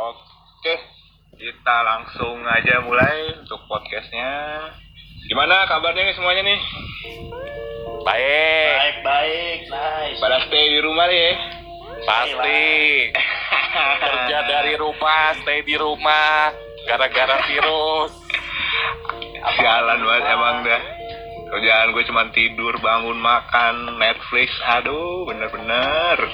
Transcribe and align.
Oke, 0.00 0.74
kita 1.36 1.76
langsung 1.84 2.40
aja 2.48 2.80
mulai 2.80 3.36
untuk 3.36 3.60
podcastnya. 3.68 4.32
Gimana 5.28 5.68
kabarnya 5.68 6.08
nih 6.08 6.16
semuanya 6.16 6.40
nih? 6.40 6.60
Baik, 8.00 8.72
Baik, 8.80 8.96
baik, 9.04 9.60
nice. 9.68 10.16
Pada 10.16 10.40
stay 10.48 10.72
di 10.72 10.80
rumah 10.80 11.04
nih 11.04 11.20
ya? 11.20 11.34
pasti. 12.00 12.64
Kerja 14.08 14.38
dari 14.48 14.72
rumah, 14.80 15.36
stay 15.44 15.60
di 15.68 15.76
rumah, 15.76 16.48
gara-gara 16.88 17.36
virus. 17.44 18.16
Sialan 19.60 20.00
banget 20.00 20.24
emang 20.32 20.56
dah. 20.64 20.82
Kerjaan 21.52 21.92
gue 21.92 22.04
cuma 22.08 22.24
tidur, 22.32 22.72
bangun, 22.80 23.20
makan, 23.20 24.00
Netflix. 24.00 24.48
Aduh, 24.80 25.28
bener-bener. 25.28 26.24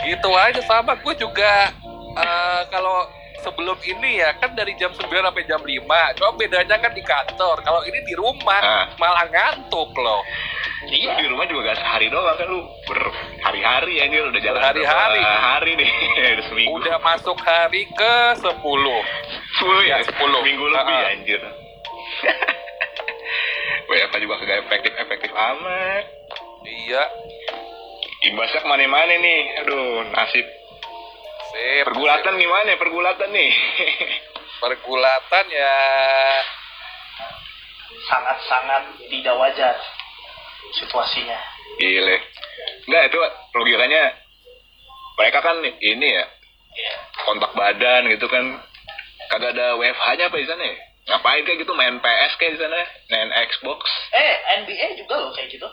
Gitu 0.00 0.30
aja 0.32 0.64
sama 0.64 0.96
gue 0.96 1.12
juga 1.12 1.76
eh, 2.18 2.62
kalau 2.68 3.06
sebelum 3.38 3.78
ini 3.80 4.18
ya 4.18 4.34
kan 4.34 4.50
dari 4.52 4.74
jam 4.74 4.90
9 4.90 5.06
sampai 5.06 5.46
jam 5.46 5.62
5. 5.62 5.70
Cuma 6.18 6.30
bedanya 6.34 6.76
kan 6.76 6.90
di 6.90 7.00
kantor. 7.00 7.62
Kalau 7.62 7.80
ini 7.86 8.02
di 8.02 8.14
rumah 8.14 8.58
Ah. 8.58 8.84
malah 8.96 9.26
ngantuk 9.26 9.94
loh. 9.94 10.22
Iya. 10.84 11.18
Di 11.18 11.26
rumah 11.26 11.46
juga 11.46 11.70
gak 11.70 11.78
sehari 11.78 12.06
doang 12.08 12.34
kan 12.34 12.46
lu 12.46 12.62
berhari-hari 12.84 13.98
anjir 13.98 14.22
udah 14.24 14.40
jalan 14.40 14.62
berapa 14.62 15.38
hari 15.38 15.70
nih 15.74 15.90
udah 16.34 16.44
seminggu. 16.46 16.74
Udah 16.76 16.96
masuk 16.98 17.38
hari 17.38 17.86
ke 17.88 18.14
10. 18.36 18.42
sepuluh 18.42 19.00
ya, 19.86 19.98
Ya, 19.98 20.06
10. 20.06 20.18
Minggu 20.42 20.64
lebih 20.66 20.82
Ah, 20.90 21.02
ah. 21.02 21.12
anjir. 21.14 21.40
WFH 23.88 24.14
juga 24.20 24.34
kagak 24.36 24.58
efektif-efektif 24.66 25.30
amat. 25.32 26.04
Iya. 26.66 27.02
Imbasnya 28.28 28.60
ke 28.60 28.68
mana-mana 28.68 29.14
nih. 29.14 29.40
Aduh, 29.64 30.04
nasib. 30.12 30.44
Sip. 31.58 31.84
Pergulatan 31.90 32.34
gimana 32.38 32.68
ya 32.70 32.78
pergulatan 32.78 33.30
nih? 33.34 33.50
Pergulatan 34.62 35.44
ya 35.50 35.74
Sangat-sangat 38.08 38.82
tidak 39.10 39.34
wajar 39.36 39.74
situasinya. 40.78 41.38
Gile. 41.76 42.16
Enggak, 42.88 43.02
itu 43.12 43.18
logikanya 43.54 44.02
mereka 45.18 45.38
kan 45.42 45.56
ini 45.62 46.08
ya, 46.08 46.24
Iya. 46.68 46.94
kontak 47.26 47.52
badan 47.52 48.06
gitu 48.08 48.26
kan. 48.30 48.44
Kagak 49.28 49.52
ada 49.58 49.76
WFH-nya 49.76 50.30
apa 50.30 50.36
di 50.40 50.46
sana 50.48 50.62
ya? 50.64 50.76
Ngapain 51.08 51.44
kayak 51.44 51.58
gitu 51.64 51.72
main 51.76 52.00
PS 52.00 52.32
kayak 52.40 52.56
di 52.56 52.60
sana? 52.60 52.80
Main 53.12 53.28
Xbox, 53.48 53.80
Eh, 54.12 54.34
NBA 54.64 54.88
juga 54.96 55.14
loh 55.20 55.30
kayak 55.36 55.52
gitu. 55.52 55.68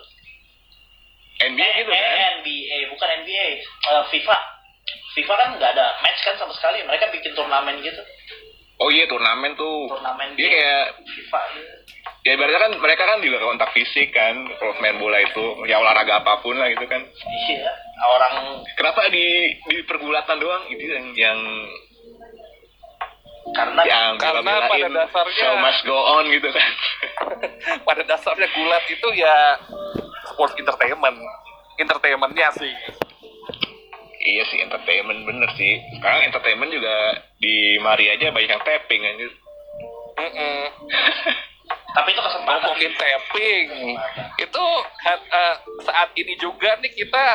NBA 1.39 1.63
eh, 1.63 1.73
gitu 1.83 1.91
eh, 1.91 1.99
kan? 1.99 2.31
NBA, 2.43 2.77
bukan 2.91 3.09
NBA. 3.23 3.47
Eh, 3.63 4.03
FIFA. 4.11 4.37
FIFA 5.15 5.33
kan 5.33 5.49
nggak 5.55 5.71
ada 5.71 5.85
match 5.99 6.21
kan 6.21 6.35
sama 6.35 6.51
sekali. 6.51 6.83
Mereka 6.83 7.07
bikin 7.09 7.31
turnamen 7.33 7.79
gitu. 7.79 8.01
Oh 8.75 8.91
iya 8.91 9.07
turnamen 9.07 9.55
tuh. 9.55 9.87
Turnamen 9.87 10.35
Iya 10.35 10.39
game 10.41 10.51
kayak 10.53 10.85
FIFA 11.01 11.41
gitu. 11.51 11.73
ya 12.21 12.33
ibaratnya 12.33 12.57
kan 12.59 12.73
mereka 12.75 13.03
kan 13.05 13.21
juga 13.21 13.37
kontak 13.39 13.69
fisik 13.71 14.09
kan 14.09 14.33
kalau 14.57 14.73
main 14.79 14.97
bola 14.97 15.21
itu 15.21 15.45
ya 15.63 15.77
olahraga 15.77 16.19
apa 16.19 16.41
pun 16.41 16.57
lah 16.57 16.67
gitu 16.67 16.81
kan 16.85 16.97
Iya. 17.47 17.69
Orang 18.03 18.33
kenapa 18.73 19.07
di 19.07 19.25
di 19.63 19.77
pergulatan 19.85 20.35
doang 20.35 20.65
itu 20.67 20.83
yang 20.85 21.05
yang 21.13 21.39
karena 23.53 23.81
yang 23.85 24.17
Karena 24.17 24.65
pada 24.65 24.87
dasarnya- 24.89 25.37
show 25.37 25.53
must 25.55 25.85
go 25.85 25.93
on 25.95 26.25
gitu 26.27 26.49
kan 26.49 26.71
pada 27.87 28.01
dasarnya 28.03 28.49
gulat 28.49 28.83
itu 28.89 29.07
ya 29.13 29.35
sports 30.27 30.57
entertainment. 30.57 31.17
Entertainmentnya 31.77 32.49
sih. 32.57 32.73
Iya 34.25 34.43
sih 34.49 34.57
entertainment 34.59 35.21
bener 35.23 35.49
sih 35.53 35.77
sekarang 35.97 36.25
entertainment 36.25 36.73
juga 36.73 36.97
di 37.37 37.77
mari 37.79 38.09
aja 38.09 38.33
banyak 38.33 38.49
yang 38.49 38.63
tapping 38.65 39.01
anjir 39.05 39.31
Mm-mm. 40.15 40.61
tapi 41.95 42.09
itu 42.11 42.21
kesempatan. 42.23 42.59
ngomongin 42.65 42.93
tapping 42.95 43.67
itu 44.41 44.65
eh, 45.05 45.55
saat 45.85 46.09
ini 46.17 46.33
juga 46.41 46.75
nih 46.81 46.91
kita 46.91 47.25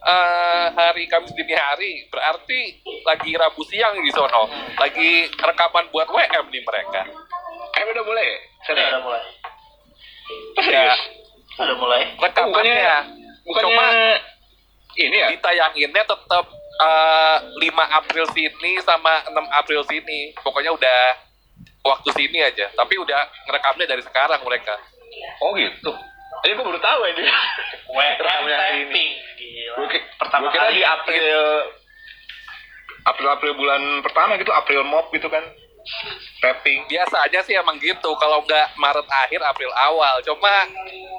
eh, 0.00 0.66
hari 0.72 1.04
Kamis 1.10 1.34
dini 1.34 1.56
hari 1.56 2.06
berarti 2.08 2.60
lagi 3.02 3.32
Rabu 3.34 3.62
siang 3.66 3.98
di 3.98 4.12
sono 4.14 4.46
lagi 4.78 5.26
rekaman 5.32 5.90
buat 5.90 6.08
WM 6.08 6.44
nih 6.48 6.62
mereka 6.62 7.02
eh 7.74 7.84
udah 7.84 8.04
mulai 8.04 8.24
ya? 8.26 8.38
Sana 8.58 8.74
Udah, 8.74 8.82
ya? 8.82 8.88
udah 8.90 9.02
mulai. 9.04 9.22
Serius? 10.60 10.98
Udah 11.58 11.76
mulai. 11.78 12.02
rekamannya 12.20 12.96
bukannya 13.46 13.64
cuma 13.64 13.86
ini 14.98 15.16
ya? 15.22 15.28
Ditayanginnya 15.30 16.04
tetap 16.04 16.44
eh, 16.82 17.38
5 17.62 17.98
April 18.02 18.24
sini 18.34 18.72
sama 18.82 19.22
6 19.30 19.34
April 19.54 19.82
sini. 19.86 20.34
Pokoknya 20.42 20.74
udah 20.74 21.00
waktu 21.86 22.10
sini 22.14 22.42
aja. 22.42 22.66
Tapi 22.74 22.94
udah 22.98 23.20
ngerekamnya 23.48 23.86
dari 23.86 24.02
sekarang 24.02 24.42
mereka. 24.42 24.74
Oh 25.42 25.54
gitu? 25.54 25.92
Aja 26.44 26.52
gue 26.54 26.64
baru 26.64 26.80
tahu 26.80 27.00
ini. 27.14 27.22
tapping. 28.88 29.10
Gila. 29.38 29.72
Gue 29.74 29.98
Pertama 30.18 30.44
kira 30.52 30.68
kali 30.68 30.78
di 30.78 30.84
April 30.84 31.24
April. 33.08 33.28
April 33.32 33.52
bulan 33.56 33.82
pertama 34.04 34.36
gitu 34.36 34.52
April 34.52 34.82
mop 34.84 35.10
gitu 35.10 35.26
kan. 35.30 35.42
Tapping. 36.44 36.86
Biasa 36.86 37.16
aja 37.26 37.40
sih 37.42 37.56
emang 37.56 37.80
gitu. 37.80 38.10
Kalau 38.18 38.44
nggak 38.44 38.76
Maret 38.76 39.06
akhir 39.08 39.40
April 39.42 39.72
awal. 39.74 40.20
Cuma 40.22 40.54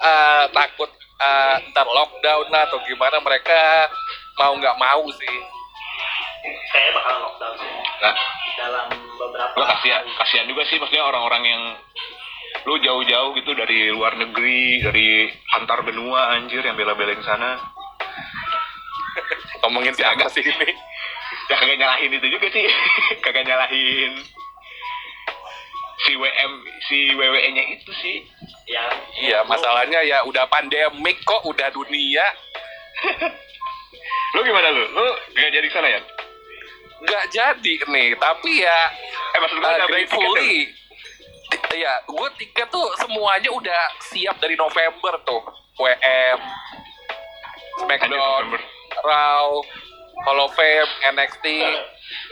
eh, 0.04 0.46
takut 0.54 0.90
eh, 1.20 1.56
ntar 1.72 1.88
lockdown 1.88 2.48
lah 2.48 2.64
atau 2.72 2.80
gimana 2.88 3.20
mereka 3.20 3.92
mau 4.40 4.56
nggak 4.56 4.78
mau 4.80 5.04
sih. 5.20 5.38
Kayaknya 6.72 6.92
bakal 6.96 7.16
lockdown 7.28 7.54
sih. 7.60 7.72
nah 8.00 8.16
Dalam 8.60 8.88
beberapa 8.92 9.56
gue 9.56 9.66
kasihan 9.68 10.04
kasihan 10.20 10.48
juga 10.48 10.64
sih 10.68 10.80
maksudnya 10.80 11.04
orang-orang 11.08 11.44
yang 11.48 11.64
lu 12.68 12.76
jauh-jauh 12.84 13.32
gitu 13.40 13.52
dari 13.56 13.88
luar 13.92 14.20
negeri 14.20 14.84
dari 14.84 15.32
antar 15.56 15.80
benua 15.84 16.36
anjir 16.36 16.64
yang 16.64 16.76
bela-belain 16.76 17.20
sana. 17.24 17.60
Ngomongin 19.64 19.96
siapa 19.96 20.28
sih 20.32 20.44
ini 20.44 20.72
ya 21.52 21.56
kagak 21.60 21.78
nyalahin 21.80 22.16
itu 22.16 22.28
juga 22.32 22.48
sih. 22.52 22.64
Kagak 23.26 23.44
nyalahin 23.44 24.16
si 26.06 26.12
WM 26.16 26.52
si 26.88 26.98
WWE 27.16 27.50
nya 27.52 27.64
itu 27.76 27.92
sih. 28.00 28.18
Ya. 28.70 28.84
Iya 29.20 29.40
masalahnya 29.50 30.00
ya 30.06 30.24
udah 30.24 30.48
pandemik 30.48 31.18
kok 31.26 31.44
udah 31.44 31.68
dunia. 31.74 32.26
Lu 34.38 34.46
gimana 34.46 34.70
lu? 34.70 34.84
Lu 34.94 35.08
gak 35.34 35.50
jadi 35.50 35.68
sana 35.74 35.90
ya? 35.90 36.02
Nggak 37.00 37.26
jadi 37.32 37.74
nih 37.90 38.10
tapi 38.20 38.62
ya 38.62 38.80
eh 39.32 39.40
maksud 39.40 39.58
gue 39.58 39.66
uh, 39.66 39.80
tuh? 39.80 39.88
gratefully 39.88 40.68
ya 41.80 41.94
gue 42.04 42.28
tiket 42.38 42.68
tuh 42.68 42.88
semuanya 43.00 43.50
udah 43.56 43.82
siap 44.12 44.36
dari 44.38 44.60
November 44.60 45.16
tuh. 45.24 45.42
WM 45.80 46.40
Smackdown. 47.80 48.46
Raw 49.00 49.64
Hall 50.26 50.40
of 50.44 50.52
Fame 50.56 50.92
NXT 51.16 51.46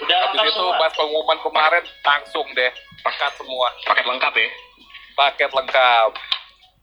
udah 0.04 0.18
habis 0.28 0.40
itu 0.44 0.52
semua. 0.58 0.80
pas 0.82 0.92
pengumuman 0.94 1.40
kemarin 1.40 1.84
langsung 2.04 2.48
deh. 2.54 2.72
Paket 3.06 3.32
semua. 3.40 3.68
Paket 3.88 4.06
lengkap 4.06 4.34
ya? 4.36 4.50
Paket 5.16 5.52
lengkap. 5.54 6.10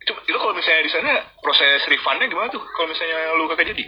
Itu 0.04 0.12
itu 0.24 0.38
kalau 0.38 0.54
misalnya 0.56 0.82
di 0.84 0.92
sana 0.92 1.12
proses 1.42 1.84
refundnya 1.90 2.30
gimana 2.30 2.48
tuh? 2.48 2.62
Kalau 2.62 2.88
misalnya 2.88 3.36
lu 3.36 3.50
kagak 3.52 3.74
jadi? 3.74 3.84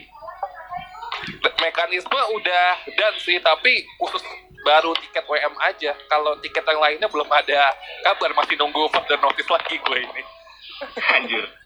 Mekanisme 1.57 2.21
udah 2.37 2.69
dan 2.95 3.15
sih 3.19 3.41
tapi 3.41 3.83
khusus 3.99 4.23
baru 4.63 4.93
tiket 5.01 5.25
WM 5.25 5.55
aja. 5.65 5.93
Kalau 6.11 6.37
tiket 6.45 6.63
yang 6.67 6.81
lainnya 6.83 7.09
belum 7.09 7.27
ada 7.33 7.73
kabar 8.05 8.31
masih 8.37 8.59
nunggu 8.61 8.91
further 8.93 9.19
notice 9.23 9.49
lagi 9.49 9.81
gue 9.81 9.99
ini. 10.03 10.23
Anjir 11.17 11.66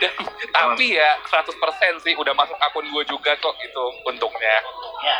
Dan, 0.00 0.12
tapi 0.50 0.96
ya 0.96 1.10
100% 1.28 2.04
sih 2.04 2.14
udah 2.18 2.34
masuk 2.34 2.56
akun 2.58 2.86
gue 2.88 3.04
juga 3.06 3.36
kok 3.38 3.56
itu 3.62 3.84
untungnya. 4.08 4.56
Ya. 5.04 5.16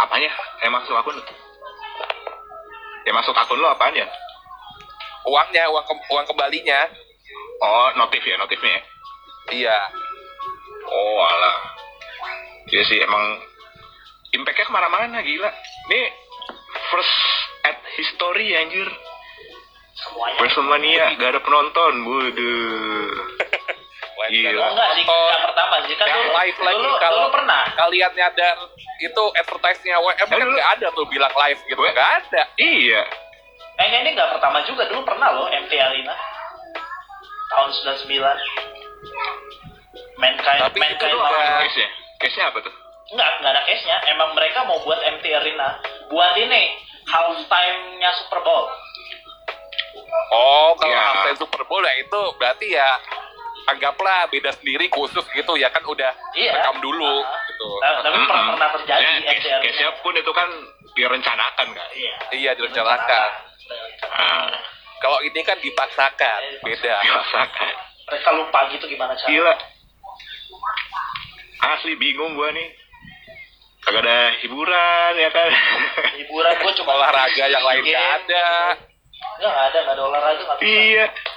Apanya 0.00 0.30
yang 0.62 0.72
masuk 0.72 0.94
akun? 0.96 1.18
Yang 3.04 3.14
masuk 3.20 3.34
akun 3.36 3.60
lu 3.60 3.68
apanya 3.68 4.08
uangnya 5.24 5.64
uang 5.72 5.84
ke- 5.88 6.08
uang 6.12 6.26
kembalinya. 6.28 6.80
Oh 7.64 7.88
notif 7.96 8.20
ya 8.20 8.36
notifnya 8.36 8.76
ya? 8.76 8.82
iya. 9.52 9.78
Oh 10.84 11.18
alah. 11.20 11.56
Iya 12.68 12.82
sih 12.84 12.98
emang 13.00 13.40
impactnya 14.32 14.68
ke 14.68 14.72
mana-mana 14.72 15.20
gila. 15.24 15.50
Ini 15.88 16.00
first 16.92 17.16
at 17.64 17.78
history 17.96 18.52
anjir. 18.56 18.88
Semuanya. 19.94 20.36
Wrestlemania 20.42 21.04
gak 21.16 21.38
ada 21.38 21.40
penonton 21.40 21.92
Waduh 22.02 23.14
Gila. 24.16 24.56
Oh, 24.56 24.70
enggak, 24.70 24.88
di 24.92 25.02
yang 25.04 25.42
pertama 25.44 25.74
sih 25.82 25.94
kan 25.94 26.06
dulu, 26.06 26.30
live 26.32 26.58
lagi 26.60 26.76
dulu, 26.78 26.92
kalau 26.96 27.20
dulu 27.20 27.34
pernah. 27.34 27.62
kalian 27.74 28.12
nyadar 28.12 28.56
itu 28.96 29.22
advertise-nya 29.34 29.96
WM 29.98 30.16
kan 30.20 30.28
Dulu. 30.30 30.50
nggak 30.50 30.70
ada 30.72 30.86
tuh 30.90 31.06
bilang 31.06 31.34
live 31.34 31.60
gitu 31.62 31.80
nggak 31.80 32.10
ada 32.20 32.42
Iya 32.56 33.02
Eh, 33.74 33.86
ini 33.92 34.08
enggak 34.08 34.30
pertama 34.30 34.62
juga, 34.62 34.86
dulu 34.86 35.02
pernah 35.02 35.28
loh 35.30 35.50
MT 35.50 35.72
Arena. 35.74 36.14
Tahun 37.50 37.68
99. 37.74 38.06
Mankind, 40.16 40.60
Tapi 40.62 40.78
itu 40.78 40.80
Mankind 40.80 41.10
lawan- 41.12 41.34
ada- 41.34 41.60
Case-nya 41.60 41.88
Case-nya 42.16 42.44
apa 42.48 42.58
tuh? 42.60 42.74
Enggak, 43.10 43.28
enggak 43.36 43.50
ada 43.50 43.62
case-nya. 43.64 43.96
Emang 44.08 44.30
mereka 44.32 44.62
mau 44.62 44.78
buat 44.80 44.96
MT 44.96 45.26
Arena 45.28 45.76
buat 46.08 46.32
ini 46.36 46.62
halftime-nya 47.04 48.10
Super 48.16 48.40
Bowl. 48.40 48.64
Oh, 50.30 50.72
kalau 50.74 50.88
Iya. 50.88 51.02
halftime 51.04 51.38
Super 51.38 51.62
Bowl 51.64 51.82
ya 51.82 51.94
itu 51.96 52.20
berarti 52.36 52.66
ya 52.70 52.88
anggaplah 53.66 54.28
beda 54.28 54.52
sendiri 54.52 54.86
khusus 54.88 55.24
gitu 55.30 55.52
ya 55.54 55.68
kan 55.68 55.80
udah 55.82 56.12
Iya. 56.32 56.52
rekam 56.54 56.78
dulu 56.78 57.14
Ah. 57.20 57.40
gitu. 57.46 57.68
Nah, 57.78 57.90
tapi 57.98 58.16
pernah 58.18 58.28
Mm-mm. 58.38 58.52
pernah 58.52 58.70
terjadi 58.74 59.04
Ya, 59.24 59.58
case, 59.60 59.88
pun 59.98 60.12
itu 60.12 60.30
kan 60.30 60.48
direncanakan 60.92 61.66
kan. 61.70 61.88
Iya. 61.90 62.14
Iya 62.30 62.50
direncanakan. 62.54 63.30
Ah, 64.06 64.48
Kalau 64.96 65.20
ini 65.20 65.36
kan 65.40 65.56
dipaksakan, 65.58 66.40
beda. 66.60 66.96
dirasakan. 66.98 67.72
Mereka 68.04 68.28
lupa 68.32 68.58
gitu 68.70 68.84
gimana 68.86 69.12
cara. 69.12 69.28
Gila. 69.28 69.54
Asli 71.66 71.92
bingung 71.94 72.32
gua 72.34 72.48
nih. 72.50 72.68
Kagak 73.80 74.00
ada 74.00 74.16
hiburan 74.40 75.12
ya 75.14 75.28
kan. 75.28 75.48
Hiburan 76.18 76.52
gue 76.54 76.72
cuma 76.74 76.92
Olahraga 76.94 77.44
yang 77.44 77.60
lain 77.60 77.82
Game. 77.82 77.92
nggak 77.92 78.08
ada. 78.18 78.48
Nggak 79.36 79.56
ada, 79.62 79.78
nggak 79.78 79.92
ada 79.92 80.02
olahraga 80.02 80.42
iya. 80.62 81.04
Bisa 81.12 81.33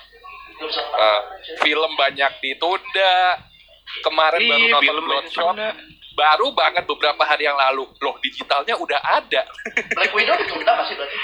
Eh, 0.66 1.22
film 1.62 1.92
banyak 1.96 2.32
ditunda. 2.42 3.16
Kemarin 4.04 4.42
baru 4.44 4.58
Iya, 4.60 4.68
nonton 4.68 4.82
film 4.84 5.04
Bloodshot. 5.06 5.56
Baru 6.18 6.48
banget 6.58 6.84
beberapa 6.90 7.24
hari 7.24 7.46
yang 7.46 7.56
lalu. 7.56 7.86
Loh, 8.02 8.16
digitalnya 8.20 8.74
udah 8.74 9.00
ada. 9.22 9.46
Black 9.98 10.12
Widow 10.12 10.34
ditunda 10.34 10.72
masih 10.74 10.98
berarti. 10.98 11.18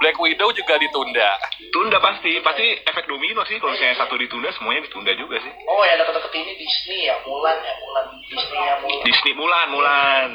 Black 0.00 0.16
Widow 0.18 0.48
juga 0.56 0.74
ditunda. 0.80 1.28
Tunda 1.70 2.00
pasti, 2.00 2.40
pasti 2.40 2.66
efek 2.82 3.04
domino 3.06 3.44
sih. 3.46 3.60
Kalau 3.62 3.70
misalnya 3.76 4.00
satu 4.00 4.16
ditunda, 4.18 4.50
semuanya 4.56 4.88
ditunda 4.88 5.12
juga 5.14 5.38
sih. 5.38 5.52
Oh 5.68 5.84
ya 5.86 5.94
deket-deket 6.00 6.32
ini 6.34 6.52
Disney 6.56 7.00
ya, 7.06 7.14
Mulan 7.22 7.56
ya, 7.62 7.74
Mulan 7.78 8.04
Disney 8.26 8.60
ya 8.64 8.74
Mulan. 8.80 9.04
Disney 9.06 9.32
Mulan, 9.36 9.66
Mulan. 9.70 10.28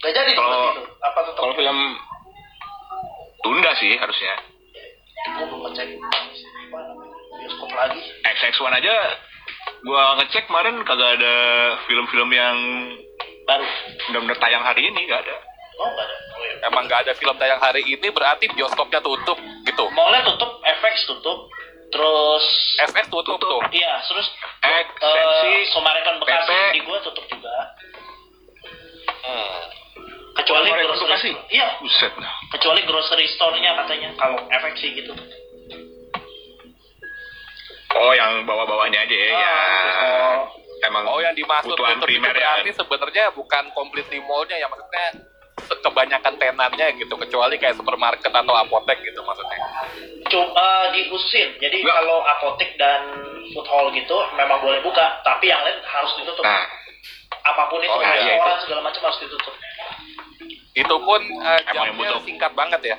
Gak 0.00 0.12
jadi 0.16 0.32
Kalau-. 0.32 0.72
Apa 1.04 1.18
tetap? 1.26 1.40
Kalau 1.42 1.54
film 1.58 1.78
tunda 3.44 3.72
sih 3.76 3.92
harusnya. 3.98 4.34
gue 5.20 5.44
belum 5.52 5.68
ngecek 5.68 5.88
bioskop 7.50 7.70
lagi. 7.74 8.00
XX1 8.22 8.78
aja 8.78 8.94
gua 9.82 10.02
ngecek 10.16 10.46
kemarin 10.46 10.78
kagak 10.86 11.18
ada 11.18 11.34
film-film 11.84 12.30
yang 12.30 12.56
Baru. 13.42 13.66
benar-benar 14.06 14.38
tayang 14.38 14.62
hari 14.62 14.86
ini 14.86 15.00
nggak 15.02 15.20
ada. 15.26 15.36
Oh 15.76 15.88
nggak 15.88 16.06
ada. 16.06 16.14
Oh, 16.14 16.38
iya. 16.40 16.54
Emang 16.70 16.84
nggak 16.86 17.00
ada 17.02 17.12
film 17.18 17.34
tayang 17.34 17.58
hari 17.58 17.82
ini 17.82 18.06
berarti 18.08 18.46
bioskopnya 18.54 19.02
tutup 19.02 19.34
gitu. 19.66 19.84
Mallnya 19.90 20.22
tutup, 20.24 20.62
FX 20.62 20.94
tutup, 21.08 21.50
terus 21.90 22.44
FX 22.86 23.04
tutup, 23.10 23.34
Tutup. 23.40 23.58
tuh. 23.58 23.74
iya 23.74 23.98
terus 24.04 24.26
X, 24.60 24.86
eh 24.94 25.10
Sensi, 25.10 25.52
Summarecon 25.74 26.22
Bekasi 26.22 26.46
PP. 26.46 26.62
di 26.70 26.80
gue 26.86 26.98
tutup 27.02 27.24
juga. 27.26 27.54
Hmm. 29.20 29.60
Kecuali 30.30 30.70
grocery. 30.70 31.04
Bekasi? 31.04 31.30
Iya, 31.50 31.68
Buset. 31.82 32.12
kecuali 32.50 32.80
grocery 32.86 33.26
store-nya 33.34 33.74
katanya 33.82 34.08
kalau 34.14 34.38
FX 34.46 34.74
sih 34.78 34.90
gitu. 34.94 35.12
Oh, 37.90 38.12
yang 38.14 38.46
bawah-bawahnya 38.46 39.02
aja 39.02 39.16
ya. 39.16 39.28
ya. 39.34 39.54
Oh. 40.00 40.36
Emang 40.80 41.04
Oh 41.04 41.20
yang 41.20 41.34
dimaksud 41.36 41.76
tutup 41.76 41.84
itu 41.84 42.00
primer 42.00 42.32
berarti 42.32 42.70
ya. 42.70 42.76
sebenarnya 42.76 43.24
bukan 43.36 43.64
completely 43.76 44.16
mallnya 44.24 44.56
ya 44.56 44.64
maksudnya 44.64 45.06
kebanyakan 45.60 46.40
tenannya 46.40 46.86
gitu 46.96 47.14
kecuali 47.20 47.60
kayak 47.60 47.76
supermarket 47.76 48.32
atau 48.32 48.54
apotek 48.56 48.96
gitu 49.04 49.20
maksudnya. 49.20 49.58
Cuma 50.32 50.88
dikhususin. 50.88 51.60
Jadi 51.60 51.84
Nggak. 51.84 51.94
kalau 52.00 52.24
apotek 52.24 52.80
dan 52.80 53.12
food 53.52 53.68
hall 53.68 53.92
gitu 53.92 54.16
memang 54.34 54.56
boleh 54.64 54.80
buka, 54.80 55.20
tapi 55.20 55.52
yang 55.52 55.60
lain 55.60 55.76
harus 55.84 56.12
ditutup. 56.16 56.44
Nah, 56.46 56.64
Apa 57.40 57.72
pun 57.72 57.80
itu, 57.80 57.88
Oh, 57.88 58.00
iya, 58.00 58.20
iya, 58.20 58.34
restoran 58.36 58.58
segala 58.60 58.80
macam 58.84 59.00
harus 59.04 59.18
ditutup. 59.20 59.54
Itu 60.72 60.96
pun 61.02 61.20
eh, 61.24 61.60
yang 61.66 61.88
jamnya 61.88 61.92
butuh. 62.14 62.20
singkat 62.24 62.52
banget 62.52 62.80
ya. 62.84 62.96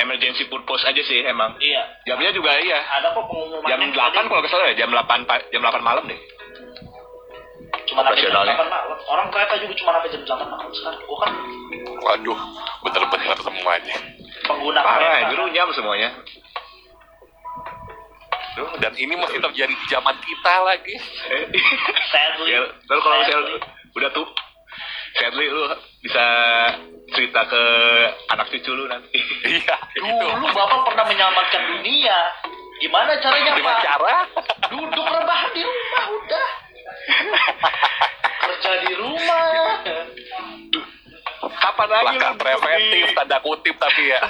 Emergency 0.00 0.48
purpose 0.48 0.82
aja 0.82 1.00
sih 1.00 1.22
emang. 1.22 1.54
Iya. 1.56 1.82
Jamnya 2.04 2.32
juga 2.32 2.56
iya. 2.56 2.80
Ada 2.98 3.12
kok 3.12 3.24
pengumuman 3.24 3.68
Jam 3.68 3.80
8 3.84 4.26
kalau 4.26 4.40
ke 4.40 4.48
sana 4.48 4.72
ya, 4.72 4.80
jam 4.80 4.90
8 4.90 5.04
pa- 5.24 5.44
jam 5.48 5.60
8 5.60 5.80
malam 5.80 6.04
deh. 6.04 6.20
cuma 7.86 8.02
sampai 8.02 8.22
jam 8.22 8.30
operasionalnya. 8.30 8.54
8 8.56 8.70
malam. 8.70 8.98
Orang 9.04 9.26
kereta 9.28 9.54
juga 9.58 9.74
cuma 9.76 9.90
sampai 9.94 10.10
jam 10.10 10.22
8 10.24 10.46
malam 10.48 10.70
sekarang. 10.70 11.00
Gua 11.04 11.18
kan 11.18 11.32
Waduh, 12.00 12.38
bener-bener 12.80 13.38
semuanya. 13.38 13.96
pengguna 14.40 14.80
Parah, 14.80 15.14
kereta. 15.20 15.30
itu 15.30 15.44
nyam 15.52 15.68
semuanya. 15.70 16.08
Duh, 18.50 18.70
dan 18.78 18.92
ini 18.94 19.14
masih 19.14 19.38
terjadi 19.38 19.70
di 19.70 19.86
zaman 19.86 20.16
kita 20.18 20.54
lagi. 20.60 20.94
Sadly. 22.10 22.50
ya, 22.50 22.60
lalu 22.88 23.00
kalau 23.00 23.16
misalnya 23.20 23.38
Sadly. 23.38 23.58
udah 23.90 24.10
tuh 24.10 24.26
sadly 25.12 25.46
lu 25.46 25.62
bisa 26.00 26.24
cerita 27.10 27.40
ke 27.44 27.62
anak 28.28 28.46
cucu 28.48 28.70
lu 28.70 28.84
nanti. 28.86 29.18
Iya, 29.50 29.76
itu. 29.96 30.06
Dulu 30.30 30.46
Bapak 30.48 30.78
pernah 30.86 31.04
menyelamatkan 31.04 31.62
dunia. 31.68 32.18
Gimana 32.80 33.12
caranya, 33.18 33.52
Dengan 33.52 33.66
Pak? 33.66 33.80
cara 33.84 34.14
Duduk 34.70 35.04
rebahan 35.04 35.50
di 35.52 35.62
rumah 35.62 36.04
udah. 36.08 36.48
Kerja 38.40 38.72
di 38.80 38.92
rumah. 38.96 39.44
Kapan 41.40 41.88
lagi 41.88 42.04
langkah 42.06 42.30
duduk 42.30 42.40
preventif 42.40 43.04
di- 43.04 43.16
tanda 43.16 43.38
kutip 43.40 43.76
tapi 43.76 44.02
ya. 44.06 44.20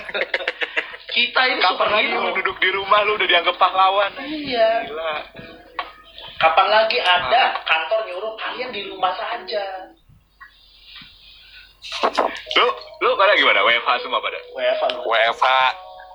Kita 1.10 1.40
ini 1.46 1.58
Kapan 1.58 1.88
lagi 1.90 2.06
lu 2.10 2.30
duduk 2.32 2.56
di 2.58 2.70
rumah 2.70 3.02
lu 3.02 3.14
udah 3.14 3.28
dianggap 3.28 3.54
pahlawan? 3.54 4.10
Iya. 4.18 4.68
Gila. 4.88 5.12
Kapan 6.40 6.66
lagi 6.70 6.98
ada 6.98 7.42
kantor 7.62 8.00
nyuruh 8.08 8.34
kalian 8.34 8.70
di 8.72 8.82
rumah 8.88 9.12
saja? 9.12 9.92
Lu 12.56 12.66
lu 13.00 13.10
pada 13.16 13.32
gimana? 13.36 13.64
WFH 13.64 13.90
semua 14.04 14.20
pada? 14.20 14.38
WFA 14.52 14.86
lu. 14.92 15.00
WFH 15.08 15.46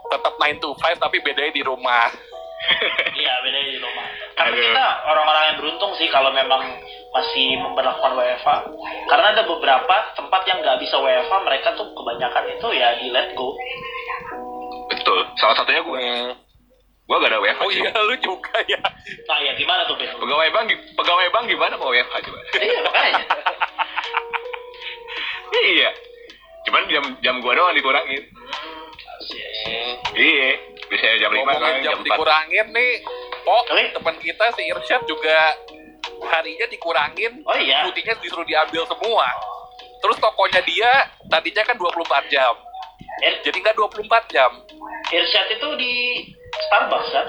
tetap 0.06 0.34
9 0.38 0.62
to 0.62 0.70
5 0.78 1.02
tapi 1.02 1.18
bedanya 1.26 1.52
di 1.54 1.64
rumah. 1.66 2.10
Iya, 3.14 3.34
bedanya 3.46 3.70
di 3.70 3.78
rumah. 3.78 4.06
Tapi 4.34 4.58
Aduh. 4.58 4.64
kita 4.74 4.86
orang-orang 5.06 5.44
yang 5.54 5.58
beruntung 5.62 5.92
sih 6.02 6.10
kalau 6.10 6.34
memang 6.34 6.66
masih 7.14 7.62
memperlakukan 7.62 8.18
WFA. 8.18 8.58
Karena 9.06 9.28
ada 9.38 9.44
beberapa 9.46 9.96
tempat 10.18 10.42
yang 10.50 10.66
nggak 10.66 10.82
bisa 10.82 10.98
WFA, 10.98 11.38
mereka 11.46 11.78
tuh 11.78 11.94
kebanyakan 11.94 12.44
itu 12.58 12.68
ya 12.74 12.98
di 12.98 13.14
let 13.14 13.38
go. 13.38 13.54
Betul. 14.90 15.30
Salah 15.38 15.56
satunya 15.62 15.82
gua. 15.86 16.00
Gua 17.06 17.22
gak 17.22 17.38
ada 17.38 17.40
WFH. 17.42 17.62
Oh 17.62 17.70
sih. 17.70 17.86
iya 17.86 17.94
lu 18.02 18.16
juga 18.18 18.58
ya. 18.66 18.82
Nah 19.30 19.38
ya 19.46 19.54
gimana 19.54 19.86
tuh 19.86 19.94
Ben? 19.94 20.10
Pegawai 20.10 20.50
bank, 20.50 20.68
pegawai 20.98 21.28
bank 21.30 21.46
gimana 21.46 21.74
mau 21.78 21.94
WFH 21.94 22.16
coba? 22.26 22.40
Iya 22.58 22.80
makanya. 22.82 23.24
iya. 25.54 25.90
Cuman 26.66 26.84
jam 26.88 27.04
jam 27.20 27.36
gua 27.40 27.54
doang 27.54 27.74
dikurangin. 27.74 28.24
Iya. 30.16 30.50
Biasanya 30.86 31.18
jam 31.20 31.32
5 31.32 31.36
Ngomongin 31.36 31.60
kan 31.60 31.74
jam 31.76 31.84
jam 31.84 31.98
4. 31.98 32.06
dikurangin 32.06 32.68
nih. 32.72 32.94
Oh, 33.46 33.62
teman 33.68 34.16
kita 34.18 34.46
si 34.54 34.62
Irsyad 34.66 35.02
juga 35.06 35.38
harinya 36.26 36.66
dikurangin. 36.66 37.42
Oh 37.44 37.58
iya. 37.58 37.86
Cutinya 37.86 38.14
disuruh 38.20 38.46
diambil 38.46 38.86
semua. 38.86 39.28
Terus 40.02 40.18
tokonya 40.18 40.62
dia 40.62 40.92
tadinya 41.26 41.64
kan 41.64 41.76
24 41.76 42.30
jam. 42.30 42.54
Ir 43.22 43.34
Jadi 43.42 43.58
nggak 43.60 43.76
24 43.76 44.06
jam. 44.28 44.52
Irsyad 45.08 45.48
itu 45.52 45.68
di 45.78 45.94
Starbucks 46.68 47.10
kan? 47.12 47.28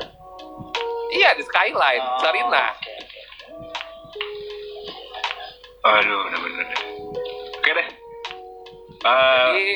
Iya 1.07 1.33
di 1.33 1.45
Skyline, 1.45 2.03
Oh, 2.03 2.19
Sarina. 2.19 2.65
oke. 2.73 2.93
Aduh, 5.87 6.19
bener-bener. 6.27 6.67
Oke 7.57 7.71
deh. 7.71 7.89
Eh, 9.07 9.47
Jadi 9.47 9.67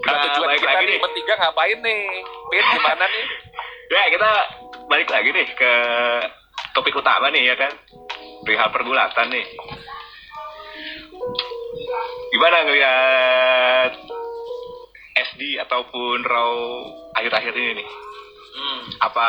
kita 0.00 0.16
nah, 0.16 0.22
tujuan 0.32 0.48
kita 0.56 0.64
lagi 0.72 0.84
nih 0.84 0.96
nih. 0.96 1.00
bertiga 1.04 1.34
ngapain 1.36 1.78
nih? 1.84 2.02
Pin 2.48 2.64
gimana 2.72 3.04
nih? 3.04 3.24
ya 3.92 4.02
kita 4.08 4.30
balik 4.88 5.08
lagi 5.12 5.28
nih 5.28 5.46
ke 5.52 5.72
topik 6.72 6.96
utama 6.96 7.28
nih 7.28 7.52
ya 7.52 7.54
kan. 7.60 7.72
Perihal 8.48 8.72
pergulatan 8.72 9.28
nih. 9.28 9.44
Gimana 12.30 12.56
ngeliat 12.64 13.92
SD 15.20 15.60
ataupun 15.60 16.24
raw 16.24 16.52
akhir-akhir 17.20 17.52
ini 17.52 17.84
nih? 17.84 17.88
Hmm. 18.50 18.80
Apa 19.04 19.28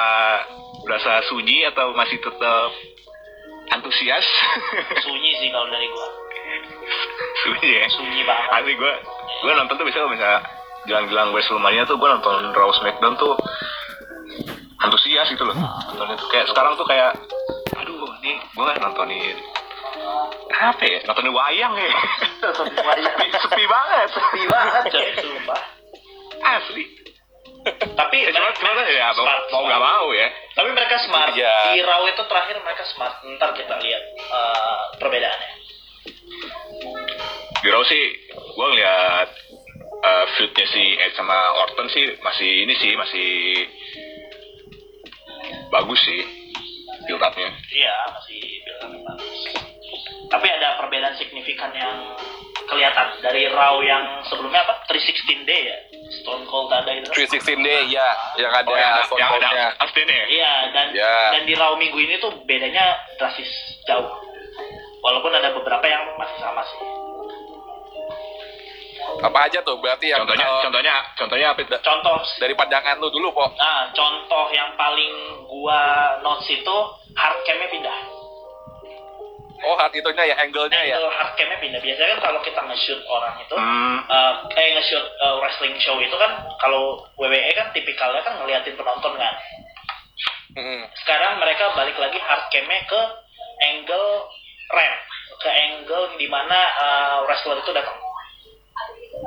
berasa 0.87 1.19
sunyi 1.27 1.67
atau 1.67 1.91
masih 1.91 2.15
tetap 2.23 2.71
antusias? 3.75 4.23
Sunyi 5.05 5.31
sih 5.43 5.49
kalau 5.51 5.67
dari 5.67 5.87
gua. 5.91 6.09
Sunyi 7.43 7.69
ya. 7.81 7.85
Sunyi 7.89 8.21
banget. 8.23 8.49
Asli 8.55 8.73
gue 8.77 8.93
gue 9.41 9.51
nonton 9.57 9.75
tuh 9.79 9.85
bisa 9.89 10.05
misalnya 10.05 10.41
jelang-jelang 10.85 11.29
Wrestlemania 11.33 11.85
tuh 11.85 11.97
gue 11.97 12.09
nonton 12.09 12.53
Raw 12.53 12.69
SmackDown 12.77 13.17
tuh 13.17 13.33
antusias 14.81 15.29
gitu 15.29 15.45
loh 15.45 15.53
nonton 15.53 16.17
itu 16.17 16.25
kayak 16.33 16.49
sekarang 16.49 16.73
tuh 16.73 16.85
kayak 16.89 17.13
aduh 17.77 18.09
nih 18.25 18.37
gue 18.41 18.63
kan 18.65 18.77
nontonin 18.81 19.37
apa 20.49 20.83
ya 20.85 20.99
nontonin 21.05 21.33
wayang 21.33 21.73
ya 21.77 21.93
sepi, 22.41 23.25
sepi 23.29 23.63
banget 23.69 24.07
Sepi 24.09 24.41
banget 24.49 24.83
coy, 24.89 25.09
sumpah. 25.21 25.61
asli 26.41 26.85
Tapi 27.93 28.17
ya, 28.25 28.33
cuma 28.33 28.49
cuma 28.57 28.73
ya 28.73 29.13
mau, 29.13 29.21
smart, 29.21 29.45
mau 29.53 29.61
smart. 29.61 29.69
gak 29.69 29.81
mau 29.85 30.07
ya 30.17 30.27
Tapi 30.57 30.69
mereka 30.73 30.97
smart. 31.05 31.29
Iya. 31.37 31.77
Di 31.77 31.85
Raw 31.85 32.01
itu 32.09 32.23
terakhir 32.25 32.57
mereka 32.57 32.83
smart. 32.89 33.21
Ntar 33.21 33.53
kita 33.53 33.77
lihat 33.77 34.03
eh, 34.17 34.81
perbedaannya. 34.97 35.60
Di 37.61 37.67
Raw 37.69 37.83
sih 37.85 38.03
gue 38.31 38.67
ngeliat 38.73 39.29
matchnya 40.01 40.65
si 40.73 40.83
Edge 40.97 41.13
sama 41.13 41.37
Orton 41.61 41.87
sih 41.93 42.05
masih 42.19 42.65
ini 42.65 42.73
sih 42.77 42.97
masih 42.97 43.29
bagus 45.69 46.01
sih 46.01 46.21
build 47.05 47.21
up-nya. 47.21 47.49
Iya, 47.49 47.95
masih 48.13 48.41
bilang 48.61 48.93
bagus. 49.05 49.39
Tapi 50.29 50.47
ada 50.47 50.77
perbedaan 50.77 51.15
signifikan 51.17 51.73
yang 51.73 52.13
kelihatan 52.69 53.07
dari 53.19 53.49
Raw 53.49 53.81
yang 53.81 54.21
sebelumnya 54.29 54.61
apa? 54.63 54.85
316 54.87 55.43
day 55.43 55.61
ya. 55.65 55.77
Stone 56.21 56.45
Cold 56.45 56.69
ada 56.71 56.91
itu. 56.93 57.09
316 57.09 57.57
day 57.65 57.89
ya, 57.89 58.05
yang 58.37 58.51
ada 58.53 58.69
Oh, 58.69 58.77
yang 58.77 58.93
Stone 59.07 59.17
yang 59.19 59.29
ada 59.33 59.39
Cold-nya. 59.49 59.65
Austin 59.81 60.07
ya? 60.07 60.25
Iya, 60.29 60.53
dan 60.71 60.85
Ya. 60.93 61.15
dan 61.35 61.43
di 61.49 61.53
Raw 61.57 61.73
minggu 61.75 61.97
ini 61.97 62.15
tuh 62.21 62.31
bedanya 62.45 62.95
drastis 63.17 63.49
jauh. 63.89 64.07
Walaupun 65.01 65.33
ada 65.33 65.51
beberapa 65.57 65.83
yang 65.89 66.05
masih 66.15 66.37
sama 66.37 66.61
sih. 66.63 66.79
Apa 69.21 69.49
aja 69.49 69.59
tuh? 69.61 69.77
Berarti 69.77 70.09
yang 70.09 70.25
Contohnya, 70.25 70.47
eh, 70.47 70.61
contohnya, 70.65 70.93
contohnya 71.17 71.47
apa? 71.53 71.59
itu? 71.61 71.77
Contoh 71.81 72.17
dari 72.41 72.53
pandangan 72.57 72.97
lu 72.97 73.09
dulu, 73.13 73.29
Po. 73.33 73.45
Nah, 73.53 73.89
contoh 73.93 74.45
yang 74.53 74.73
paling 74.73 75.45
gua 75.45 75.81
notes 76.25 76.49
itu 76.49 76.75
hard 77.13 77.37
cam-nya 77.45 77.69
pindah. 77.69 77.97
Oh, 79.61 79.77
hard 79.77 79.93
itunya 79.93 80.25
ya, 80.25 80.35
angle-nya 80.41 80.81
ya. 80.89 80.97
Angle 80.97 81.13
hard 81.13 81.31
cam-nya 81.37 81.57
pindah. 81.61 81.79
Biasanya 81.85 82.09
kan 82.17 82.19
kalau 82.25 82.39
kita 82.41 82.61
nge-shoot 82.65 83.01
orang 83.05 83.33
itu, 83.45 83.53
Hmm, 83.53 83.97
eh 84.09 84.33
eh 84.57 84.67
nge-shoot 84.73 85.05
eh, 85.05 85.35
wrestling 85.37 85.77
show 85.77 86.01
itu 86.01 86.15
kan 86.17 86.31
kalau 86.57 87.05
WWE 87.21 87.51
kan 87.53 87.69
tipikalnya 87.69 88.25
kan 88.25 88.41
ngeliatin 88.41 88.73
penonton 88.73 89.13
kan. 89.21 89.33
Mm-mm. 90.51 90.83
Sekarang 90.99 91.39
mereka 91.39 91.71
balik 91.77 91.95
lagi 91.95 92.17
hard 92.17 92.43
cam-nya 92.49 92.81
ke 92.89 93.01
angle 93.61 94.09
ramp, 94.73 94.97
ke 95.39 95.49
angle 95.49 96.05
di 96.17 96.25
mana 96.25 96.57
eh, 96.57 97.17
wrestler 97.29 97.61
itu 97.61 97.69
datang. 97.69 98.10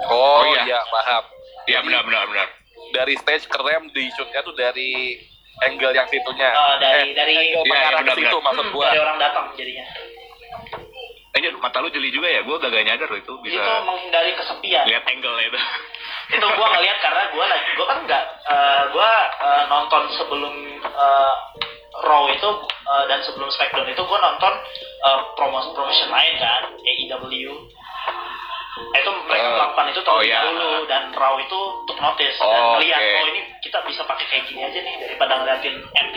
Oh, 0.05 0.13
Oh, 0.13 0.41
iya. 0.49 0.63
iya, 0.67 0.81
paham. 0.85 1.25
iya 1.65 1.79
benar 1.81 2.03
benar 2.03 2.25
benar. 2.27 2.49
Dari 2.93 3.15
stage 3.17 3.47
ke 3.47 3.59
rem 3.59 3.87
di 3.89 4.11
shootnya 4.13 4.41
tuh 4.41 4.53
dari 4.53 5.17
angle 5.63 5.93
yang 5.93 6.07
situnya. 6.07 6.51
Eh, 6.51 6.75
dari 6.79 7.09
dari 7.13 7.33
angle 7.37 7.63
Iya, 7.65 7.79
iya, 7.93 8.03
ke 8.03 8.15
situ 8.17 8.37
maksud 8.37 8.65
Hmm, 8.65 8.75
gua. 8.75 8.87
dari 8.87 8.99
orang 8.99 9.19
datang 9.19 9.45
jadinya. 9.55 9.87
Eh, 11.31 11.41
Jan, 11.41 11.59
mata 11.59 11.79
lu 11.79 11.91
jeli 11.91 12.11
juga 12.11 12.27
ya? 12.27 12.43
Gue 12.43 12.55
gak 12.57 12.71
nyadar 12.71 13.11
loh 13.11 13.19
itu 13.19 13.35
bisa 13.43 13.59
Itu 13.59 13.83
menghindari 13.83 14.31
kesepian. 14.35 14.87
lihat 14.87 15.03
angle 15.05 15.35
itu. 15.41 15.59
itu 16.35 16.47
gua 16.49 16.67
ngeliat 16.71 16.99
karena 17.01 17.23
gua 17.29 17.45
lagi 17.45 17.69
gua 17.75 17.87
kan 17.87 17.99
nggak 18.01 18.23
eh, 18.45 18.83
gua 18.91 19.11
eh, 19.37 19.63
nonton 19.69 20.03
sebelum 20.11 20.55
eh, 20.81 21.35
Raw 21.97 22.25
itu 22.29 22.49
eh, 22.65 23.05
dan 23.07 23.19
sebelum 23.21 23.47
SmackDown 23.49 23.87
itu 23.87 24.03
gua 24.05 24.19
nonton 24.21 24.53
eh, 25.01 25.19
promosi 25.35 25.69
promotion 25.71 26.09
lain 26.09 26.35
kan 26.37 26.63
AEW 26.73 27.51
itu 28.75 29.11
mereka 29.25 29.45
Eh, 29.45 29.53
melakukan 29.55 29.85
itu 29.87 30.01
oh 30.01 30.05
terlebih 30.05 30.27
iya. 30.27 30.39
dahulu 30.43 30.71
dan 30.85 31.03
Raw 31.15 31.35
itu 31.39 31.61
untuk 31.81 31.97
notice 31.97 32.37
dan 32.37 32.47
Oh, 32.59 32.75
melihat 32.75 33.01
oke. 33.01 33.15
oh 33.15 33.27
ini 33.31 33.41
kita 33.61 33.79
bisa 33.87 34.03
pakai 34.03 34.27
kayak 34.27 34.45
gini 34.45 34.61
aja 34.61 34.79
nih 34.79 34.95
daripada 34.99 35.33
ngeliatin 35.39 35.75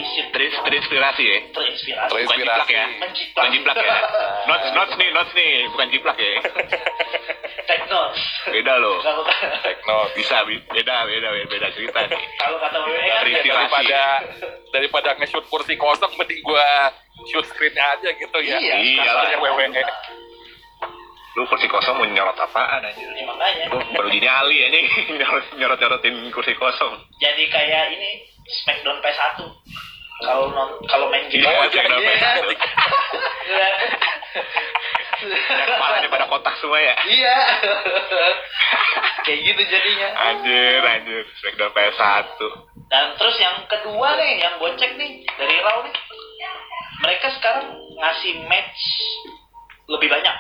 seat 0.08 0.28
Ter 0.32 0.42
terinspirasi 0.50 1.24
ya? 1.24 1.40
terinspirasi 1.54 2.10
Ter- 2.10 2.26
Bukan 2.26 2.38
jiplak 2.38 2.68
ya? 2.68 2.86
Menjiplak. 2.98 3.36
Bukan 3.38 3.50
jiplak 3.54 3.78
ya? 3.78 3.96
Notes, 4.50 4.70
notes 4.74 4.96
nih, 4.96 5.10
notes 5.12 5.32
nih, 5.34 5.52
bukan 5.70 5.88
jiplak 5.90 6.18
ya? 6.18 6.32
take 7.68 7.86
notes 7.88 8.22
Beda 8.48 8.74
loh. 8.80 8.98
Take 9.66 9.82
note. 9.84 10.12
Bisa, 10.16 10.40
bi- 10.48 10.64
beda, 10.66 11.04
beda, 11.04 11.28
beda, 11.30 11.46
beda 11.52 11.68
cerita 11.76 12.00
nih. 12.02 12.22
kalau 12.40 12.58
kata 12.58 12.78
WWE 12.80 13.06
kan 13.12 13.28
Ya, 13.28 13.44
daripada 13.44 14.02
daripada 14.72 15.10
nge-shoot 15.20 15.46
kursi 15.46 15.76
kosong 15.76 16.16
mending 16.16 16.40
gua 16.42 16.64
shoot 17.28 17.44
screen 17.46 17.76
aja 17.76 18.08
gitu 18.08 18.38
ya. 18.40 18.56
Iya, 18.56 18.76
Kasarnya 19.04 19.36
iyalah. 19.36 19.44
WWE. 19.44 19.84
Lu 21.38 21.46
kursi 21.46 21.70
kosong 21.70 21.96
mau 21.96 22.08
nyorot 22.08 22.34
apaan 22.36 22.82
aja? 22.82 22.98
ya, 22.98 23.24
makanya 23.24 23.70
Lu 23.70 23.78
baru 23.94 24.10
nyali 24.10 24.58
aja 24.60 24.80
nyorot-nyorotin 25.60 26.34
kursi 26.34 26.52
kosong. 26.54 26.98
jadi 27.18 27.44
kayak 27.48 27.94
ini 27.94 28.26
Smackdown 28.64 28.98
P1 29.00 29.38
kalau 30.20 30.50
non 30.50 30.82
kalau 30.86 31.06
main 31.08 31.30
game 31.30 31.46
Iya, 31.46 31.62
aja 31.62 31.78
Smackdown 31.78 32.02
iya. 32.02 32.10
P1. 32.10 32.42
Iya. 33.46 33.68
Yang 35.18 35.68
kepalanya 35.68 36.10
pada 36.10 36.26
kotak 36.28 36.54
semua 36.58 36.78
ya? 36.78 36.94
iya 37.08 37.38
kayak 39.26 39.40
gitu 39.44 39.62
jadinya 39.68 40.08
Anjir, 40.16 40.78
anjir. 40.80 41.24
Smackdown 41.38 41.72
PS1. 41.72 42.38
dan 42.88 43.06
terus 43.14 43.36
yang 43.36 43.66
kedua 43.68 44.16
nih 44.16 44.40
yang 44.40 44.54
gue 44.56 44.72
cek 44.74 44.96
nih 44.96 45.12
dari 45.34 45.58
Raw 45.60 45.84
nih 45.84 45.94
mereka 46.98 47.28
sekarang 47.36 47.66
ngasih 47.94 48.46
match 48.48 48.82
lebih 49.88 50.08
banyak 50.08 50.36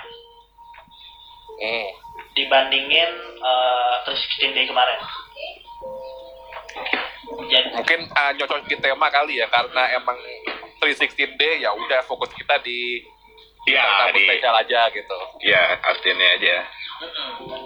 Hmm. 1.58 1.90
dibandingin 2.38 3.10
uh, 3.42 4.06
316 4.06 4.54
Day 4.54 4.66
kemarin 4.70 5.00
jadi 7.48 7.68
Mungkin 7.74 8.00
uh, 8.10 8.32
nyocokin 8.38 8.80
tema 8.80 9.08
kali 9.10 9.42
ya 9.42 9.48
karena 9.50 9.84
emang 9.94 10.18
316 10.80 11.36
day 11.36 11.66
ya 11.66 11.74
udah 11.74 12.02
fokus 12.06 12.30
kita 12.34 12.58
di 12.62 13.02
Iya, 13.68 13.84
tamu 13.84 14.16
di, 14.16 14.24
spesial 14.24 14.56
aja 14.56 14.80
gitu. 14.96 15.18
iya, 15.44 15.76
Austinnya 15.84 16.40
aja. 16.40 16.56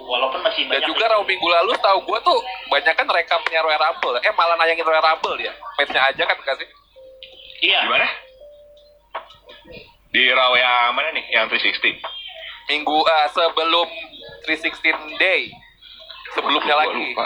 walaupun 0.10 0.42
masih 0.42 0.66
Dan 0.66 0.82
banyak 0.82 0.90
juga 0.90 1.06
Raw 1.14 1.22
minggu 1.22 1.46
lalu 1.46 1.78
tahu 1.78 1.98
gua 2.10 2.18
tuh 2.26 2.42
banyak 2.74 2.90
kan 2.98 3.06
rekamnya 3.06 3.62
Royal 3.62 3.78
Rumble. 3.78 4.18
Eh 4.18 4.34
malah 4.34 4.58
nayangin 4.58 4.82
Royal 4.82 5.06
Rumble 5.06 5.38
ya. 5.38 5.54
Matchnya 5.78 6.02
aja 6.02 6.24
kan 6.26 6.38
kasih. 6.42 6.66
iya 7.62 7.86
Gimana? 7.86 8.10
Di 10.10 10.24
Raw 10.34 10.52
yang 10.58 10.98
mana 10.98 11.14
nih? 11.14 11.26
Yang 11.38 11.62
360? 11.70 12.02
Minggu 12.68 12.98
uh, 12.98 13.28
sebelum 13.30 13.88
316 14.46 14.82
day. 15.18 15.50
Sebelumnya 16.32 16.74
Gua 16.74 16.82
lagi. 16.84 17.04
lupa. 17.12 17.26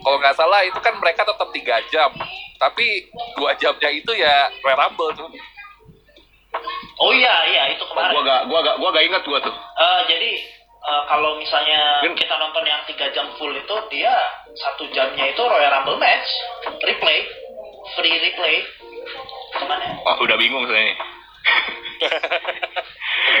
Kalau 0.00 0.16
nggak 0.16 0.32
salah 0.34 0.60
itu 0.62 0.78
kan 0.78 0.94
mereka 0.96 1.22
tetap 1.22 1.48
tiga 1.50 1.76
jam. 1.88 2.10
Tapi 2.56 3.08
dua 3.34 3.56
jamnya 3.56 3.88
itu 3.88 4.12
ya 4.12 4.48
Royal 4.60 4.76
Rumble 4.78 5.12
tuh. 5.14 5.28
oh 6.98 7.12
iya 7.14 7.32
iya 7.46 7.62
itu 7.72 7.80
Oh, 7.80 7.88
kemarin 7.88 8.12
gua 8.12 8.22
gak, 8.22 8.40
gua 8.44 8.60
gak, 8.60 8.76
gua 8.76 8.88
gak 8.90 9.04
inget 9.06 9.22
gua 9.24 9.38
tuh. 9.40 9.54
Eh, 9.54 10.00
jadi 10.08 10.30
eh, 10.82 11.02
kalau 11.06 11.38
misalnya 11.38 12.04
kita 12.04 12.34
nonton 12.36 12.64
yang 12.64 12.82
tiga 12.84 13.08
jam 13.10 13.32
full 13.36 13.48
itu 13.50 13.74
dia 13.88 14.12
satu 14.52 14.84
jamnya 14.90 15.24
itu 15.26 15.40
Royal 15.40 15.72
Rumble 15.72 15.96
match 15.96 16.28
replay 16.82 17.24
free 17.96 18.16
replay 18.20 18.56
ke 19.50 19.64
mana 19.64 19.96
Oh, 20.04 20.20
udah 20.20 20.36
bingung 20.36 20.68
saya 20.68 20.84
nih. 20.84 20.96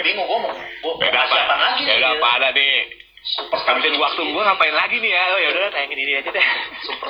Udah 0.00 0.08
bingung 0.08 0.24
gue 0.24 0.38
mau 0.40 0.52
gue 0.56 0.92
Beda 0.96 1.20
apa? 1.20 1.28
siapa 1.30 1.54
lagi 1.54 1.82
Beda 1.84 2.08
gitu. 2.08 2.16
apa 2.16 2.28
ada 2.40 2.48
nih? 2.50 2.74
superstar 3.20 3.76
Habisin 3.76 4.00
waktu 4.00 4.22
gua 4.32 4.42
ngapain 4.48 4.72
lagi 4.72 4.96
nih 4.96 5.12
ya? 5.12 5.22
Oh 5.28 5.38
ya 5.38 5.48
udah 5.52 5.68
tayangin 5.70 5.98
ini 6.00 6.12
aja 6.16 6.30
deh. 6.32 6.46
super, 6.80 7.08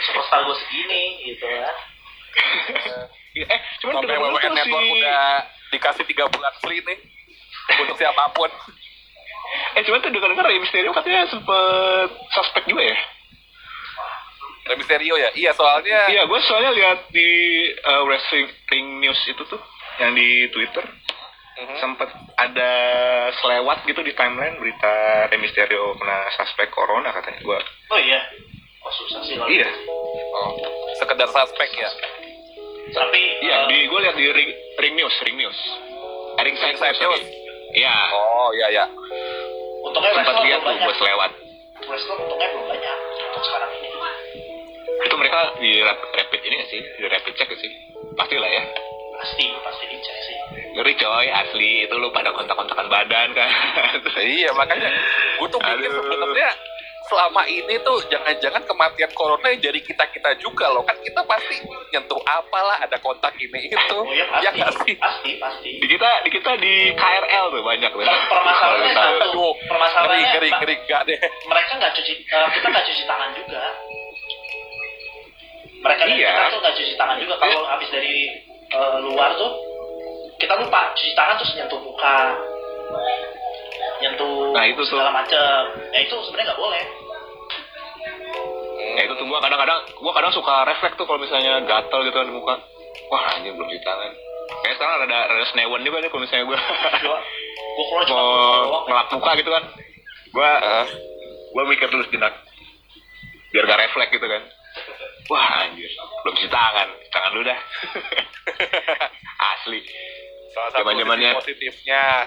superstar 0.00 0.40
gue 0.42 0.56
segini 0.56 1.02
gitu 1.26 1.44
kan 1.44 1.76
eh, 3.36 3.60
cuman 3.78 3.94
Sampai 4.00 4.16
tuh 4.16 4.50
Network 4.50 4.82
si- 4.82 4.94
udah 4.96 5.22
dikasih 5.70 6.04
tiga 6.06 6.24
bulan 6.26 6.54
free 6.58 6.80
nih 6.80 6.98
untuk 7.76 7.94
siapa 7.94 8.24
pun. 8.32 8.48
Eh, 9.76 9.82
cuman 9.84 10.00
tuh 10.00 10.10
dengar-dengar 10.10 10.46
Rey 10.46 10.58
Mysterio 10.58 10.90
katanya 10.90 11.26
sempet 11.26 12.08
suspek 12.32 12.64
juga 12.64 12.82
ya? 12.82 12.96
Rey 14.64 14.76
Mysterio 14.78 15.14
ya? 15.14 15.30
Iya 15.34 15.52
soalnya 15.52 16.08
Iya, 16.08 16.22
gue 16.24 16.40
soalnya 16.40 16.72
lihat 16.72 16.98
di 17.10 17.28
uh, 17.76 18.02
wrestling 18.04 18.48
news 18.98 19.20
itu 19.26 19.42
tuh 19.44 19.60
yang 19.98 20.14
di 20.14 20.48
Twitter 20.48 20.86
Mhm. 21.52 21.76
sempet 21.76 22.08
ada 22.34 22.70
selewat 23.36 23.82
gitu 23.84 24.00
di 24.00 24.12
timeline 24.12 24.56
berita 24.56 24.92
Rey 25.26 25.36
Mysterio 25.36 25.92
kena 25.94 26.30
suspek 26.32 26.70
corona 26.70 27.10
katanya 27.10 27.40
gua. 27.40 27.58
oh 27.90 28.00
iya 28.00 28.20
oh 28.80 28.92
susah 28.94 29.20
sih 29.20 29.34
kalau 29.34 29.50
Iya, 29.50 29.68
oh, 30.32 30.50
sekedar 30.96 31.28
suspek 31.28 31.70
ya. 31.74 31.90
tapi 32.90 33.22
iya 33.40 33.56
eh, 33.56 33.68
di 33.68 33.78
gue 33.84 34.00
lihat 34.00 34.16
di 34.16 34.26
ring, 34.26 34.50
ring 34.76 34.94
news, 34.94 35.14
ring 35.22 35.36
news. 35.36 35.58
Ring 36.36 36.56
side 36.56 36.74
Ringside 36.74 36.96
news. 36.98 37.22
Iya, 37.70 37.94
Oh 38.10 38.50
iya 38.50 38.66
ya. 38.72 38.84
untungnya 39.80 40.10
sempat 40.12 40.36
lihat 40.40 40.60
tuh 40.60 40.72
gue 40.72 40.80
banyak 40.80 40.96
selewat. 40.96 41.30
wrestler 41.82 42.16
untungnya 42.18 42.48
belum 42.50 42.66
banyak 42.66 42.96
untuk 43.30 43.42
sekarang 43.44 43.70
ini 43.72 43.88
Itu 45.00 45.14
mereka 45.16 45.38
di 45.56 45.70
rap- 45.80 46.08
rapid 46.10 46.40
ini 46.42 46.54
gak 46.56 46.68
sih? 46.68 46.80
Di 46.82 47.04
rapid 47.06 47.32
check 47.34 47.48
gak 47.48 47.60
sih? 47.60 47.72
Pastilah 48.16 48.48
ya. 48.48 48.62
Pasti 49.20 49.44
pasti 49.60 49.84
dicek 49.86 50.16
sih 50.24 50.36
Ngeri 50.70 50.94
coy, 50.94 51.26
asli 51.28 51.84
itu 51.84 51.94
lu 51.94 52.08
pada 52.08 52.30
kontak-kontakan 52.30 52.86
badan 52.86 53.28
kan. 53.32 53.50
Iya 54.16 54.50
makanya 54.52 54.86
gue 55.36 55.48
tuh 55.48 55.58
mikir 55.58 55.90
sebenarnya 55.90 56.50
selama 57.02 57.42
ini 57.42 57.74
tuh 57.82 57.98
jangan-jangan 58.06 58.62
kematian 58.62 59.10
corona 59.10 59.50
yang 59.50 59.58
jadi 59.60 59.82
kita 59.82 60.04
kita 60.08 60.30
juga 60.38 60.70
loh 60.70 60.86
kan 60.86 60.94
kita 60.96 61.26
pasti 61.26 61.58
nyentuh 61.90 62.22
apalah 62.22 62.78
ada 62.78 62.94
kontak 62.96 63.34
ini 63.34 63.66
itu 63.66 63.98
oh 63.98 64.06
iya 64.06 64.30
pasti 64.30 64.62
ya 64.62 64.68
sih 64.86 64.94
pasti 64.94 65.30
pasti 65.36 65.70
di 65.74 65.86
kita 65.90 66.06
di 66.22 66.30
kita 66.30 66.52
di 66.54 66.94
KRL 66.94 67.44
tuh 67.50 67.62
banyak 67.66 67.90
tuh. 67.90 67.98
Per- 67.98 68.26
permasalahannya 68.30 68.94
satu. 68.94 69.46
Permasalahannya, 69.66 70.28
Mbak. 70.38 70.58
ngeri 70.62 70.74
nggak 70.86 71.02
deh 71.02 71.18
mereka 71.50 71.72
nggak 71.82 71.92
cuci 71.98 72.12
eh, 72.14 72.48
kita 72.54 72.66
nggak 72.70 72.84
cuci 72.86 73.02
tangan 73.04 73.30
juga 73.34 73.62
mereka 75.80 76.02
dan 76.04 76.14
Iya. 76.14 76.30
kita 76.30 76.46
tuh 76.46 76.58
nggak 76.60 76.74
cuci 76.78 76.92
tangan 76.94 77.16
juga 77.18 77.34
kalau 77.40 77.60
habis 77.66 77.88
dari 77.90 78.14
eh, 78.70 78.94
luar 79.02 79.30
tuh 79.34 79.50
kita 80.36 80.54
lupa 80.56 80.80
cuci 80.94 81.12
tangan 81.12 81.36
terus 81.36 81.52
nyentuh 81.54 81.80
muka. 81.80 82.18
Nyentuh 84.00 84.56
Nah, 84.56 84.64
itu 84.64 84.80
tuh. 84.80 84.88
segala 84.88 85.12
macem. 85.12 85.62
Ya 85.92 86.00
itu 86.00 86.14
sebenarnya 86.24 86.46
nggak 86.50 86.60
boleh. 86.60 86.84
Ya 88.96 89.02
itu 89.04 89.14
tuh 89.14 89.26
gua 89.28 89.38
kadang-kadang 89.38 89.78
gua 90.00 90.12
kadang 90.16 90.32
suka 90.32 90.64
refleks 90.64 90.96
tuh 90.96 91.04
kalau 91.04 91.20
misalnya 91.20 91.60
gatel 91.62 92.00
gitu 92.02 92.16
kan 92.16 92.26
di 92.26 92.34
muka. 92.34 92.54
Wah 93.12 93.22
anjing 93.36 93.52
belum 93.54 93.68
cuci 93.68 93.84
tangan. 93.84 94.12
Kayak 94.64 94.74
sekarang 94.76 94.94
ada 95.06 95.18
ada 95.30 95.44
senewan 95.52 95.80
juga 95.84 96.00
nih 96.00 96.08
kalau 96.08 96.22
misalnya 96.24 96.44
gua. 96.48 96.58
Gua 97.04 97.18
gua 97.70 97.84
keluar 97.86 98.04
cuma 98.08 98.22
doang. 98.22 98.84
ngelap 98.88 99.06
muka 99.12 99.30
gitu 99.36 99.50
kan. 99.52 99.64
Gua 100.32 100.50
Ah. 100.56 100.86
gua 101.52 101.62
mikir 101.66 101.86
dulu 101.86 102.02
sejenak. 102.08 102.34
Biar 103.50 103.66
gak 103.66 103.80
refleks 103.82 104.14
gitu 104.14 104.24
kan 104.24 104.42
wah 105.30 105.64
anjir 105.64 105.90
belum 106.26 106.34
cuci 106.34 106.50
tangan 106.50 106.88
tangan 107.08 107.30
dulu 107.32 107.44
dah 107.46 107.60
asli 109.56 109.80
Salah 110.50 110.70
satu 110.74 110.90
sisi 110.90 111.30
positifnya. 111.30 112.26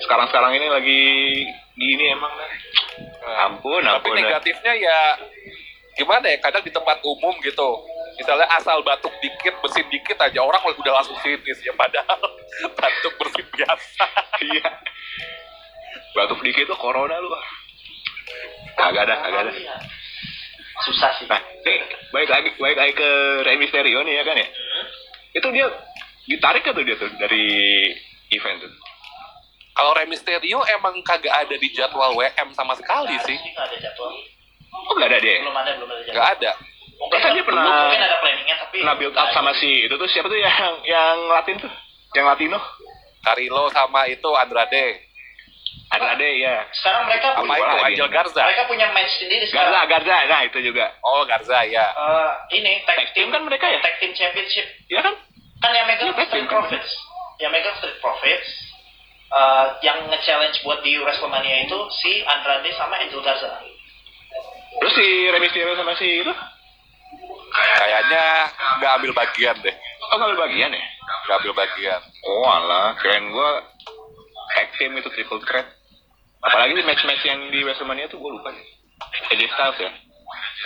sekarang-sekarang 0.00 0.56
ini 0.56 0.72
lagi 0.72 1.02
gini 1.76 2.04
emang 2.08 2.32
dah 2.32 2.50
ampun 3.44 3.84
Tapi 3.84 3.92
ampun 3.92 4.16
dah. 4.16 4.24
negatifnya 4.24 4.72
ya 4.72 5.00
gimana 5.96 6.28
ya? 6.28 6.36
Kadang 6.40 6.60
di 6.60 6.72
tempat 6.72 7.00
umum 7.04 7.32
gitu. 7.40 7.70
Misalnya 8.16 8.48
asal 8.52 8.80
batuk 8.84 9.12
dikit, 9.20 9.52
bersin 9.64 9.84
dikit 9.88 10.16
aja 10.20 10.40
orang 10.40 10.60
udah 10.64 10.92
langsung 11.00 11.16
sinis 11.20 11.60
ya. 11.60 11.72
Padahal 11.72 12.20
batuk 12.80 13.12
bersin 13.20 13.46
biasa. 13.52 14.04
iya 14.44 14.68
batuk 16.16 16.40
dikit 16.40 16.64
tuh 16.72 16.78
corona 16.80 17.20
lu 17.20 17.28
kagak 18.76 19.04
ada 19.08 19.14
kagak 19.20 19.40
ada. 19.44 19.52
Susah 20.78 21.10
sih. 21.14 21.24
nah 21.24 21.38
nih 21.38 21.78
baik 22.10 22.28
lagi 22.28 22.50
baik 22.54 22.76
lagi 22.76 22.92
ke 22.94 23.10
Rey 23.42 23.56
Mysterio 23.56 24.00
nih 24.00 24.14
ya 24.14 24.24
kan 24.24 24.36
ya 24.36 24.46
Hmm. 24.46 24.86
itu 25.34 25.48
dia 25.50 25.66
ditarik 26.26 26.62
kan 26.62 26.72
tuh 26.72 26.82
dia 26.82 26.94
tuh 26.94 27.08
dari 27.16 27.44
event 28.30 28.60
tuh 28.60 28.72
Kalau 29.72 29.92
Rey 29.92 30.04
Mysterio 30.06 30.40
emang 30.70 30.96
kagak 31.02 31.32
ada 31.34 31.52
di 31.52 31.68
jadwal 31.70 32.12
WM 32.12 32.48
sama 32.50 32.72
sekali 32.72 33.12
ada 33.12 33.24
sih. 33.24 33.36
nggak 33.36 33.60
ada 33.62 33.76
jadwal. 33.78 34.12
oh 34.72 34.92
nggak 34.94 35.08
ada 35.08 35.18
dia 35.18 35.30
ya? 35.30 35.40
Belum 35.42 35.52
ada, 35.54 35.70
belum 35.74 35.84
ada 35.86 36.00
jadwal. 36.00 36.14
Nggak 36.14 36.28
ada. 36.34 36.50
Mungkin, 36.96 37.18
Kan 37.18 37.30
dia 37.30 37.44
pernah- 37.44 37.64
mungkin 37.84 38.00
ada 38.02 38.16
planningnya 38.16 38.56
tapi 38.56 38.76
pernah 38.80 38.94
build 38.96 39.12
up 39.14 39.28
sama 39.30 39.52
si 39.52 39.84
itu 39.84 39.94
tuh 39.94 40.08
siapa 40.08 40.26
tuh 40.26 40.38
yang 40.38 40.56
yang 40.82 41.16
Latin 41.28 41.60
tuh 41.60 41.68
yang 42.12 42.24
Latino 42.24 42.56
Carilo 43.20 43.68
sama 43.68 44.08
itu 44.08 44.28
Andrade. 44.32 45.04
Ada 45.86 46.06
ada 46.12 46.26
ya 46.26 46.66
sekarang 46.74 47.06
mereka 47.06 47.26
Apa 47.32 47.42
Lupa 47.42 47.56
itu. 47.56 47.86
Angel 47.94 48.08
Garza? 48.10 48.42
mereka 48.42 48.62
punya 48.66 48.86
match 48.90 49.12
sendiri 49.16 49.44
Garza 49.46 49.54
sekarang. 49.70 49.86
Garza 49.88 50.16
nah 50.26 50.40
itu 50.42 50.58
juga 50.60 50.84
Oh 51.00 51.22
Garza 51.24 51.58
ya. 51.62 51.86
Eh, 51.88 52.30
ini 52.54 52.82
tag, 52.82 52.96
Tag 52.96 53.08
team 53.12 53.14
team 53.14 53.28
kan 53.30 53.42
mereka 53.42 53.66
ya? 53.66 53.78
tag 53.80 53.96
team 53.96 54.12
championship 54.12 54.66
ya 54.86 55.00
kan 55.00 55.14
kan 55.56 55.70
yang 55.72 55.86
megang 55.86 56.10
tag 56.10 56.26
Street 56.26 56.32
team 56.34 56.46
kan. 56.46 56.54
Profits 56.60 56.90
yang 57.38 57.50
megang 57.50 57.74
Street 57.76 57.98
Profits 57.98 58.48
eh, 59.28 59.66
yang 59.80 59.98
nge-challenge 60.06 60.56
buat 60.60 60.80
di 60.80 60.96
WrestleMania 60.96 61.56
itu 61.64 61.78
si 61.94 62.20
Andrade 62.24 62.70
sama 62.74 62.96
Angel 62.96 63.20
Garza 63.20 63.62
terus 64.76 64.92
si 64.92 65.06
Rey 65.24 65.38
Mysterio 65.38 65.72
sama 65.74 65.94
si 65.94 66.20
itu 66.20 66.34
Kayaknya 67.48 68.24
nggak 68.76 68.92
ambil 69.00 69.12
bagian 69.14 69.56
deh. 69.62 69.72
oh 70.04 70.16
ngambil 70.18 70.38
bagian 70.44 70.68
ya 70.68 70.84
Nggak 71.24 71.36
ambil 71.40 71.54
bagian. 71.56 72.00
oh 72.26 72.44
alah 72.44 72.92
keren 72.98 73.30
gua 73.30 73.62
tag 74.56 74.72
team 74.80 74.96
itu 74.96 75.08
triple 75.12 75.44
threat 75.44 75.68
apalagi 76.40 76.72
di 76.72 76.84
match-match 76.88 77.22
yang 77.28 77.40
di 77.52 77.60
WrestleMania 77.60 78.08
tuh 78.08 78.16
gua 78.16 78.32
lupa 78.40 78.48
deh 78.50 78.66
AJ 79.28 79.42
Styles 79.52 79.78
ya 79.78 79.90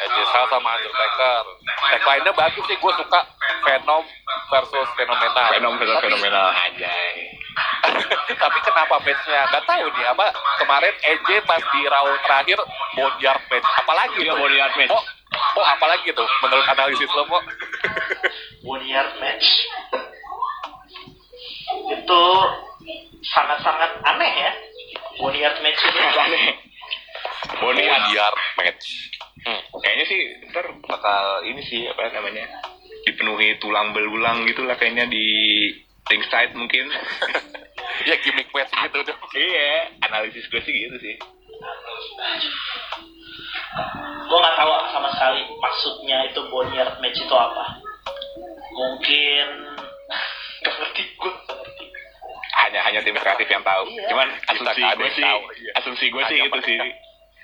AJ 0.01 0.17
Styles 0.33 0.49
sama 0.49 0.71
Undertaker. 0.79 1.45
Tagline-nya 1.93 2.33
bagus 2.33 2.65
sih, 2.65 2.77
gue 2.79 2.93
suka 2.97 3.21
Venom 3.67 4.05
versus 4.49 4.89
Fenomenal. 4.97 5.49
Venom 5.53 5.75
versus 5.77 5.97
Tapi- 6.01 6.07
fenomenal 6.09 6.49
anjay 6.65 7.17
Tapi 8.41 8.59
kenapa 8.65 8.95
match-nya? 9.05 9.41
Gak 9.53 9.65
tahu 9.69 9.87
nih, 9.93 10.05
apa 10.09 10.27
kemarin 10.63 10.95
AJ 11.05 11.29
pas 11.45 11.61
di 11.61 11.81
round 11.85 12.17
terakhir 12.25 12.59
Boneyard 12.97 13.43
match. 13.51 13.69
Apalagi 13.85 14.19
tuh? 14.25 14.37
Boneyard 14.39 14.75
match. 14.79 14.93
Oh, 14.95 15.05
oh 15.61 15.67
apalagi 15.69 16.09
tuh 16.15 16.29
menurut 16.41 16.67
analisis 16.71 17.11
lo, 17.13 17.23
Mo? 17.29 17.39
Boneyard 18.65 19.13
match 19.21 19.47
itu 21.71 22.25
sangat-sangat 23.23 23.91
aneh 24.03 24.33
ya 24.33 24.53
Boneyard 25.21 25.57
match 25.61 25.81
ini 25.85 26.01
aneh 26.25 26.45
Boneyard 27.61 28.03
Boneyard 28.09 28.37
match. 28.57 28.87
Hmm. 29.41 29.61
kayaknya 29.81 30.05
sih 30.05 30.21
ntar 30.53 30.69
bakal 30.85 31.25
ini 31.49 31.65
sih 31.65 31.89
apa 31.89 32.13
namanya 32.13 32.45
dipenuhi 33.09 33.57
tulang 33.57 33.97
belulang 33.97 34.45
gitu 34.45 34.69
lah 34.69 34.77
kayaknya 34.77 35.09
di 35.09 35.25
ringside 36.07 36.53
mungkin 36.53 36.89
Ya 38.01 38.17
gimmick 38.25 38.49
match 38.57 38.73
gitu 38.73 38.99
dong. 39.05 39.21
iya 39.37 39.93
analisis 40.01 40.49
gue 40.49 40.61
sih 40.65 40.73
gitu 40.73 40.97
sih 41.01 41.17
gue 44.31 44.39
nggak 44.39 44.57
tahu 44.57 44.71
sama 44.89 45.09
sekali 45.13 45.43
maksudnya 45.59 46.19
itu 46.29 46.41
Boneyard 46.49 46.97
match 47.01 47.21
itu 47.21 47.35
apa 47.37 47.81
mungkin 48.73 49.47
nggak 50.61 50.75
ngerti 50.81 51.03
gue 51.17 51.33
hanya 52.61 52.79
hanya 52.83 52.99
tim 53.01 53.15
kreatif 53.15 53.47
yang 53.47 53.61
tahu 53.61 53.83
Iya. 53.87 54.07
cuman 54.09 54.27
Kita 54.31 54.53
asumsi 54.53 54.81
ada 54.83 54.95
gue 54.95 55.09
sih 55.11 55.23
tahu, 55.23 55.41
iya. 55.57 55.71
asumsi 55.77 56.05
gue 56.07 56.23
sih 56.25 56.37
gitu 56.41 56.59
sih 56.63 56.77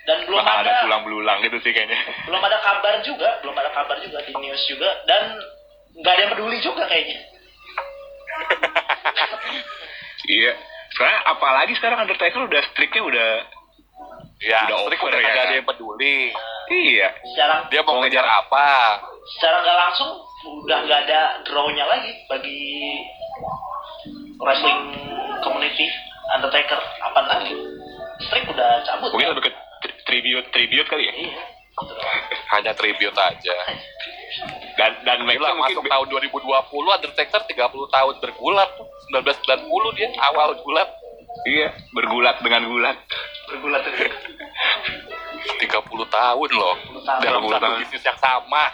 dan 0.03 0.17
belum 0.23 0.37
bakal 0.37 0.55
ada 0.55 0.63
ada 0.63 0.81
tulang 0.81 1.01
belulang 1.03 1.37
gitu 1.41 1.55
sih 1.59 1.69
kayaknya 1.69 1.97
belum 2.23 2.39
ada 2.39 2.57
kabar 2.59 2.93
juga 3.01 3.27
belum 3.39 3.53
ada 3.53 3.69
kabar 3.71 3.95
juga 3.99 4.17
di 4.21 4.31
news 4.33 4.61
juga 4.65 4.89
dan 5.03 5.35
nggak 5.93 6.09
ada 6.09 6.21
yang 6.21 6.31
peduli 6.31 6.57
juga 6.59 6.81
kayaknya 6.85 7.17
iya 10.29 10.51
sekarang 10.89 11.15
apalagi 11.27 11.71
sekarang 11.75 11.97
Undertaker 11.99 12.41
udah 12.41 12.61
streaknya 12.69 13.03
udah 13.03 13.29
Ya, 14.37 14.69
Udah 14.69 14.85
Strik 14.85 15.01
over 15.01 15.09
udah 15.09 15.17
ya 15.17 15.23
kagak 15.23 15.35
kan? 15.35 15.43
ada 15.43 15.53
yang 15.57 15.67
peduli. 15.67 16.17
iya 16.69 17.07
secara 17.25 17.53
Dia 17.67 17.81
mau 17.81 17.97
ngejar. 17.99 18.21
apa? 18.21 18.65
secara 19.27 19.55
nggak 19.59 19.77
langsung 19.81 20.09
udah 20.61 20.77
nggak 20.79 20.99
ada 21.03 21.19
drawnya 21.41 21.83
lagi 21.83 22.11
bagi 22.29 22.61
wrestling 24.41 24.81
community 25.41 25.87
Undertaker 26.27 26.79
apa 27.01 27.19
lagi 27.23 27.55
Strik 28.17 28.49
udah 28.49 28.81
cabut. 28.81 29.13
Mungkin 29.13 29.29
lebih 29.37 29.43
ke 29.45 29.51
tri- 29.85 29.99
tribute 30.09 30.47
tribute 30.49 30.87
kali 30.89 31.05
ya? 31.05 31.13
Iya. 31.13 31.41
Hanya 32.57 32.73
tribute 32.73 33.13
aja. 33.13 33.57
dan 34.77 34.91
dan 35.05 35.21
Gila, 35.25 35.53
mungkin 35.53 35.81
masuk 35.81 35.85
tahun 35.85 36.07
2020 36.09 36.97
Undertaker 36.97 37.41
30 37.45 37.53
tahun 37.69 38.13
bergulat 38.17 38.69
1990 39.13 39.97
dia 39.97 40.09
awal 40.25 40.57
gulat. 40.65 40.89
Iya 41.45 41.69
bergulat 41.93 42.41
dengan 42.41 42.65
gulat. 42.65 42.97
Bergulat 43.45 43.81
itu 43.85 44.09
30 45.61 45.69
tahun 46.09 46.49
loh. 46.57 46.75
Tahun. 47.05 47.21
dalam 47.21 47.41
30 47.45 47.53
satu 47.53 47.75
bisnis 47.85 48.03
yang 48.03 48.17
sama. 48.17 48.73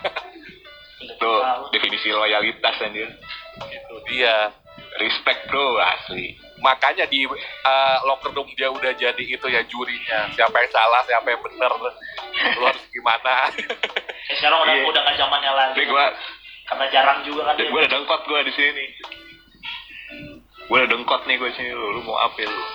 Tuh 1.19 1.39
definisi 1.75 2.07
loyalitas 2.15 2.79
anjir. 2.79 3.11
Itu 3.67 3.95
dia 4.07 4.55
respect 5.01 5.49
bro 5.49 5.77
asli. 5.79 6.35
Makanya 6.61 7.09
di 7.09 7.25
uh, 7.27 7.97
locker 8.07 8.31
room 8.31 8.47
dia 8.55 8.71
udah 8.71 8.93
jadi 8.93 9.23
itu 9.23 9.45
ya 9.49 9.61
jurinya. 9.67 10.29
Siapa 10.31 10.53
yang 10.53 10.71
salah 10.71 11.01
siapa 11.03 11.27
yang 11.27 11.41
bener. 11.43 11.71
Lu 12.59 12.63
harus 12.63 12.83
gimana? 12.89 13.51
Eh, 13.53 14.35
sekarang 14.39 14.63
udah 14.63 14.73
Iya. 14.75 14.85
udah 14.87 15.01
nggak 15.03 15.17
zamannya 15.19 15.51
lagi. 15.51 15.75
Tapi 15.75 15.85
gua 15.89 16.05
karena 16.63 16.85
jarang 16.89 17.19
juga 17.27 17.41
kan 17.51 17.59
gue 17.59 17.67
udah 17.67 17.91
dengkot 17.91 18.21
gue 18.23 18.39
di 18.47 18.53
sini. 18.55 18.85
Gue 20.71 20.77
udah 20.79 20.89
dengkot 20.89 21.21
nih 21.27 21.35
gue 21.35 21.49
sini 21.53 21.71
lu 21.75 21.99
lu 21.99 22.01
mau 22.07 22.17
apa 22.23 22.39
lu? 22.39 22.63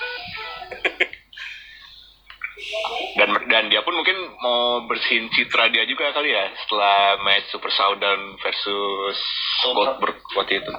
Dan 3.16 3.31
dan 3.48 3.70
dia 3.70 3.81
pun 3.81 3.94
mungkin 3.94 4.18
mau 4.42 4.83
bersihin 4.85 5.31
citra 5.33 5.70
dia 5.70 5.87
juga 5.87 6.11
kali 6.12 6.35
ya 6.35 6.50
setelah 6.62 7.16
match 7.22 7.48
Super 7.48 7.70
Showdown 7.70 8.37
versus 8.38 9.18
Goldberg 9.62 10.18
waktu 10.37 10.59
itu 10.61 10.72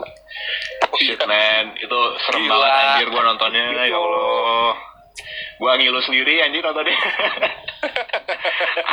shit 0.97 1.21
man. 1.27 1.77
Itu 1.77 1.99
serem 2.25 2.47
Gila. 2.47 2.57
banget 2.57 2.71
anjir 2.73 3.07
gue 3.13 3.21
nontonnya. 3.21 3.63
Ya 3.85 3.97
Allah. 3.97 4.73
Gue 5.59 5.71
ngilu 5.77 6.01
sendiri 6.03 6.33
anjir 6.41 6.61
nontonnya. 6.65 6.95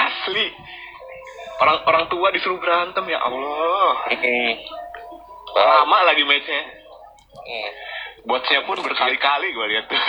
Asli. 0.07 0.47
Orang 1.57 1.79
orang 1.89 2.05
tua 2.13 2.29
disuruh 2.37 2.61
berantem 2.61 3.05
ya 3.09 3.19
Allah. 3.25 3.93
Lama 5.57 5.99
lagi 6.13 6.23
matchnya. 6.27 6.63
Hmm. 7.47 7.71
botnya 8.27 8.59
pun 8.67 8.75
berkali-kali 8.83 9.55
gue 9.55 9.67
lihat. 9.71 9.87
Tuh 9.87 10.03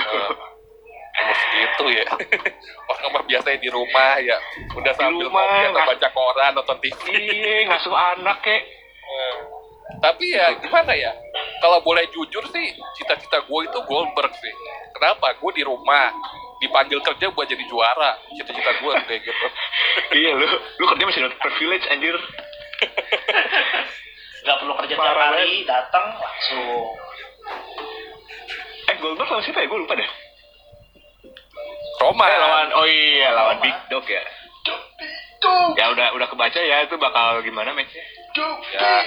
Emang 1.17 1.41
gitu 1.49 1.85
ya. 1.89 2.05
Orang 2.93 3.09
mah 3.09 3.23
biasanya 3.25 3.57
di 3.57 3.69
rumah 3.73 4.21
ya. 4.21 4.37
Udah 4.77 4.93
sambil 4.93 5.25
rumah, 5.25 5.41
ngopi 5.41 5.65
atau 5.73 5.81
baca 5.89 6.07
koran 6.13 6.51
nonton 6.53 6.77
TV 6.77 7.01
iya 7.09 7.65
ngasuh 7.65 7.93
anak 7.93 8.37
kek. 8.45 8.61
Hmm. 9.01 9.56
Tapi 9.97 10.29
ya 10.29 10.53
gimana 10.59 10.93
ya? 10.93 11.11
Kalau 11.63 11.81
boleh 11.81 12.05
jujur 12.13 12.43
sih 12.53 12.65
cita-cita 12.99 13.41
gue 13.41 13.61
itu 13.65 13.79
Goldberg 13.87 14.33
sih. 14.35 14.53
Kenapa? 14.93 15.33
Gue 15.39 15.51
di 15.55 15.63
rumah 15.65 16.11
dipanggil 16.61 17.01
kerja 17.01 17.31
buat 17.33 17.47
jadi 17.49 17.63
juara. 17.65 18.19
Cita-cita 18.35 18.71
gue 18.83 18.93
kayak 19.07 19.21
gitu. 19.23 19.47
Iya 20.07 20.39
lu 20.39 20.47
lu 20.79 20.85
kerja 20.87 21.03
masih 21.03 21.21
dapat 21.27 21.39
privilege 21.41 21.85
anjir. 21.91 22.15
Nggak 24.45 24.57
perlu 24.63 24.73
kerja 24.79 24.95
tiap 24.95 25.17
hari 25.17 25.67
datang 25.67 26.05
langsung. 26.15 26.95
Eh 28.87 28.95
Goldberg 29.01 29.27
lawan 29.27 29.43
siapa 29.43 29.63
ya? 29.63 29.67
Gue 29.67 29.79
lupa 29.81 29.97
deh. 29.97 30.09
Roma. 32.03 32.25
Eh 32.29 32.39
lawan 32.39 32.67
oh 32.75 32.85
iya 32.87 33.29
lawan 33.33 33.57
Roma. 33.59 33.65
Big 33.65 33.77
Dog 33.89 34.05
ya. 34.05 34.23
Ya 35.79 35.85
udah 35.95 36.11
udah 36.17 36.27
kebaca 36.27 36.59
ya 36.59 36.83
itu 36.83 36.95
bakal 36.99 37.39
gimana 37.45 37.71
matchnya 37.71 38.03
Ya. 38.37 39.01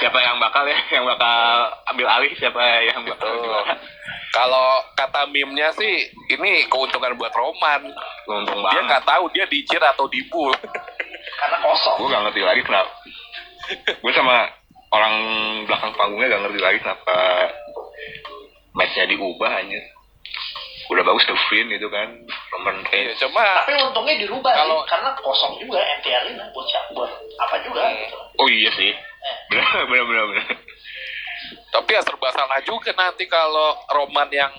siapa 0.00 0.18
yang 0.20 0.36
bakal 0.36 0.68
ya 0.68 0.76
yang 0.92 1.04
bakal 1.08 1.72
ambil 1.88 2.06
alih 2.08 2.32
siapa 2.36 2.60
yang 2.84 3.00
bakal 3.08 3.30
gimana 3.40 3.74
Kalau 4.34 4.82
kata 4.98 5.30
meme-nya 5.30 5.70
sih, 5.78 6.10
ini 6.26 6.66
keuntungan 6.66 7.14
buat 7.14 7.30
Roman. 7.38 7.86
untung 8.26 8.66
Dia 8.66 8.82
banget 8.82 8.84
nggak 8.90 9.06
tahu 9.06 9.30
dia 9.30 9.46
di 9.46 9.62
cheer 9.62 9.78
atau 9.78 10.10
di 10.10 10.26
bull. 10.26 10.50
Karena 11.38 11.56
kosong. 11.62 11.96
gue 12.02 12.08
gak 12.10 12.22
ngerti 12.28 12.42
lagi 12.42 12.62
kenapa 12.66 12.92
gue 13.88 14.12
sama 14.12 14.36
orang 14.92 15.14
belakang 15.64 15.92
panggungnya 15.96 16.28
gak 16.36 16.42
ngerti 16.46 16.60
lagi 16.60 16.78
kenapa 16.84 17.16
matchnya 18.76 19.04
diubah 19.08 19.50
aja 19.50 19.80
udah 20.86 21.02
bagus 21.02 21.24
The 21.24 21.36
Fin 21.46 21.66
gitu 21.68 21.88
kan 21.88 22.08
Roman 22.50 22.76
Iya, 22.84 23.08
Reigns 23.08 23.18
cuma 23.18 23.40
Tapi 23.60 23.72
untungnya 23.78 24.14
dirubah 24.18 24.52
Kalau- 24.52 24.80
sih, 24.80 24.90
karena 24.90 25.10
kosong 25.16 25.52
juga 25.58 25.80
MTR 25.80 26.22
ini 26.28 26.42
buat 26.50 26.66
siapa 26.66 26.88
buat 26.92 27.10
apa 27.38 27.56
juga 27.60 27.82
Hmm. 27.82 27.96
gitu. 27.98 28.16
oh 28.36 28.48
iya 28.48 28.70
sih 28.72 28.92
Eh. 28.92 29.36
bener 29.50 29.64
bener, 30.10 30.24
bener. 30.26 30.46
tapi 31.70 31.90
ya 31.90 32.00
serba 32.00 32.28
salah 32.30 32.60
juga 32.60 32.92
nanti 32.92 33.24
kalau 33.24 33.72
Roman 33.90 34.28
yang 34.28 34.52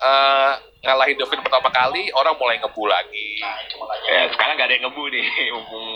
eh, 0.00 0.52
ngalahin 0.80 1.12
Devin 1.14 1.40
pertama 1.40 1.68
kali, 1.68 2.08
orang 2.10 2.32
mulai 2.34 2.56
ngebu 2.56 2.82
lagi. 2.82 3.36
Nah 3.38 3.60
itu 3.60 3.76
makanya. 3.76 4.08
ya 4.08 4.22
sekarang 4.30 4.54
gak 4.56 4.64
ada 4.64 4.74
yang 4.74 4.84
ngebu 4.86 5.02
nih 5.06 5.26
mumpung 5.54 5.86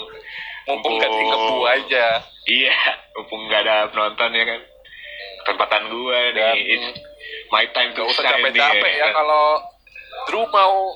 Mumpung 0.64 0.94
gak 0.96 1.08
di 1.10 1.22
ngebu 1.24 1.56
aja. 1.66 2.04
iya 2.46 2.74
mumpung 3.12 3.48
gak 3.48 3.64
ada 3.64 3.88
penonton 3.88 4.30
ya 4.30 4.44
kan 4.44 4.60
kesempatan 5.42 5.82
gue 5.88 6.18
nih 6.30 6.52
Dan- 6.78 6.96
my 7.50 7.64
time 7.70 7.90
to 7.92 8.02
Gak 8.02 8.10
usah 8.10 8.22
capek-capek 8.26 8.92
ya 8.94 9.08
kalau 9.10 9.60
Drew 10.26 10.44
mau 10.48 10.94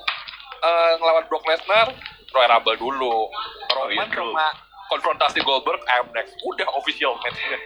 eh, 0.59 0.93
ngelawan 0.97 1.25
Brock 1.27 1.45
Lesnar, 1.45 1.91
Royal 2.31 2.51
Rumble 2.53 2.77
dulu. 2.77 3.31
Oh, 3.71 3.87
iya, 3.87 4.03
Roman 4.03 4.09
cuma 4.11 4.47
konfrontasi 4.89 5.39
Goldberg, 5.43 5.79
I'm 5.87 6.09
next. 6.13 6.35
Udah 6.43 6.67
official 6.75 7.15
match-nya. 7.19 7.59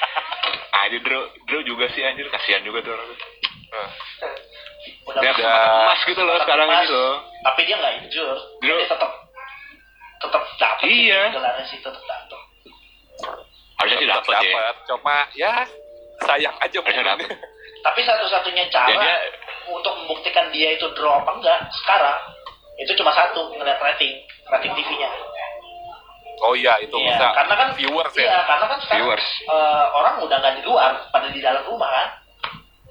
anjir 0.78 1.00
Drew, 1.00 1.22
Drew 1.46 1.62
juga 1.64 1.88
sih 1.90 2.00
anjir 2.00 2.28
kasihan 2.28 2.60
juga 2.60 2.80
tuh 2.80 2.92
orang 2.92 3.08
Nah, 3.74 3.88
Udah 5.04 5.20
dia 5.20 5.32
Udah. 5.34 5.88
emas 5.88 6.00
gitu 6.04 6.20
loh 6.20 6.36
sekarang 6.44 6.68
emas, 6.68 6.84
ini 6.84 6.92
loh 6.92 7.12
Tapi 7.42 7.60
dia 7.64 7.76
nggak 7.76 7.94
injur. 8.00 8.36
Drew- 8.60 8.78
Dia 8.78 8.86
tetap 8.86 9.10
tetap 10.20 10.42
dapet 10.56 10.84
Iya. 10.84 11.20
sih, 11.24 11.34
gelarnya 11.34 11.64
sih 11.66 11.78
tetap 11.80 12.02
dapet. 12.04 12.40
harusnya 13.74 13.98
sih 13.98 14.08
dapet 14.08 14.34
ya. 14.40 14.64
Cuma 14.86 15.16
ya 15.34 15.52
sayang 16.22 16.56
aja 16.56 16.78
harusnya. 16.80 17.28
Tapi 17.84 18.00
satu-satunya 18.00 18.64
cara 18.68 18.88
Ya, 18.88 18.96
dia- 18.98 19.22
untuk 19.66 19.92
membuktikan 19.98 20.48
dia 20.48 20.72
itu 20.72 20.88
draw 20.92 21.20
apa 21.20 21.30
enggak 21.34 21.58
sekarang 21.74 22.16
itu 22.74 22.92
cuma 22.94 23.12
satu 23.12 23.52
ngeliat 23.52 23.76
rating 23.78 24.12
rating 24.46 24.72
TV-nya. 24.74 25.08
Oh 26.42 26.52
iya, 26.52 26.74
itu 26.78 26.92
Iya, 26.92 27.14
bisa. 27.14 27.26
karena 27.32 27.54
kan 27.54 27.68
viewers 27.72 28.14
iya, 28.14 28.26
ya. 28.26 28.40
karena 28.42 28.66
kan 28.66 28.78
sekarang 28.78 28.98
Viewers. 29.06 29.26
eh, 29.46 29.84
orang 29.94 30.14
udah 30.18 30.36
nggak 30.36 30.54
di 30.58 30.62
luar, 30.62 30.90
pada 31.08 31.28
di 31.28 31.38
dalam 31.38 31.62
rumah 31.64 31.88
kan. 31.88 32.08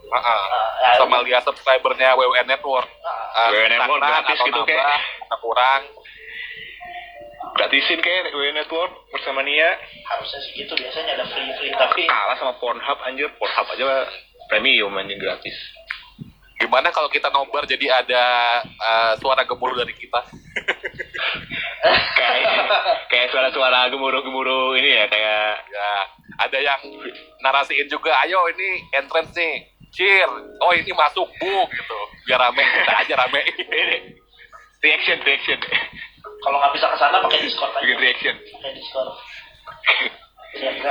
Ah, 0.09 0.17
ah. 0.17 0.39
Nah, 0.39 0.65
ya, 0.79 0.89
Sama 0.95 1.19
lihat 1.21 1.41
subscribernya 1.43 2.13
WWN 2.13 2.47
Network. 2.47 2.87
nah, 3.01 3.33
Ah, 3.35 3.49
WWN 3.49 3.71
Network 3.75 3.99
gratis 3.99 4.39
gitu, 4.39 4.61
kayak. 4.63 4.85
atau 5.25 5.37
kurang. 5.39 5.81
gratisin 7.53 8.01
kayak 8.01 8.33
W 8.33 8.49
Network 8.51 8.89
bersama 9.11 9.45
Nia 9.45 9.77
harusnya 10.03 10.41
sih 10.41 10.57
gitu 10.57 10.73
biasanya 10.73 11.13
ada 11.13 11.25
free 11.27 11.53
free 11.53 11.69
tapi 11.71 12.09
kalah 12.09 12.33
sama 12.33 12.57
Pornhub 12.57 12.97
anjir 13.03 13.29
Pornhub 13.37 13.67
aja 13.69 14.09
premium 14.53 14.93
anjing 14.93 15.17
gratis 15.17 15.57
Gimana 16.61 16.93
kalau 16.95 17.11
kita 17.11 17.27
nobar 17.27 17.67
jadi 17.67 17.91
ada 17.91 18.23
eh, 18.63 19.13
suara 19.19 19.43
gemuruh 19.43 19.83
dari 19.83 19.91
kita? 19.99 20.15
kayak 22.15 22.39
kayak 23.11 23.27
suara-suara 23.35 23.91
gemuruh-gemuruh 23.91 24.77
ini 24.79 24.95
ya 24.95 25.05
kayak 25.11 25.59
Ya, 25.67 25.89
ada 26.39 26.57
yang 26.63 26.79
narasiin 27.43 27.89
juga, 27.91 28.15
ayo 28.23 28.47
ini 28.55 28.79
entrance 28.95 29.35
nih, 29.35 29.67
cheer, 29.91 30.29
oh 30.63 30.71
ini 30.71 30.87
masuk 30.95 31.27
bu 31.41 31.67
gitu, 31.67 31.99
biar 32.29 32.39
rame, 32.39 32.63
kita 32.63 32.93
aja 32.95 33.13
rame. 33.25 33.41
ini 33.43 34.15
reaction 34.83 35.17
reaction 35.25 35.59
kalau 36.43 36.59
nggak 36.59 36.73
bisa 36.75 36.87
ke 36.91 36.97
sana 36.99 37.17
pakai 37.23 37.39
Discord 37.43 37.71
aja. 37.71 37.81
bikin 37.87 37.97
reaction 37.99 38.35
Pakai 38.35 38.71
Discord. 38.75 39.09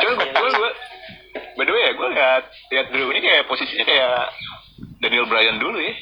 Cuma 0.03 0.49
gue 0.51 0.71
by 1.33 1.65
the 1.65 1.73
way 1.73 1.83
ya 1.83 1.93
gue 1.93 2.09
liat 2.09 2.45
liat 2.71 2.87
Drew 2.91 3.09
ini 3.09 3.21
kayak 3.21 3.47
posisinya 3.47 3.85
kayak 3.85 4.33
Daniel 4.99 5.27
Bryan 5.27 5.57
dulu 5.57 5.79
ya. 5.79 5.95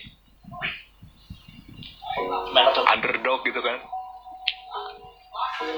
Underdog 2.91 3.41
gitu 3.45 3.61
kan. 3.61 3.77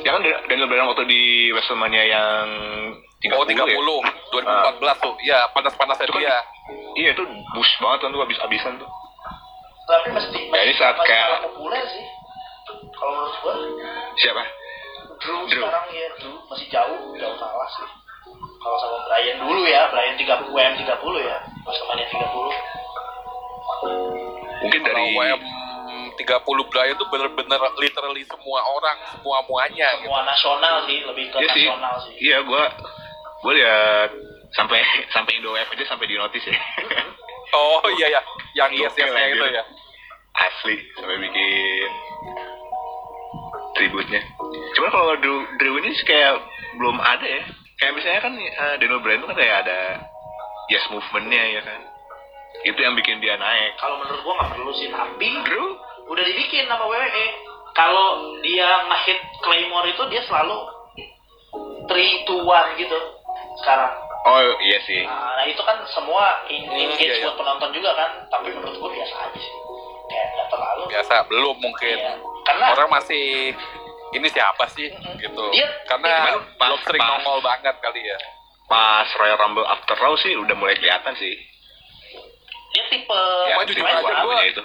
Ya 0.03 0.11
kan 0.13 0.23
Daniel 0.49 0.69
Bryan 0.69 0.89
waktu 0.89 1.05
di 1.07 1.23
Wrestlemania 1.51 2.05
yang 2.07 2.47
30 3.21 3.39
Oh 3.39 3.47
30, 3.47 3.71
ya 3.71 3.79
2014 4.35 4.99
tuh, 4.99 5.15
ya 5.23 5.39
panas-panasnya 5.55 6.07
Itu 6.07 6.15
kan- 6.17 6.23
dia. 6.23 6.39
iya 6.99 7.09
itu 7.15 7.23
boost 7.55 7.75
banget 7.79 7.99
kan 8.03 8.11
tuh 8.11 8.23
abis-abisan 8.23 8.75
tuh. 8.79 8.91
Tapi 9.83 10.09
mesti 10.11 10.39
Ya, 10.49 10.61
ini 10.65 10.75
saat 10.75 10.97
masih 10.97 11.07
kayak- 11.07 11.43
populer 11.45 11.83
sih. 11.87 12.05
Kalau 12.93 13.13
menurut 13.13 13.35
gua, 13.43 13.55
siapa? 14.17 14.43
Drew, 15.21 15.39
Drew. 15.47 15.63
sekarang 15.63 15.87
ya 15.91 16.07
Drew 16.19 16.35
masih 16.49 16.67
jauh, 16.67 16.99
jauh 17.15 17.37
kalah 17.37 17.69
sih. 17.71 17.87
Kalau 18.57 18.79
sama 18.79 18.99
Brian 19.05 19.37
dulu 19.39 19.67
ya, 19.67 19.91
Brian 19.91 20.15
30 20.15 20.49
WM 20.49 20.73
30 20.79 20.87
ya, 21.21 21.37
Wrestlemania 21.67 22.07
30. 22.07 22.23
mungkin 24.63 24.81
dari 24.81 25.03
WM 25.13 25.41
30 26.15 26.71
Brian 26.71 26.95
tuh 26.95 27.09
bener-bener 27.11 27.59
literally 27.77 28.23
semua 28.23 28.61
orang, 28.63 28.97
semua 29.11 29.43
muanya 29.45 29.89
gitu. 29.99 30.07
Semua 30.07 30.23
nasional 30.23 30.75
sih, 30.87 30.99
lebih 31.03 31.25
ke 31.29 31.37
Iya 31.41 31.51
sih 31.51 31.67
nasional 31.67 31.95
sih. 32.01 32.15
iya 32.17 32.39
gue 32.41 32.63
gue 33.43 33.53
liat 33.59 34.11
sampai 34.55 34.79
sampai 35.11 35.33
Indo 35.35 35.51
WF 35.51 35.67
aja 35.73 35.85
sampai 35.89 36.07
di 36.07 36.15
notice 36.15 36.47
ya 36.47 36.55
Oh 37.59 37.83
iya 37.99 38.07
ya, 38.15 38.21
yang 38.55 38.71
yes 38.71 38.95
yes 38.95 39.11
itu 39.11 39.19
anjir. 39.19 39.51
ya. 39.51 39.65
asli 40.33 40.77
sampai 40.95 41.17
bikin 41.19 41.91
tributnya 43.75 44.21
cuman 44.73 44.91
kalau 44.91 45.15
Drew, 45.19 45.39
Drew 45.59 45.75
ini 45.77 45.91
sih 45.93 46.07
kayak 46.07 46.39
belum 46.79 46.97
ada 46.97 47.27
ya 47.27 47.43
kayak 47.83 47.99
misalnya 47.99 48.21
kan 48.23 48.35
eh, 48.39 48.75
Daniel 48.79 49.03
Bryan 49.03 49.19
itu 49.19 49.27
kan 49.27 49.35
kayak 49.37 49.57
ada 49.67 49.81
yes 50.71 50.87
movementnya 50.87 51.43
ya 51.51 51.63
kan 51.67 51.81
itu 52.63 52.79
yang 52.79 52.95
bikin 52.95 53.19
dia 53.19 53.35
naik 53.35 53.75
Kalau 53.75 53.99
menurut 53.99 54.23
gua 54.23 54.39
nggak 54.39 54.51
perlu 54.55 54.71
sih, 54.73 54.87
tapi 54.87 55.27
Drew 55.43 55.75
udah 56.07 56.23
dibikin 56.23 56.71
sama 56.71 56.87
WWE. 56.87 57.27
Kalau 57.73 58.07
dia 58.39 58.69
ngehit 58.87 59.19
Claymore 59.41 59.89
itu 59.89 60.03
dia 60.13 60.23
selalu 60.29 60.55
3 61.89 62.29
to 62.29 62.35
1 62.45 62.79
gitu 62.79 62.99
sekarang. 63.59 63.93
oh 64.23 64.39
iya 64.63 64.79
sih 64.87 65.03
Nah, 65.03 65.35
nah, 65.35 65.45
itu 65.49 65.59
kan 65.59 65.83
semua 65.91 66.47
in 66.47 66.63
Hmm, 66.63 66.79
engage 66.79 67.03
iya, 67.03 67.19
iya. 67.19 67.25
buat 67.27 67.43
penonton 67.43 67.75
juga 67.75 67.91
kan, 67.99 68.11
tapi 68.31 68.55
menurut 68.55 68.77
gua 68.79 68.91
biasa 68.95 69.15
aja 69.27 69.35
sih. 69.35 69.55
Kayak 70.07 70.27
nggak 70.31 70.49
terlalu. 70.53 70.83
Biasa 70.87 71.15
belum 71.27 71.57
mungkin. 71.59 71.97
Iya. 71.99 72.13
Karena 72.47 72.67
Orang 72.77 72.91
masih 72.93 73.27
ini 74.13 74.29
siapa 74.29 74.65
sih 74.69 74.89
gitu. 75.17 75.45
Dia- 75.51 75.73
Karena 75.85 76.11
Cuman 76.29 76.41
pas- 76.55 76.69
belum 76.69 76.81
sering 76.83 77.01
pas- 77.01 77.11
nongol 77.17 77.39
banget 77.41 77.77
kali 77.79 78.03
ya. 78.03 78.19
pas 78.65 79.05
Royal 79.15 79.37
Rumble 79.37 79.67
After 79.67 79.93
Raw 79.95 80.17
sih 80.17 80.33
udah 80.35 80.55
mulai 80.55 80.73
kelihatan 80.73 81.13
sih 81.15 81.35
dia 82.71 82.85
tipe 82.89 83.21
Ya, 83.45 83.61
jujur 83.63 83.79
yang 83.79 84.01
aja 84.01 84.13
Apanya 84.19 84.47
itu 84.47 84.63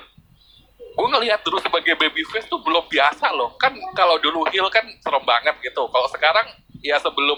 Gue 0.95 1.07
ngelihat 1.07 1.43
dulu 1.43 1.59
sebagai 1.59 1.93
babyface 1.93 2.47
tuh 2.47 2.57
belum 2.57 2.81
biasa 2.87 3.29
loh. 3.29 3.53
Kan 3.55 3.69
kalau 3.93 4.17
dulu 4.17 4.41
heel 4.47 4.65
kan 4.67 4.81
serem 4.97 5.21
banget 5.21 5.53
gitu. 5.61 5.85
Kalau 5.85 6.07
sekarang 6.07 6.41
ya 6.79 6.97
sebelum 6.97 7.37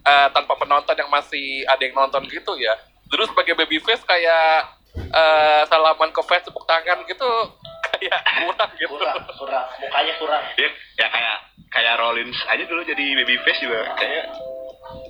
eh, 0.00 0.28
tanpa 0.28 0.56
penonton 0.56 0.96
yang 0.96 1.06
masih 1.06 1.62
ada 1.64 1.78
yang 1.78 1.94
nonton 1.94 2.26
gitu 2.26 2.56
ya. 2.56 2.74
Dulu 3.06 3.22
sebagai 3.24 3.54
babyface 3.54 4.02
kayak 4.02 4.66
eh, 4.96 5.62
salaman 5.64 6.10
ke 6.10 6.22
fans 6.22 6.42
tepuk 6.42 6.64
tangan 6.64 7.04
gitu 7.04 7.30
kayak 8.00 8.22
kurang 8.38 8.70
gitu. 8.74 8.88
kurang, 8.90 9.16
kurang, 9.30 9.64
mukanya 9.78 10.14
kurang. 10.16 10.42
ya, 10.54 10.68
ya 10.96 11.06
kayak 11.08 11.36
kayak 11.68 11.94
Rollins 11.96 12.38
aja 12.46 12.64
dulu 12.64 12.80
jadi 12.82 13.04
babyface 13.18 13.60
juga 13.60 13.80
kayak 13.94 14.24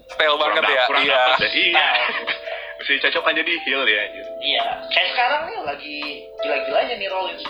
Style 0.08 0.36
banget 0.36 0.58
kurang 0.58 0.74
ya. 0.74 0.84
kurang 0.86 1.02
Iya. 1.04 1.14
dapet 1.14 1.50
iya 1.52 1.86
mesti 2.78 2.94
cocok 3.00 3.24
aja 3.26 3.42
di 3.42 3.54
heel 3.60 3.82
ya. 3.84 4.02
Iya, 4.38 4.64
kayak 4.88 5.08
sekarang 5.12 5.40
nih 5.44 5.58
lagi 5.62 5.96
gila-gilanya 6.38 6.94
nih 6.94 7.08
Rollins 7.08 7.44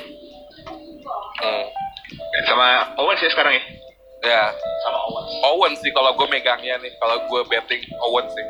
Hmm. 1.39 1.65
sama 2.45 2.67
Owens 2.97 3.21
ya 3.21 3.31
sekarang 3.31 3.55
ya 3.55 3.63
Ya, 4.19 4.43
sama 4.83 4.99
Owens. 5.01 5.31
Owen 5.47 5.73
sih 5.79 5.91
kalau 5.91 6.11
gue 6.13 6.27
megangnya 6.27 6.75
nih. 6.77 6.91
Kalau 6.99 7.23
gue 7.23 7.41
betting 7.47 7.79
Owen 8.03 8.27
sih. 8.27 8.45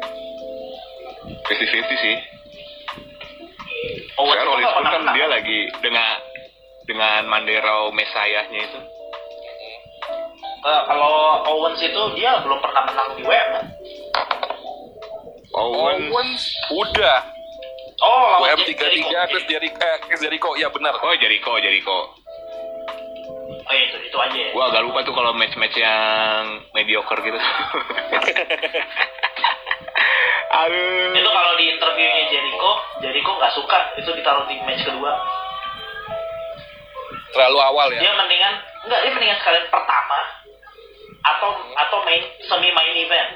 50-50 1.45 1.53
sih 1.99 2.17
Owens 4.17 4.33
Sekarang 4.33 4.49
Rollins 4.49 4.73
pun 4.73 4.85
kan 4.87 5.03
dia 5.13 5.27
lagi 5.29 5.59
dengan 5.79 6.09
dengan 6.89 7.29
Manderao 7.29 7.93
Mesayahnya 7.93 8.63
itu 8.65 8.81
Eh, 10.59 10.83
kalau 10.91 11.47
Owens 11.47 11.79
itu 11.79 12.03
dia 12.19 12.43
belum 12.43 12.59
pernah 12.59 12.83
menang 12.91 13.15
di 13.15 13.23
WM 13.23 13.49
kan? 13.55 13.67
Owens 15.55 16.11
Owens 16.11 16.43
udah. 16.75 17.19
Oh, 18.03 18.43
WM 18.43 18.67
33 18.67 18.75
Jericho. 18.75 19.15
terus 19.31 19.45
Jericho, 19.47 19.79
eh, 19.79 20.19
Jericho, 20.19 20.51
iya 20.59 20.67
benar. 20.75 20.99
oh 20.99 21.15
Jericho 21.15 21.55
Jericho 21.63 22.19
Oh 23.69 23.75
iya 23.77 23.85
itu 23.87 23.97
itu 24.01 24.17
aja 24.19 24.35
ya. 24.35 24.49
Gua 24.51 24.73
agak 24.73 24.83
lupa 24.83 25.05
tuh 25.05 25.15
kalau 25.15 25.31
match-match 25.37 25.77
yang 25.77 26.65
mediocre 26.73 27.21
gitu. 27.21 27.37
Aduh. 30.65 31.13
Itu 31.13 31.31
kalau 31.31 31.53
di 31.55 31.65
interviewnya 31.71 32.25
Jericho, 32.33 32.71
Jericho 33.05 33.31
nggak 33.37 33.53
suka 33.55 33.79
itu 34.01 34.11
ditaruh 34.11 34.49
di 34.49 34.57
match 34.65 34.89
kedua. 34.89 35.13
Terlalu 37.31 37.59
awal 37.61 37.89
ya 37.91 38.01
Dia 38.01 38.13
mendingan 38.15 38.55
nggak 38.83 39.01
dia 39.01 39.13
mendingan 39.13 39.39
sekalian 39.39 39.67
pertama 39.69 40.19
atau 41.21 41.51
atau 41.75 41.99
main 42.03 42.23
semi 42.41 42.71
main 42.71 42.95
event. 42.97 43.31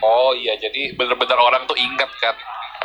oh 0.00 0.30
iya 0.34 0.54
jadi 0.56 0.94
bener-bener 0.94 1.34
orang 1.36 1.62
tuh 1.64 1.74
ingat 1.74 2.10
kan 2.18 2.34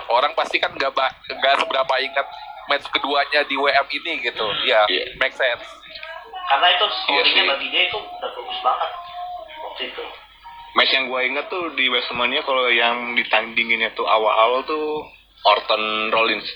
orang 0.07 0.31
pasti 0.33 0.57
kan 0.57 0.71
nggak 0.71 0.93
nggak 1.27 1.53
seberapa 1.55 1.93
ingat 1.99 2.27
match 2.67 2.87
keduanya 2.89 3.41
di 3.43 3.55
WM 3.55 3.87
ini 3.91 4.13
gitu 4.21 4.43
Hmm. 4.43 4.63
ya 4.63 4.83
Iya. 4.85 5.03
make 5.17 5.33
sense 5.33 5.63
Karena 6.47 6.67
itu 6.71 6.85
Iya 6.85 6.95
scoringnya 6.95 7.43
sih. 7.43 7.49
bagi 7.49 7.67
dia 7.67 7.83
itu 7.85 7.97
udah 7.99 8.29
bagus 8.29 8.59
banget 8.61 8.89
waktu 9.59 9.81
itu. 9.85 10.03
Match 10.73 10.93
yang 10.93 11.05
gue 11.05 11.21
inget 11.25 11.45
tuh 11.47 11.63
di 11.73 11.85
Wrestlemania 11.85 12.39
kalau 12.41 12.69
yang 12.69 12.95
ditandinginnya 13.13 13.91
tuh 13.91 14.05
awal-awal 14.05 14.63
tuh 14.63 15.03
Orton 15.43 15.83
Rollins. 16.07 16.47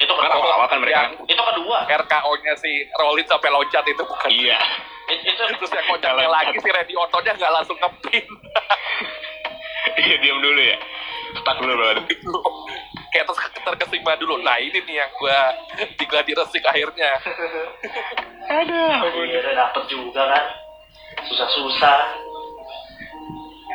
Itu 0.00 0.08
Kan 0.10 0.24
kedua. 0.24 0.34
awal-awal 0.34 0.66
kan 0.66 0.78
mereka 0.80 0.96
Yang- 0.96 1.12
kan? 1.14 1.28
Itu 1.28 1.42
kedua. 1.44 1.78
RKO-nya 1.86 2.52
si 2.56 2.72
Rollins 2.94 3.28
sampai 3.28 3.48
loncat 3.48 3.84
itu 3.84 4.00
bukan 4.00 4.30
Iya. 4.30 4.58
It- 5.06 5.24
itu 5.26 5.40
terus 5.54 5.70
yang 5.70 5.86
kocaknya 5.86 6.26
lagi 6.26 6.56
si 6.56 6.68
Randy 6.68 6.94
Ortonnya 6.94 7.32
nggak 7.34 7.52
langsung 7.52 7.76
ngepin 7.76 8.24
Iya 10.00 10.16
diam 10.18 10.38
dulu 10.38 10.60
ya. 10.60 10.76
Stuck 11.32 11.56
dulu 11.58 11.74
berarti. 11.76 12.14
kayak 13.10 13.24
terus 13.24 13.38
terkesima 13.60 14.14
dulu 14.16 14.38
nah 14.38 14.54
ini 14.56 14.78
nih 14.80 14.96
yang 14.96 15.10
gua 15.12 15.50
di 15.90 16.04
gladi 16.04 16.30
resik 16.30 16.62
akhirnya 16.62 17.10
Ada. 18.62 18.82
akhirnya 19.02 19.52
dapet 19.52 19.84
juga 19.86 20.22
kan. 20.26 20.44
Susah-susah. 21.22 21.98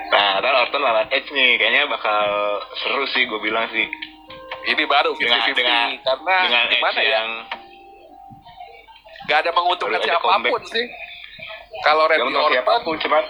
Nah, 0.07 0.39
ntar 0.39 0.55
Orton 0.57 0.79
lawan 0.79 1.07
Edge 1.09 1.27
nih, 1.29 1.57
kayaknya 1.57 1.87
bakal 1.87 2.23
seru 2.77 3.03
sih 3.07 3.25
gue 3.25 3.39
bilang 3.39 3.67
sih. 3.69 3.83
Ini 4.65 4.83
baru 4.85 5.11
50-50 5.13 5.21
Dengan 5.21 5.41
dengan 5.53 5.87
karena 6.01 6.35
dengan 6.45 6.63
gimana 6.69 6.99
ya? 7.01 7.09
yang 7.19 7.29
nggak 9.25 9.39
ada 9.41 9.51
menguntungkan 9.53 10.01
siapa 10.01 10.45
pun 10.45 10.63
sih. 10.69 10.85
Kalau 11.83 12.07
Randy 12.07 12.33
Orton 12.33 12.97
cuman 13.03 13.23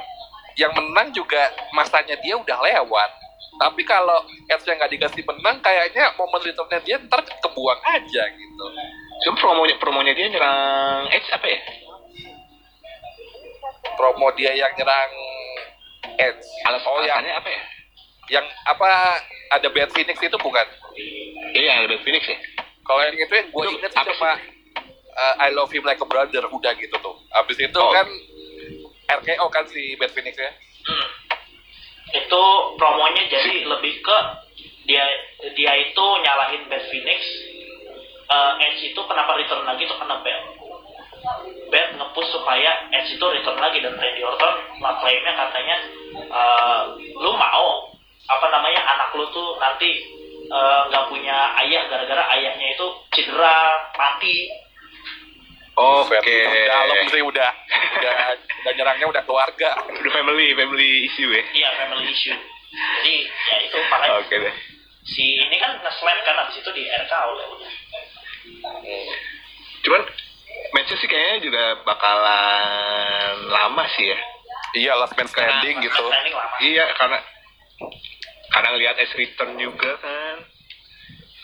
yang 0.55 0.71
menang 0.71 1.11
juga 1.11 1.51
masanya 1.75 2.15
dia 2.19 2.35
udah 2.39 2.59
lewat. 2.61 3.11
Tapi 3.55 3.87
kalau 3.87 4.19
Edge 4.51 4.67
yang 4.67 4.75
nggak 4.75 4.91
dikasih 4.91 5.23
menang 5.23 5.63
kayaknya 5.63 6.11
momen 6.19 6.43
returnnya 6.43 6.79
dia 6.83 6.99
ntar 7.07 7.23
kebuang 7.23 7.81
aja 7.87 8.23
gitu. 8.35 8.65
Cuma 9.23 9.35
promonya 9.39 9.75
promonya 9.79 10.11
dia 10.11 10.27
nyerang 10.27 11.07
Edge 11.11 11.29
apa 11.31 11.47
ya? 11.47 11.59
promo 13.95 14.27
dia 14.35 14.51
yang 14.51 14.71
nyerang 14.75 15.11
Edge. 16.19 16.45
Alas 16.67 16.83
oh 16.83 16.99
yang 16.99 17.15
alasannya 17.15 17.33
apa 17.39 17.49
ya? 17.49 17.61
yang 18.25 18.45
apa 18.67 18.91
ada 19.51 19.67
Bad 19.67 19.89
Phoenix 19.91 20.17
itu 20.17 20.37
bukan 20.37 20.67
Iya, 21.51 21.85
ada 21.85 21.97
Phoenix 22.01 22.23
ya. 22.23 22.37
kalau 22.81 23.01
yang 23.01 23.15
itu 23.15 23.33
yang 23.33 23.47
gue 23.47 23.65
inget 23.71 23.89
sih 23.89 23.97
apa 23.97 24.11
cuma 24.11 24.33
uh, 25.11 25.33
I 25.39 25.49
love 25.51 25.69
him 25.69 25.81
like 25.81 25.97
a 25.97 26.05
brother 26.05 26.43
udah 26.43 26.73
gitu 26.75 26.95
tuh 26.95 27.15
abis 27.33 27.57
itu 27.59 27.75
Oh. 27.75 27.89
kan 27.89 28.07
RKO 29.07 29.45
kan 29.49 29.65
si 29.67 29.93
Bad 29.95 30.11
Phoenix 30.11 30.35
ya 30.35 30.51
Hmm. 30.85 31.07
Itu 32.13 32.41
promonya 32.77 33.25
jadi 33.25 33.65
lebih 33.65 33.97
ke 33.99 34.17
dia 34.85 35.01
dia 35.51 35.73
itu 35.75 36.05
nyalahin 36.21 36.69
Bad 36.69 36.85
Phoenix. 36.85 37.19
Eh, 38.25 38.53
Edge 38.61 38.85
itu 38.87 39.01
kenapa 39.01 39.33
return 39.33 39.65
lagi 39.65 39.81
itu 39.81 39.95
karena 39.95 40.21
Bad. 40.21 40.41
Bad 41.67 41.89
ngepush 41.97 42.29
supaya 42.29 42.85
Edge 42.91 43.17
itu 43.17 43.25
return 43.25 43.57
lagi 43.57 43.81
dan 43.81 43.97
Randy 43.97 44.21
Orton 44.21 44.53
ngeklaimnya 44.77 45.33
katanya 45.33 45.75
eh, 46.13 46.81
lu 47.17 47.33
mau 47.33 47.94
apa 48.25 48.45
namanya 48.49 48.81
anak 48.87 49.09
lu 49.13 49.25
tuh 49.29 49.57
nanti 49.57 49.89
eh, 50.45 50.81
nggak 50.89 51.05
punya 51.07 51.37
ayah 51.61 51.85
gara-gara 51.85 52.23
ayahnya 52.33 52.67
itu 52.71 52.85
cedera 53.11 53.55
mati 53.93 54.49
Oke. 55.75 56.15
dalam 56.65 57.03
sih 57.05 57.19
udah 57.19 57.51
udah 57.99 58.15
udah 58.63 58.71
nyerangnya 58.73 59.07
udah 59.11 59.23
keluarga 59.23 59.75
Udah 59.91 60.11
family, 60.13 60.55
family 60.55 61.03
issue 61.03 61.27
ya. 61.27 61.43
iya 61.51 61.69
family 61.75 62.07
issue 62.07 62.31
jadi 62.71 63.15
ya 63.27 63.55
itu 63.61 63.77
makanya 63.85 64.15
Oke 64.19 64.35
deh. 64.39 64.53
si 65.03 65.23
ini 65.37 65.55
kan 65.59 65.75
nge-slap 65.77 66.19
kan 66.23 66.35
abis 66.41 66.59
itu 66.59 66.69
di 66.71 66.83
RK 66.87 67.11
oleh 67.11 67.45
udah 67.51 67.71
Cuman 69.83 70.01
matchnya 70.71 70.95
sih 70.97 71.05
kayaknya 71.05 71.37
juga 71.43 71.63
bakalan 71.83 73.35
lama 73.45 73.83
sih 73.91 74.07
ya. 74.07 74.19
iya 74.73 74.91
last 74.95 75.13
man 75.13 75.27
standing 75.27 75.77
gitu 75.79 76.03
Standing 76.07 76.33
lama. 76.33 76.55
Iya, 76.57 76.85
karena 76.95 77.19
karena 78.55 78.71
ngelihat 78.71 78.95
Edge 78.97 79.15
return 79.15 79.51
juga 79.57 79.99
kan. 79.99 80.37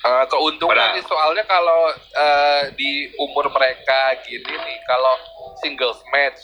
Eh, 0.01 0.25
keuntungan 0.25 0.73
Pada- 0.73 0.95
nih 0.95 1.03
soalnya 1.03 1.43
kalau 1.43 1.81
eh, 1.93 2.63
di 2.73 2.91
umur 3.15 3.51
mereka 3.51 3.99
gini 4.23 4.49
nih 4.49 4.77
kalau 4.81 5.13
singles 5.59 6.01
match 6.09 6.41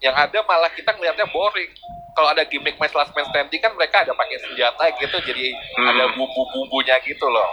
yang 0.00 0.14
ada 0.14 0.42
malah 0.42 0.66
kita 0.68 0.90
ngelihatnya 0.90 1.28
boring 1.28 1.70
kalau 2.12 2.28
ada 2.28 2.42
gimmick 2.42 2.74
match 2.76 2.90
last 2.92 3.10
man 3.12 3.26
standing 3.26 3.58
kan 3.58 3.70
mereka 3.72 4.02
ada 4.02 4.10
pakai 4.12 4.38
senjata 4.40 4.82
gitu 4.96 5.14
jadi 5.20 5.46
Hmm. 5.76 5.90
ada 5.90 6.10
bumbu-bumbunya 6.12 6.98
gitu 7.00 7.26
loh 7.28 7.46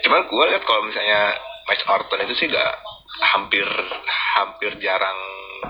Cuman 0.00 0.22
gue 0.24 0.44
lihat 0.46 0.62
kalau 0.62 0.82
misalnya 0.84 1.34
match 1.64 1.82
Orton 1.84 2.22
itu 2.22 2.34
sih 2.36 2.46
gak 2.46 2.78
hampir 3.28 3.66
hampir 4.36 4.78
jarang 4.78 5.18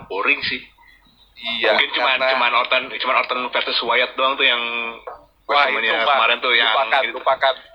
boring 0.05 0.41
sih. 0.43 0.61
iya 1.57 1.73
Mungkin 1.73 1.91
cuman 1.95 2.13
karena- 2.15 2.31
cuman 2.35 2.53
Orton 2.57 2.83
cuman 2.91 3.17
Orton 3.19 3.41
versus 3.49 3.79
Wyatt 3.81 4.13
doang 4.15 4.35
tuh 4.35 4.45
yang 4.45 4.61
wah 5.49 5.65
itu 5.73 5.81
kemarin 5.81 6.37
tuh 6.45 6.53
yang 6.53 6.73
lupakan 6.77 7.03
itu. 7.03 7.17
lupakan 7.17 7.55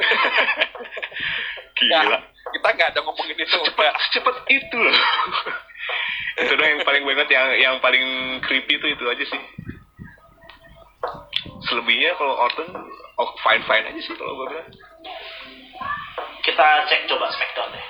Gila. 1.73 2.01
Nah, 2.05 2.21
kita 2.53 2.67
nggak 2.69 2.89
ada 2.93 2.99
ngomongin 3.01 3.38
itu 3.38 3.57
udah 3.57 3.93
secepat 4.09 4.36
itu 4.49 4.77
loh. 4.77 4.93
itu 6.43 6.53
doang 6.53 6.69
yang 6.69 6.81
paling 6.86 7.03
banget 7.05 7.29
yang 7.33 7.47
yang 7.57 7.75
paling 7.81 8.05
creepy 8.45 8.77
tuh 8.77 8.89
itu 8.93 9.03
aja 9.09 9.25
sih. 9.25 9.41
Selebihnya 11.67 12.15
kalau 12.15 12.36
Orton 12.38 12.69
oh 13.19 13.29
fine 13.41 13.63
fine 13.65 13.86
aja 13.89 14.01
sih 14.01 14.13
kalau 14.15 14.38
gue 14.38 14.47
bilang. 14.53 14.69
Kita 16.43 16.65
cek 16.91 17.07
coba 17.07 17.25
Smackdown 17.31 17.69
deh. 17.71 17.86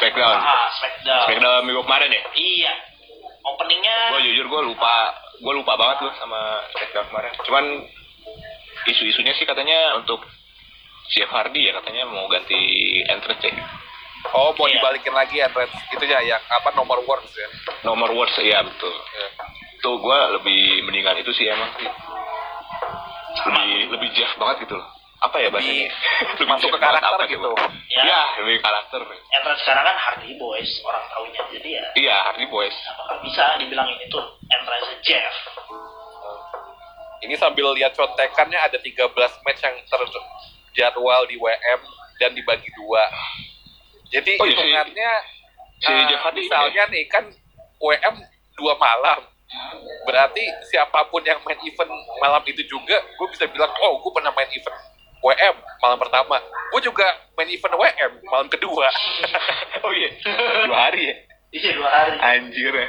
Smackdown. 0.00 0.36
Ah, 0.40 0.68
Smackdown. 0.80 1.24
Smackdown 1.28 1.60
minggu 1.68 1.82
kemarin 1.84 2.10
ya. 2.10 2.22
Iya. 2.34 2.74
Openingnya 3.46 3.96
Gue 4.10 4.20
jujur 4.26 4.46
gue 4.50 4.62
lupa 4.74 5.14
gue 5.36 5.52
lupa 5.52 5.72
banget 5.78 5.96
gue 6.02 6.12
sama 6.18 6.64
Smackdown 6.74 7.06
kemarin. 7.12 7.32
Cuman 7.46 7.64
isu-isunya 8.86 9.32
sih 9.32 9.44
katanya 9.44 9.94
untuk 9.96 10.22
Jeff 11.08 11.28
Hardy 11.28 11.66
ya 11.66 11.76
katanya 11.76 12.02
mau 12.04 12.26
ganti 12.26 12.58
entrance 13.04 13.42
ya. 13.42 13.54
oh 14.32 14.50
mau 14.52 14.66
Iya. 14.66 14.78
dibalikin 14.78 15.14
lagi 15.14 15.38
ya 15.38 15.46
Trent 15.48 15.70
itu 15.88 16.02
ya 16.02 16.18
yang 16.20 16.42
apa 16.42 16.74
nomor 16.74 16.98
words 17.02 17.30
ya 17.30 17.46
Nomor 17.82 18.10
words 18.10 18.34
ya 18.36 18.58
betul. 18.60 18.90
Ya. 18.90 19.28
Tuh 19.78 19.94
gue 19.96 20.18
lebih 20.34 20.60
mendingan 20.82 21.14
itu 21.16 21.30
sih 21.30 21.46
emang 21.46 21.70
sih. 21.78 21.86
Lebih 23.46 23.92
lebih 23.92 24.08
Jeff 24.12 24.32
banget 24.34 24.66
gitu 24.66 24.74
loh. 24.74 24.88
Apa 25.16 25.38
ya 25.38 25.48
bahasanya? 25.48 25.88
Lebih 26.36 26.46
masuk 26.46 26.68
ke 26.68 26.78
karakter 26.78 27.08
apa 27.08 27.24
gitu 27.24 27.48
Ya. 27.88 28.02
Iya, 28.04 28.20
lebih 28.42 28.60
karakter. 28.60 29.00
entrance 29.06 29.62
sekarang 29.62 29.84
kan 29.86 29.96
Hardy 29.96 30.36
Boys 30.36 30.68
orang 30.82 31.04
taunya. 31.08 31.40
Jadi 31.54 31.68
ya 31.72 31.84
Iya, 31.94 32.16
Hardy 32.26 32.46
Boys. 32.50 32.74
apakah 32.84 33.16
bisa 33.22 33.56
dibilang 33.56 33.88
ini 33.88 34.04
tuh 34.10 34.20
entrance 34.50 34.90
Jeff? 35.00 35.32
Ini 37.26 37.34
sambil 37.34 37.74
lihat 37.74 37.92
contekannya 37.92 38.56
ada 38.56 38.78
13 38.78 39.10
match 39.42 39.60
yang 39.60 39.76
terjadwal 39.84 41.26
di 41.26 41.36
WM 41.36 41.80
dan 42.16 42.30
dibagi 42.32 42.70
dua. 42.74 43.02
Jadi 44.08 44.38
Oh, 44.38 44.46
iya, 44.46 44.50
si- 44.50 44.56
hitungannya 44.56 45.12
si 45.76 45.92
eh, 45.92 46.02
Jeff 46.06 46.22
Hardy 46.22 46.40
misalnya 46.40 46.82
nih 46.88 47.04
kan 47.06 47.24
WM 47.76 48.14
dua 48.54 48.74
malam. 48.76 49.20
Berarti 50.02 50.42
siapa 50.64 51.06
pun 51.06 51.22
yang 51.22 51.38
main 51.42 51.58
event 51.60 51.90
malam 52.18 52.42
itu 52.44 52.62
juga, 52.66 52.98
gue 52.98 53.26
bisa 53.30 53.46
bilang, 53.46 53.70
oh 53.78 53.98
gue 53.98 54.10
pernah 54.10 54.30
main 54.32 54.48
event 54.48 54.78
WM 55.20 55.54
malam 55.78 55.98
pertama. 55.98 56.38
Gue 56.70 56.80
juga 56.80 57.06
main 57.34 57.50
event 57.50 57.74
WM 57.74 58.12
malam 58.26 58.46
kedua. 58.46 58.86
Oh 59.76 59.92
iya. 59.92 60.10
Dua 60.66 60.78
hari 60.88 61.02
ya. 61.06 61.14
Iya 61.52 61.70
dua 61.78 61.86
hari. 61.86 62.16
Anjir 62.18 62.74
ya. 62.74 62.88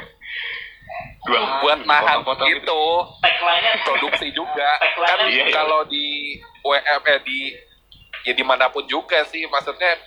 Dua 1.26 1.40
hari. 1.40 1.60
Buat 1.60 1.78
nahan 1.84 2.18
gitu. 2.24 2.46
itu 2.46 2.82
Tagline-nya 3.20 3.72
produksi 3.84 4.26
juga 4.32 4.70
kan 4.80 5.18
iya, 5.28 5.44
iya. 5.48 5.54
kalau 5.54 5.84
di 5.86 6.38
WM 6.64 7.02
eh, 7.04 7.20
di 7.22 7.38
ya 8.24 8.32
di 8.34 8.44
mana 8.44 8.68
pun 8.72 8.84
juga 8.88 9.22
sih 9.28 9.44
maksudnya 9.50 9.98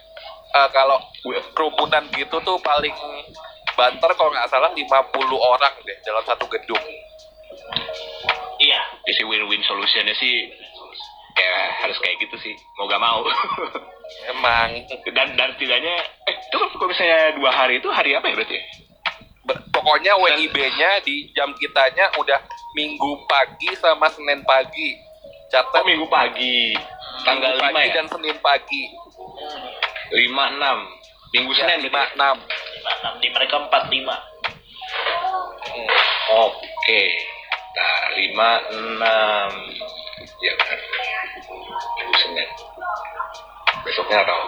eh, 0.55 0.69
kalau 0.73 0.97
kerumunan 1.53 2.09
gitu 2.15 2.41
tuh 2.41 2.57
paling 2.63 2.93
banter 3.77 4.11
kalau 4.17 4.31
nggak 4.33 4.49
salah 4.51 4.71
50 4.73 4.83
orang 5.37 5.73
deh 5.85 5.97
dalam 6.03 6.23
satu 6.25 6.45
gedung 6.49 6.83
iya. 8.61 8.79
Isi 9.07 9.25
win-win 9.25 9.61
solutionnya 9.65 10.13
sih 10.17 10.49
ya 11.41 11.53
harus 11.81 11.97
kayak 12.03 12.21
gitu 12.21 12.35
sih 12.37 12.53
mau 12.77 12.85
gak 12.85 13.01
mau 13.01 13.23
emang 14.35 14.69
dan 15.15 15.33
dan 15.33 15.49
tidaknya 15.57 15.95
eh 16.27 16.35
itu 16.37 16.57
kalau 16.77 16.89
misalnya 16.91 17.33
dua 17.39 17.49
hari 17.49 17.79
itu 17.79 17.89
hari 17.89 18.13
apa 18.13 18.29
ya 18.29 18.35
berarti 18.35 18.55
ya? 18.59 18.63
Pokoknya 19.45 20.13
WIB-nya 20.17 21.01
di 21.01 21.29
jam 21.33 21.51
kitanya 21.57 22.13
udah 22.17 22.39
Minggu 22.71 23.27
pagi 23.27 23.75
sama 23.75 24.07
Senin 24.07 24.47
pagi. 24.47 24.95
Catat 25.51 25.75
Oh 25.75 25.83
minggu 25.83 26.07
pagi. 26.07 26.71
Tanggal 27.27 27.59
Minggu 27.59 27.67
5 27.67 27.75
pagi 27.75 27.83
ya? 27.83 27.93
dan 27.99 28.05
Senin 28.07 28.37
pagi. 28.39 28.83
5 30.15 30.23
6. 30.23 31.35
Minggu 31.35 31.51
Ya, 31.51 31.59
Senin 31.67 31.79
lima 31.83 31.99
berarti. 31.99 32.15
enam. 32.15 32.35
lima 32.39 32.91
enam 33.03 33.13
di 33.19 33.27
mereka 33.31 33.55
empat 33.59 33.83
lima 33.91 34.15
Hmm. 35.61 35.87
Oke. 36.47 37.03
Nah, 37.75 38.03
5 38.15 38.49
6. 38.71 39.51
Ya 40.39 40.51
benar. 40.55 40.79
Minggu 41.99 42.15
Senin. 42.23 42.47
Besoknya 43.83 44.23
tahu. 44.23 44.43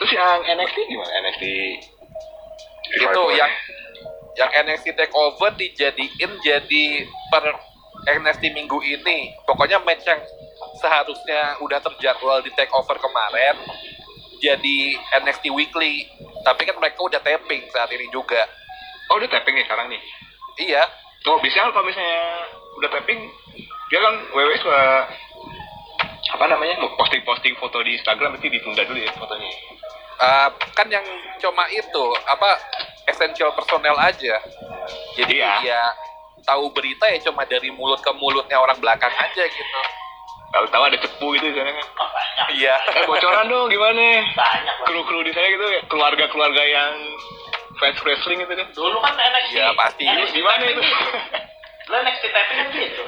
Terus 0.00 0.12
yang 0.12 0.40
NXT 0.44 0.76
gimana? 0.88 1.12
NXT 1.24 1.44
Itu 2.96 3.22
yang 3.36 3.52
yang 4.38 4.50
NXT 4.66 4.94
Takeover 4.96 5.52
dijadiin 5.58 6.32
jadi 6.40 6.84
per 7.30 7.44
NXT 8.08 8.54
minggu 8.54 8.78
ini. 8.82 9.34
Pokoknya 9.44 9.82
match 9.84 10.06
yang 10.06 10.20
seharusnya 10.80 11.60
udah 11.60 11.78
terjadwal 11.82 12.40
di 12.40 12.50
Takeover 12.56 12.96
kemarin 12.98 13.56
jadi 14.40 14.78
NXT 15.22 15.52
Weekly. 15.52 16.08
Tapi 16.40 16.62
kan 16.64 16.76
mereka 16.80 17.04
udah 17.04 17.20
taping 17.20 17.68
saat 17.68 17.92
ini 17.92 18.08
juga. 18.08 18.48
Oh, 19.10 19.18
udah 19.18 19.28
tapping 19.28 19.58
nih 19.58 19.66
sekarang 19.66 19.90
nih. 19.90 20.00
Iya, 20.60 20.86
Oh, 21.28 21.36
biasanya 21.36 21.68
kalau 21.76 21.84
misalnya 21.84 22.48
udah 22.80 22.88
tapping, 22.96 23.20
dia 23.92 24.00
kan 24.00 24.14
WWE 24.32 24.56
suka 24.56 24.80
apa 26.32 26.44
namanya 26.48 26.80
posting-posting 26.96 27.60
foto 27.60 27.84
di 27.84 28.00
Instagram 28.00 28.38
berarti 28.38 28.48
ditunda 28.48 28.80
dulu 28.88 29.04
ya 29.04 29.12
fotonya. 29.12 29.50
Uh, 30.20 30.48
kan 30.74 30.84
yang 30.86 31.00
cuma 31.38 31.64
itu 31.68 32.04
apa 32.26 32.50
essential 33.06 33.50
personel 33.50 33.96
aja. 33.96 34.36
Jadi 35.16 35.40
Iya. 35.40 35.52
ya 35.64 35.82
tahu 36.42 36.68
berita 36.70 37.08
ya 37.08 37.18
cuma 37.22 37.44
dari 37.44 37.68
mulut 37.70 37.98
ke 37.98 38.12
mulutnya 38.14 38.56
orang 38.56 38.76
belakang 38.76 39.08
aja 39.10 39.42
gitu. 39.42 39.78
Kalau 40.50 40.66
tahu 40.66 40.82
ada 40.82 40.98
cepu 40.98 41.26
gitu 41.34 41.46
di 41.46 41.54
sana 41.54 41.72
kan. 41.72 41.86
oh, 41.96 42.10
Iya. 42.52 42.74
Eh, 42.96 43.04
bocoran 43.06 43.46
dong 43.46 43.68
gimana? 43.68 44.02
banyak 44.30 44.76
Kru-kru 44.84 45.22
di 45.22 45.32
sana 45.32 45.46
gitu 45.48 45.64
ya, 45.64 45.80
keluarga-keluarga 45.86 46.62
yang 46.62 46.92
fans 47.78 47.96
wrestling 48.02 48.38
gitu 48.40 48.52
kan. 48.52 48.66
dulu 48.72 48.98
kan 49.00 49.14
NXT 49.14 49.56
Iya, 49.56 49.72
pasti. 49.72 50.04
NXT 50.04 50.36
Gimana 50.36 50.62
itu? 50.66 50.82
lu 51.88 51.94
NXT 51.96 52.24
tapping 52.28 52.58
kan 52.58 52.66
gitu. 52.70 53.00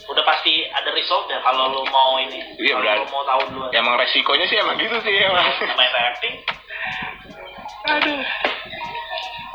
Udah 0.00 0.24
pasti 0.24 0.52
ada 0.66 0.90
result 0.90 1.26
ya 1.26 1.38
kalau 1.40 1.70
lu 1.70 1.82
mau 1.86 2.18
ini 2.18 2.40
Iya, 2.56 2.74
kalau 2.74 3.02
lu 3.02 3.08
mau 3.08 3.22
tahu 3.22 3.42
dulu 3.48 3.66
Emang 3.70 3.94
resikonya 3.94 4.46
sih 4.46 4.56
emang 4.56 4.76
gitu 4.76 4.96
sih 5.00 5.14
emang. 5.16 5.46
namanya 5.60 5.90
tapping 5.92 6.36
Aduh. 7.82 8.20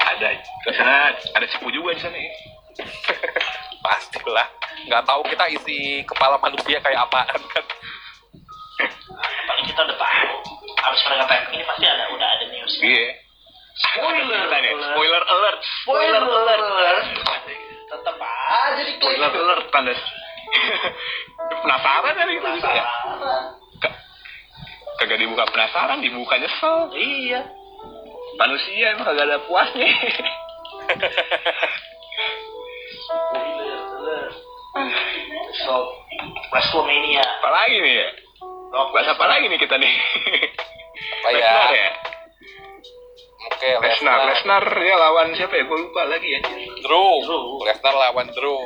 Ada 0.05 0.27
di 0.33 0.71
sana 0.71 0.95
ada 1.11 1.45
cepu 1.45 1.67
juga 1.69 1.91
di 1.91 2.01
sana 2.01 2.15
ya. 2.15 2.31
Pastilah. 3.85 4.47
Nggak 4.85 5.03
tahu 5.03 5.21
kita 5.25 5.45
isi 5.51 5.77
kepala 6.03 6.35
manusia 6.37 6.77
kayak 6.79 6.99
apaan 7.01 7.41
kan. 7.47 7.65
paling 9.45 9.65
kita 9.65 9.81
udah 9.81 9.95
tahu 9.95 10.35
habis 10.77 11.01
mereka 11.05 11.25
tapping 11.25 11.53
ini 11.53 11.65
pasti 11.65 11.85
ada 11.85 12.03
udah 12.09 12.27
ada 12.29 12.45
news 12.49 12.73
Iya. 12.79 13.07
Spoiler 13.75 14.41
tadi. 14.47 14.69
Spoiler 14.73 15.23
alert. 15.25 15.59
Spoiler 15.83 16.23
alert. 16.23 16.65
tetap 17.85 18.15
aja 18.17 18.81
di 18.81 18.93
Spoiler 18.95 19.31
alert 19.31 19.65
tanda. 19.69 19.93
penasaran 21.63 22.13
kan 22.13 22.27
itu 22.27 22.41
juga 22.41 22.69
ya? 22.71 22.85
Ka- 23.79 23.97
Kagak 24.95 25.19
dibuka 25.19 25.43
penasaran, 25.49 25.99
dibuka 25.99 26.35
nyesel. 26.37 26.91
iya 26.95 27.41
Manusia 28.35 28.91
emang 28.91 29.07
kagak 29.07 29.25
ada 29.27 29.39
puasnya. 29.47 29.87
so 35.63 35.73
Wrestlemania 36.51 37.23
Apalagi 37.23 37.77
nih 37.79 37.93
ya? 37.95 38.07
Rock 38.75 38.89
Bahas 38.91 39.07
apa 39.07 39.25
lagi 39.25 39.45
nih 39.47 39.59
kita 39.59 39.75
nih? 39.79 39.93
Apa 41.23 41.29
ya? 41.31 41.39
Lesnar 41.39 41.71
ya? 41.71 41.89
Oke, 43.45 43.69
Lesnar, 43.77 44.19
Lesnar 44.27 44.63
ya 44.83 44.95
lawan 44.99 45.31
siapa 45.31 45.53
ya? 45.55 45.63
Gue 45.63 45.79
lupa 45.79 46.01
lagi 46.09 46.27
ya. 46.27 46.39
Drew. 46.83 47.13
Drew. 47.23 47.43
Lesnar 47.63 47.95
lawan 47.95 48.27
Drew. 48.35 48.59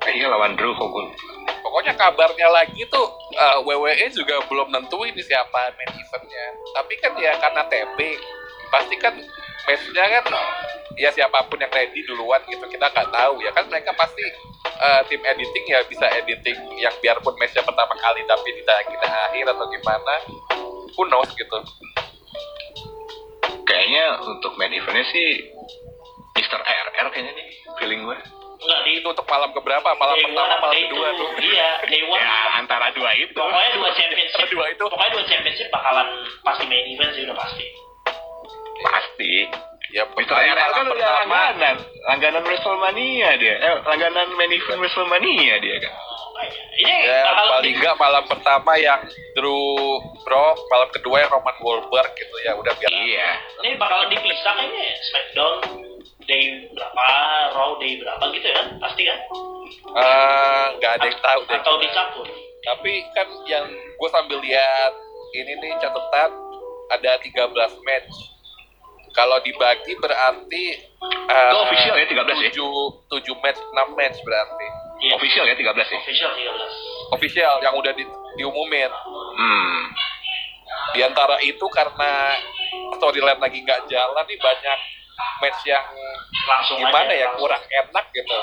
Iya 0.00 0.26
lawan 0.32 0.56
Drew 0.56 0.72
kok. 0.72 0.88
Pokoknya 1.60 1.92
kabarnya 1.92 2.48
lagi 2.48 2.82
tuh 2.88 3.06
eh, 3.36 3.58
WWE 3.62 4.06
juga 4.12 4.40
belum 4.48 4.72
nentuin 4.72 5.12
siapa 5.20 5.76
main 5.76 5.90
eventnya. 5.92 6.46
Tapi 6.72 6.92
kan 7.04 7.12
ya 7.20 7.36
karena 7.36 7.62
taping, 7.68 8.20
pasti 8.72 8.94
kan 8.96 9.14
matchnya 9.68 10.04
kan 10.08 10.24
ya 10.96 11.10
siapa 11.12 11.46
pun 11.46 11.60
yang 11.60 11.70
ready 11.70 12.00
duluan 12.08 12.40
gitu 12.48 12.64
kita 12.66 12.90
nggak 12.90 13.08
tahu 13.12 13.38
ya 13.44 13.50
kan 13.54 13.64
mereka 13.70 13.92
pasti 13.94 14.24
eh, 14.64 15.00
tim 15.06 15.22
editing 15.22 15.64
ya 15.68 15.84
bisa 15.86 16.06
editing 16.16 16.58
yang 16.80 16.92
biarpun 16.98 17.36
matchnya 17.38 17.62
pertama 17.62 17.94
kali 18.00 18.24
tapi 18.26 18.48
tidak 18.60 18.78
kita 18.88 19.06
akhir 19.30 19.44
atau 19.52 19.66
gimana 19.68 20.14
who 20.96 21.02
knows 21.06 21.30
gitu 21.36 21.58
Kayaknya 23.70 24.18
untuk 24.26 24.58
main 24.58 24.74
eventnya 24.74 25.06
sih 25.14 25.54
Mr. 26.34 26.58
RR 26.58 27.06
kayaknya 27.14 27.32
nih 27.38 27.48
feeling 27.78 28.02
gue. 28.02 28.18
Enggak 28.60 28.80
di 28.82 28.90
itu 28.94 29.06
untuk 29.06 29.24
malam 29.24 29.50
keberapa 29.50 29.88
malam 29.94 30.14
day 30.14 30.24
pertama 30.26 30.54
malam 30.58 30.72
day 30.72 30.84
kedua 30.84 31.08
two. 31.10 31.18
tuh 31.18 31.28
iya 31.40 31.68
day 31.82 32.02
one 32.04 32.20
Ya 32.20 32.38
antara 32.56 32.86
dua 32.92 33.10
itu. 33.14 33.32
pokoknya 33.32 33.70
dua 33.74 33.90
championship 33.92 34.46
Dua 34.48 34.66
itu. 34.68 34.84
pokoknya 34.84 35.10
dua 35.12 35.24
championship 35.24 35.68
bakalan 35.70 36.06
pasti 36.40 36.64
main 36.66 36.84
event 36.86 37.10
sih 37.12 37.22
udah 37.24 37.36
pasti 37.36 37.66
Pasti. 38.80 39.32
ya 39.90 40.04
RR 40.06 40.70
kan 40.70 40.86
udah 40.86 41.10
langganan, 41.20 41.76
langganan 42.06 42.42
WrestleMania 42.42 43.30
dia. 43.36 43.54
Eh, 43.58 43.76
langganan 43.82 44.30
main 44.32 44.48
event 44.48 44.78
WrestleMania 44.78 45.58
dia 45.58 45.76
kan. 45.82 45.94
Oh, 46.40 46.48
ini 46.74 46.94
Ya, 47.02 47.20
bakal 47.26 47.46
paling 47.52 47.74
nggak 47.76 47.96
malam 47.96 48.24
pertama 48.24 48.72
yang 48.74 49.00
Drew 49.32 49.76
Brock, 50.20 50.56
malam 50.66 50.88
kedua 50.90 51.16
yang 51.18 51.30
Roman 51.30 51.56
Goldberg 51.58 52.10
gitu 52.14 52.36
ya, 52.40 52.52
udah 52.54 52.72
biar 52.74 52.90
Iya. 52.90 53.30
ini 53.60 53.76
bakalan 53.76 54.08
dipisah 54.08 54.52
kayaknya 54.54 54.80
ya. 54.82 54.94
Smackdown 55.02 55.54
day 56.22 56.42
berapa 56.70 57.06
Raw 57.52 57.70
day 57.76 57.92
berapa 57.96 58.24
gitu 58.30 58.46
ya 58.46 58.60
pasti 58.78 59.02
kan 59.04 59.18
Eh, 59.90 60.64
nggak 60.76 60.92
ada 60.96 61.06
yang 61.06 61.20
tahu 61.20 61.40
deh. 61.44 61.56
atau 61.56 61.74
dicampur 61.76 62.26
Tapi 62.60 62.92
kan 63.10 63.28
yang 63.46 63.66
gue 63.68 64.08
sambil 64.10 64.38
lihat 64.38 64.92
ini 65.32 65.52
nih 65.56 65.72
catatan 65.78 66.30
ada 66.90 67.10
13 67.16 67.46
match. 67.80 68.12
Kalau 69.10 69.38
dibagi 69.40 69.94
berarti 69.96 70.64
eh, 71.26 71.50
Itu 71.50 71.58
official 71.60 71.94
ya, 71.94 72.06
13 72.06 72.38
ya? 72.40 72.50
7, 72.50 72.62
7 73.10 73.42
match, 73.42 73.60
6 73.60 73.88
match 73.92 74.18
berarti. 74.20 74.68
Iya. 75.00 75.16
Official 75.16 75.44
ya 75.48 75.54
13 75.56 75.64
ya. 75.64 75.98
official 76.04 76.30
13 76.36 77.16
Official 77.16 77.54
yang 77.64 77.74
udah 77.74 77.92
di, 77.96 78.04
diumumin. 78.36 78.92
Hmm. 79.40 79.80
Di 80.94 81.00
antara 81.02 81.40
itu 81.40 81.64
karena 81.72 82.36
storyline 83.00 83.40
lagi 83.40 83.64
nggak 83.64 83.88
jalan 83.88 84.24
nih 84.28 84.38
banyak 84.38 84.78
match 85.40 85.60
yang 85.68 85.84
langsung 86.48 86.76
gimana 86.80 87.08
aja, 87.08 87.16
ya 87.16 87.26
langsung. 87.28 87.40
kurang 87.44 87.62
enak 87.68 88.04
gitu 88.16 88.38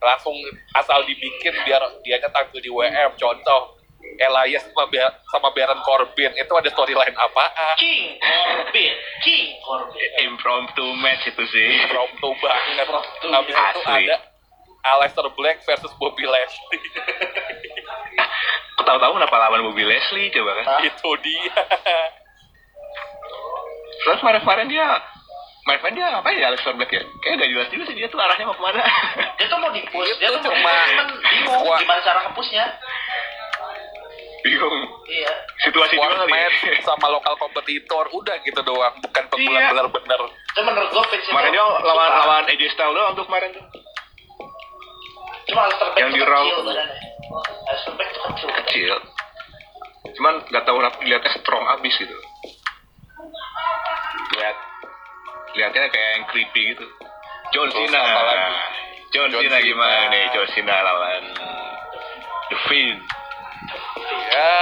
langsung 0.00 0.36
asal 0.72 1.04
dibikin 1.04 1.52
biar 1.68 1.82
dianya 2.00 2.28
tampil 2.32 2.60
di 2.60 2.72
WM 2.72 3.12
contoh 3.20 3.76
Elias 4.16 4.64
sama, 4.72 4.88
sama 5.28 5.48
Baron 5.52 5.80
Corbin 5.84 6.32
itu 6.32 6.52
ada 6.56 6.68
storyline 6.72 7.12
apaan 7.12 7.76
King 7.76 8.16
Corbin 8.16 8.94
King 9.20 9.46
Corbin 9.60 10.10
Impromptu 10.24 10.84
match 11.00 11.28
itu 11.28 11.44
sih. 11.52 11.68
Prompto 11.88 12.32
banget 12.40 12.88
Prompto, 12.88 13.26
habis 13.28 13.52
itu 13.52 13.60
asli. 13.60 14.08
ada 14.08 14.16
Aleister 14.82 15.26
Black 15.32 15.60
versus 15.62 15.92
Bobby 15.96 16.24
Lashley 16.24 16.80
Tahu-tahu 18.80 19.12
kenapa 19.14 19.36
lawan 19.38 19.62
Bobby 19.62 19.84
Leslie 19.84 20.32
coba 20.32 20.50
kan? 20.56 20.64
Hah? 20.66 20.80
itu 20.82 21.10
dia 21.22 21.52
Terus 24.00 24.18
kemarin-kemarin 24.18 24.66
dia 24.66 24.86
kemarin 25.62 25.92
dia 25.94 26.06
ngapain 26.10 26.34
ya 26.34 26.46
Alex 26.50 26.64
Black 26.66 26.90
ya? 26.90 27.02
Kayaknya 27.20 27.36
gak 27.36 27.50
jelas 27.52 27.68
juga 27.68 27.84
sih 27.86 27.94
dia 27.94 28.08
tuh 28.08 28.18
arahnya 28.18 28.44
mau 28.44 28.56
ke 28.56 28.62
mana. 28.62 28.80
dia 29.38 29.46
tuh 29.46 29.58
mau 29.60 29.70
di-push 29.70 30.08
Itu 30.08 30.18
dia 30.18 30.28
tuh 30.32 30.40
mau 30.40 30.50
cuma- 30.50 31.20
bingung 31.22 31.62
Wah. 31.62 31.78
gimana 31.78 32.00
cara 32.00 32.18
nge-pushnya 32.24 32.64
Bingung. 34.40 34.72
iya 35.06 35.30
Situasi 35.60 35.94
juga 35.94 36.24
match 36.24 36.64
sama 36.80 37.12
lokal 37.12 37.36
kompetitor 37.36 38.08
udah 38.08 38.40
gitu 38.40 38.56
doang 38.64 38.96
bukan 38.98 39.24
pegulat 39.28 39.60
Iya. 39.60 39.68
bener-bener 39.70 40.20
itu 40.50 40.60
menurut 40.64 40.88
gue 40.90 41.04
Kemarin 41.28 41.50
dia 41.52 41.60
lawan 41.62 42.10
lawan 42.16 42.44
AJ 42.48 42.72
Styles 42.72 42.90
doang 42.90 43.12
tuh 43.14 43.22
kemarin 43.22 43.52
tuh. 43.52 43.62
Cuma 45.50 45.64
Yang 45.98 46.10
di 46.14 46.20
Raw. 46.22 46.44
kecil 46.46 46.60
badannya 46.62 46.96
tuh 48.14 48.22
kecil 48.26 48.48
Kecil. 48.64 48.94
Cuman 50.16 50.34
gak 50.48 50.64
tahu 50.64 50.76
kenapa 50.78 50.96
dilihatnya 51.00 51.30
strong 51.38 51.64
abis 51.78 51.94
gitu. 51.98 52.16
Lihat 54.36 54.56
lihatnya 55.54 55.88
kayak 55.88 56.10
yang 56.16 56.24
creepy 56.28 56.62
gitu. 56.74 56.86
John 57.50 57.68
Cena. 57.68 58.02
John, 59.10 59.26
John 59.30 59.42
Cena 59.42 59.58
gimana 59.58 59.90
Cena. 60.06 60.12
nih 60.14 60.24
John 60.30 60.48
Cena 60.54 60.76
lawan 60.80 61.24
The 62.48 62.56
Fiend. 62.66 63.00
ya 64.30 64.54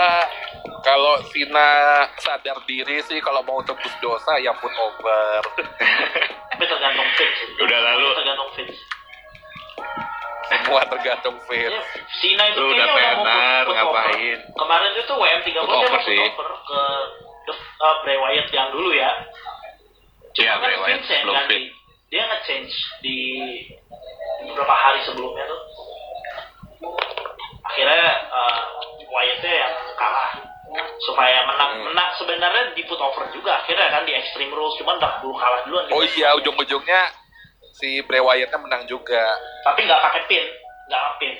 Kalau 0.78 1.20
Sina 1.28 1.68
sadar 2.16 2.56
diri 2.64 3.02
sih 3.04 3.20
kalau 3.20 3.44
mau 3.44 3.60
tebus 3.60 3.92
dosa 4.00 4.40
ya 4.40 4.56
put 4.56 4.72
over. 4.72 5.42
Tapi 6.54 6.64
tergantung 6.64 7.08
fit 7.14 7.30
sih. 7.34 7.48
Udah 7.60 7.78
lalu. 7.82 8.08
Tergantung 8.14 8.50
fit. 8.56 8.68
Semua 10.64 10.82
tergantung 10.86 11.36
fit. 11.44 11.68
Ya, 11.68 11.80
Sina 12.18 12.44
itu 12.48 12.58
Lu 12.58 12.72
udah 12.72 12.86
tenar, 12.88 13.64
ngapain? 13.66 14.38
Kemarin 14.48 14.90
itu 14.94 15.12
WM 15.12 15.40
30 15.42 15.52
Put 15.58 15.68
dia 15.68 15.76
over 15.78 15.92
mau 15.92 16.02
sih. 16.02 16.18
ke 16.28 17.52
uh, 17.80 17.94
Bray 18.02 18.16
Wyatt 18.16 18.48
yang 18.50 18.68
dulu 18.70 18.90
ya. 18.92 19.10
Iya, 20.34 20.52
Cuma 20.54 20.60
Bray 20.60 20.72
kan 20.72 20.80
Wyatt 20.80 20.88
Vince 20.94 21.10
yang 21.10 21.22
belum 21.24 21.36
ganti. 21.36 21.48
fit. 21.50 21.64
Dia 22.08 22.22
nge-change 22.24 22.74
di 23.00 23.18
beberapa 24.42 24.72
hari 24.72 25.00
sebelumnya 25.04 25.44
tuh. 25.44 25.60
Akhirnya 27.64 28.02
uh, 28.32 28.60
Wyatt-nya 29.08 29.52
yang 29.54 29.74
kalah 29.94 30.30
supaya 31.02 31.44
menang 31.44 31.66
Hmm. 31.68 31.84
menang 31.88 32.10
sebenarnya 32.14 32.64
di 32.72 32.84
put 32.84 32.96
over 32.96 33.24
juga 33.30 33.56
akhirnya 33.56 33.88
kan 33.88 34.04
di 34.04 34.12
Extreme 34.12 34.52
Rules 34.52 34.76
cuman 34.76 34.96
udah 34.96 35.10
keburu 35.16 35.32
kalah 35.34 35.60
duluan 35.64 35.84
Oh 35.88 36.00
gitu. 36.04 36.20
iya, 36.20 36.28
ujung-ujungnya 36.36 37.00
si 37.78 38.02
Bray 38.02 38.18
Wyatt-nya 38.18 38.58
menang 38.58 38.82
juga. 38.84 39.22
tapi 39.62 39.82
nggak 39.82 40.00
pakai 40.00 40.22
pin 40.26 40.44
nggak 40.84 41.02
pin 41.16 41.32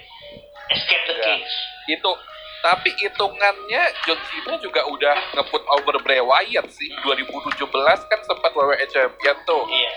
escape 0.69 1.05
the 1.05 1.15
Nggak. 1.15 1.25
cage 1.25 1.55
Itu 1.91 2.13
tapi 2.59 2.91
hitungannya 2.93 3.83
John 4.03 4.19
Cena 4.21 4.55
juga 4.59 4.83
udah 4.85 5.15
nge-put 5.33 5.63
over 5.73 5.97
Bray 6.01 6.19
Wyatt 6.19 6.67
sih 6.69 6.91
2017 7.01 7.55
kan 8.05 8.21
sempat 8.21 8.51
WWE 8.51 8.87
Champion 8.87 9.37
tuh 9.43 9.63
iya 9.69 9.93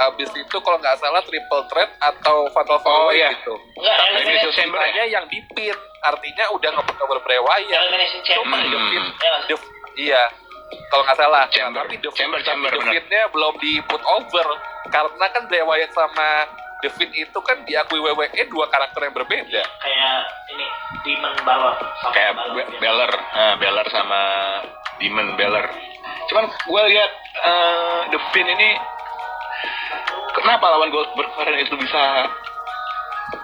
Abis 0.00 0.32
itu 0.32 0.56
kalau 0.58 0.76
nggak 0.76 0.96
salah 0.96 1.20
triple 1.20 1.60
threat 1.66 1.92
atau 1.98 2.48
fatal 2.50 2.80
four 2.80 2.88
Oh, 2.88 3.12
iya. 3.12 3.28
gitu. 3.32 3.52
Enggak, 3.76 3.94
Tapi 3.94 4.08
Elimination 4.16 4.40
John 4.42 4.54
Chamber 4.56 4.78
Cena-nya 4.80 5.04
yang 5.06 5.24
dipin, 5.28 5.76
artinya 6.00 6.44
udah 6.50 6.70
nge-put 6.72 6.96
over 6.98 7.18
Bray 7.20 7.36
Wyatt. 7.38 7.68
elimination 7.84 8.20
Cuma 8.24 8.56
chamber 8.56 8.80
Hmm. 8.80 9.60
Iya 9.92 10.22
iya. 10.70 10.86
Kalau 10.88 11.02
nggak 11.02 11.18
salah, 11.18 11.42
Chamber. 11.50 11.82
tapi 11.84 11.96
The, 11.98 12.10
Chamber, 12.14 12.38
tapi 12.38 12.46
chamber, 12.46 12.70
The. 12.72 12.82
Fiend-nya 12.88 13.22
belum 13.30 13.54
di 13.58 13.72
put 13.84 14.02
over 14.02 14.46
karena 14.88 15.26
kan 15.30 15.42
Bray 15.46 15.62
Wyatt 15.62 15.92
sama 15.92 16.28
The 16.80 16.88
Fiend 16.90 17.12
itu 17.12 17.38
kan 17.44 17.60
diakui 17.62 18.00
WWE 18.00 18.42
dua 18.48 18.66
karakter 18.66 19.04
yang 19.04 19.12
berbeda. 19.12 19.62
kayak 19.62 20.16
ini 20.50 20.66
Demon 21.04 21.34
Balor 21.44 21.76
sama 22.00 22.12
kayak 22.12 22.32
Balor, 22.32 22.54
Be- 22.56 22.66
ya. 22.66 22.78
Beller, 22.80 23.12
nah, 23.12 23.54
Beller 23.56 23.86
sama 23.92 24.20
Demon 24.96 25.28
Beller. 25.36 25.66
Cuman 26.26 26.44
gue 26.48 26.82
lihat 26.88 27.10
eh, 27.36 28.00
The 28.10 28.18
Fiend 28.32 28.48
ini 28.50 28.70
kenapa 30.32 30.66
lawan 30.70 30.88
Goldberg 30.88 31.28
kemarin 31.34 31.60
itu 31.60 31.74
bisa 31.76 32.30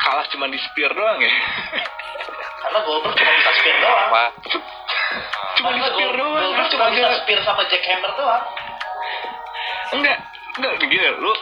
kalah 0.00 0.26
cuma 0.30 0.46
di 0.46 0.58
spear 0.58 0.90
doang 0.90 1.18
ya? 1.18 1.32
karena 2.62 2.78
Goldberg 2.82 3.14
cuma 3.14 3.32
bisa 3.36 3.50
spear 3.54 3.76
doang 3.78 4.00
Apa? 4.08 4.24
Cuma 5.56 5.70
di 5.70 5.80
spear 5.82 6.12
doang. 6.12 6.52
Terus 6.52 6.68
cuma 6.70 6.86
bisa 6.90 7.08
spear 7.20 7.40
sama 7.42 7.62
jackhammer 7.66 8.12
doang 8.14 8.44
enggak, 9.92 10.18
enggak 10.56 10.72
gini 10.82 11.06
lu 11.16 11.32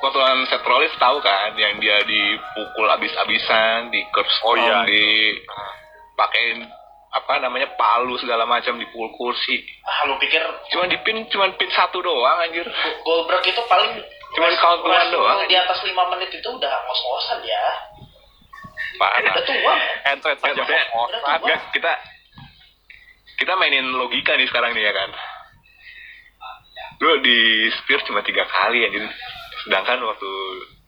waktu 0.00 0.18
lawan 0.18 0.44
Seth 0.46 0.64
Rollins 0.64 0.96
tahu 0.96 1.16
kan 1.18 1.52
yang 1.54 1.76
dia 1.78 1.96
dipukul 2.02 2.88
abis-abisan, 2.90 3.88
di 3.88 4.04
curb 4.10 4.28
Oh, 4.42 4.54
iya. 4.54 4.84
di 4.84 5.32
pakein 6.14 6.64
apa 7.08 7.38
namanya 7.38 7.70
palu 7.72 8.18
segala 8.18 8.42
macam 8.42 8.74
dipukul 8.74 9.08
kursi. 9.14 9.62
ah 9.82 10.04
lu 10.04 10.18
pikir 10.18 10.42
Cuma 10.68 10.84
dipin 10.86 11.24
cuma 11.28 11.46
pin 11.54 11.70
satu 11.70 12.00
doang 12.00 12.36
anjir. 12.38 12.66
Goldberg 13.00 13.44
itu 13.44 13.62
paling 13.64 13.92
Cuman 14.34 14.50
wrestling 14.50 15.14
doang. 15.14 15.38
di 15.46 15.54
atas 15.54 15.78
5 15.78 15.94
menit 16.10 16.26
itu 16.28 16.48
udah 16.48 16.72
ngos-ngosan 16.82 17.38
ya 17.40 17.64
Parah. 18.98 19.22
udah 19.22 19.42
tua 19.42 19.74
Entrance 20.04 20.40
Ya, 20.42 20.50
aja 20.50 20.62
kos-kosan. 20.62 21.38
Enggak, 21.38 21.60
kita 21.70 21.92
kita 23.40 23.52
mainin 23.58 23.86
logika 23.94 24.36
nih 24.38 24.48
sekarang 24.48 24.74
nih 24.74 24.84
ya 24.86 24.92
kan. 24.94 25.10
Lu 27.02 27.20
di 27.20 27.68
spear 27.82 28.00
cuma 28.06 28.22
tiga 28.22 28.46
kali 28.46 28.86
anjir. 28.86 29.04
Sedangkan 29.66 30.00
waktu 30.04 30.32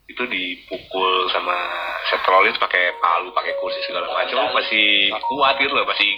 itu 0.07 0.22
dipukul 0.22 1.26
sama 1.34 1.57
Seth 2.07 2.26
Rollins 2.30 2.62
pakai 2.62 2.94
palu, 3.03 3.34
pakai 3.34 3.59
kursi 3.59 3.82
segala 3.90 4.07
macam, 4.07 4.38
lu 4.38 4.55
masih 4.55 5.11
kuat 5.18 5.59
gitu 5.59 5.74
loh, 5.74 5.82
masih 5.82 6.14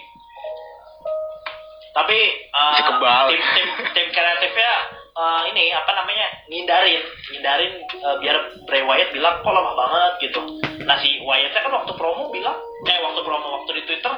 tapi 1.98 2.18
uh, 2.54 2.70
Masih 2.78 2.84
kebal. 2.94 3.24
tim 3.34 3.42
tim 3.58 3.68
tim 3.90 4.06
kreatifnya 4.14 4.72
uh, 5.18 5.42
ini 5.50 5.74
apa 5.74 5.90
namanya 5.98 6.26
ngindarin 6.46 7.02
ngindarin 7.34 7.72
uh, 8.06 8.16
biar 8.22 8.36
Bray 8.70 8.86
Wyatt 8.86 9.10
bilang 9.10 9.42
kok 9.42 9.50
lemah 9.50 9.74
banget 9.74 10.12
gitu 10.30 10.40
nah 10.86 10.94
si 11.02 11.18
Wyattnya 11.26 11.58
kan 11.58 11.74
waktu 11.74 11.92
promo 11.98 12.30
bilang 12.30 12.54
eh 12.86 12.98
waktu 13.02 13.20
promo 13.26 13.46
waktu 13.60 13.82
di 13.82 13.82
Twitter 13.90 14.14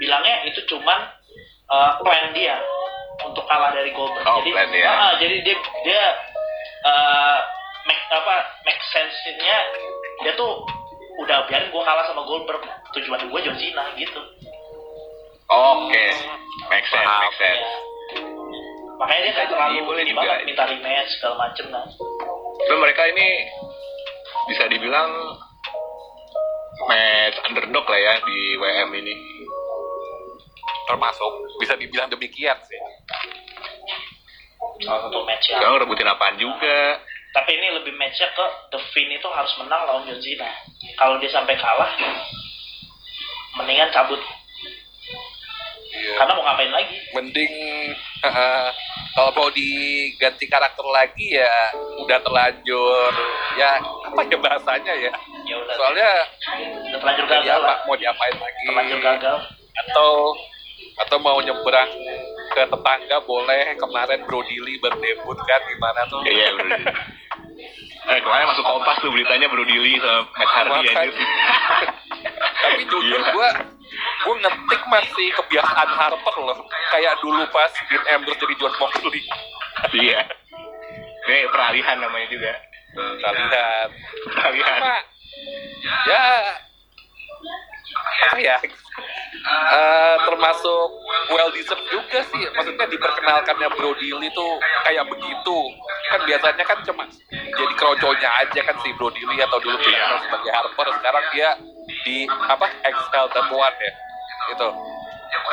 bilangnya 0.00 0.48
itu 0.48 0.64
cuman 0.72 1.04
uh, 1.68 1.90
plan 2.00 2.32
dia 2.32 2.56
untuk 3.20 3.44
kalah 3.44 3.70
dari 3.70 3.90
Goldberg 3.90 4.24
Oh, 4.24 4.40
jadi 4.40 4.50
plan 4.52 4.68
dia. 4.70 4.86
ah, 4.86 5.12
jadi 5.16 5.36
dia 5.42 5.56
dia 5.82 6.02
uh, 6.82 7.38
make 7.84 8.02
apa 8.08 8.34
make 8.62 8.80
sense-nya 8.86 9.56
dia 10.20 10.32
tuh 10.34 10.62
udah 11.18 11.44
biarin 11.44 11.68
gue 11.68 11.82
kalah 11.82 12.04
sama 12.04 12.22
Goldberg 12.22 12.62
tujuan 12.92 13.26
gue 13.26 13.40
John 13.42 13.56
Cena 13.56 13.84
gitu 13.94 14.22
oke. 15.48 16.04
Make 16.68 16.86
sense, 16.86 17.02
Paham. 17.02 17.22
make 17.24 17.36
sense. 17.36 17.58
Ya. 17.58 17.70
Makanya 18.98 19.20
dia 19.20 19.30
nggak 19.30 19.46
Bisa 19.46 19.54
terlalu 19.54 19.78
boleh 19.82 20.04
juga. 20.04 20.18
banget 20.20 20.38
minta 20.44 20.62
rematch 20.66 21.10
segala 21.16 21.34
macem 21.40 21.64
kan. 21.68 21.86
Tapi 22.58 22.76
mereka 22.76 23.02
ini 23.06 23.28
bisa 24.46 24.64
dibilang 24.66 25.10
match 26.84 27.36
underdog 27.44 27.84
lah 27.84 27.96
ya 27.96 28.14
di 28.20 28.38
WM 28.56 28.90
ini. 28.94 29.14
Termasuk 30.88 31.32
bisa 31.60 31.76
dibilang 31.76 32.08
demikian 32.08 32.56
sih. 32.64 32.80
Salah 34.82 35.04
satu 35.04 35.20
match 35.28 35.52
ya. 35.52 35.60
Sekarang 35.60 35.84
rebutin 35.84 36.08
apaan 36.08 36.40
juga. 36.40 36.96
Tapi 37.36 37.50
ini 37.60 37.68
lebih 37.76 37.92
matchnya 38.00 38.32
ke 38.32 38.44
The 38.72 38.80
Fiend 38.90 39.20
itu 39.20 39.28
harus 39.28 39.52
menang 39.60 39.84
lawan 39.84 40.08
John 40.08 40.16
Cena. 40.18 40.48
Kalau 40.96 41.20
dia 41.20 41.28
sampai 41.28 41.54
kalah, 41.60 41.92
mendingan 43.60 43.92
cabut. 43.92 44.18
Karena 45.88 46.32
mau 46.34 46.44
ngapain 46.46 46.72
lagi? 46.72 46.96
Mending 47.12 47.52
eh, 48.22 48.68
kalau 49.12 49.30
mau 49.34 49.48
diganti 49.50 50.46
karakter 50.46 50.86
lagi 50.86 51.36
ya 51.36 51.54
udah 51.98 52.18
terlanjur 52.22 53.12
ya 53.58 53.82
apa 53.82 54.20
ya 54.24 54.38
bahasanya 54.38 54.94
ya. 54.94 55.12
Ya 55.42 55.56
udah. 55.58 55.74
Soalnya 55.74 56.10
udah 56.86 56.98
terlanjur 57.02 57.26
gagal 57.26 57.58
lah. 57.60 57.76
apa 57.76 57.86
mau 57.88 57.96
diapain 57.98 58.36
lagi? 58.38 58.64
Terlanjur 58.68 58.98
gagal. 59.02 59.36
Atau 59.86 60.10
atau 61.06 61.16
mau 61.22 61.38
nyebrang 61.38 61.90
ke 62.54 62.62
tetangga 62.66 63.18
boleh 63.28 63.76
kemarin 63.76 64.20
Bro 64.24 64.42
Dili 64.48 64.80
berdebut 64.82 65.38
kan 65.46 65.60
gimana 65.68 66.00
tuh? 66.10 66.20
Iya, 66.24 66.56
bener. 66.58 66.80
Eh, 68.08 68.20
kemarin 68.24 68.48
masuk 68.48 68.64
kompas 68.64 68.96
tuh 69.04 69.12
beritanya 69.12 69.46
Bro 69.52 69.64
Dili 69.68 70.00
sama 70.00 70.24
Matt 70.32 70.50
Hardy 70.54 70.88
anjir. 70.90 71.12
Tapi 72.62 72.82
jujur 72.90 73.20
Gila. 73.22 73.30
gue 73.34 73.48
gue 73.98 74.34
ngetik 74.44 74.82
masih 74.90 75.28
kebiasaan 75.32 75.88
Harper 75.96 76.36
loh 76.44 76.58
kayak 76.92 77.16
dulu 77.24 77.40
pas 77.48 77.72
Dean 77.88 78.04
Ambrose 78.12 78.36
jadi 78.36 78.54
John 78.60 78.74
Moxley 78.76 79.22
Iya. 79.94 80.20
Ini 81.28 81.38
peralihan 81.52 81.96
namanya 82.02 82.26
juga. 82.32 82.52
Peralihan. 84.34 84.80
Cuma, 84.80 84.96
ya 86.08 86.24
apa 88.28 88.38
ya 88.40 88.56
Eh, 89.48 90.16
termasuk 90.26 90.86
well 91.30 91.50
deserved 91.54 91.86
juga 91.88 92.20
sih. 92.28 92.42
Maksudnya 92.52 92.84
diperkenalkannya 92.90 93.68
Bro 93.78 93.94
Dilly 93.96 94.28
tuh 94.34 94.58
kayak 94.84 95.06
begitu. 95.08 95.58
Kan 96.10 96.20
biasanya 96.26 96.64
kan 96.66 96.78
cuma 96.84 97.04
jadi 97.30 97.74
kroconya 97.78 98.30
aja 98.44 98.60
kan 98.66 98.76
si 98.82 98.90
Bro 98.98 99.08
Dilly 99.14 99.38
atau 99.40 99.56
dulu 99.62 99.76
kita 99.80 99.94
Iya. 99.94 100.18
sebagai 100.26 100.50
Harper 100.52 100.88
sekarang 101.00 101.24
dia 101.32 101.48
di 102.04 102.26
apa 102.28 102.66
dan 103.32 103.44
One 103.48 103.76
ya. 103.78 103.92
Itu 104.52 104.68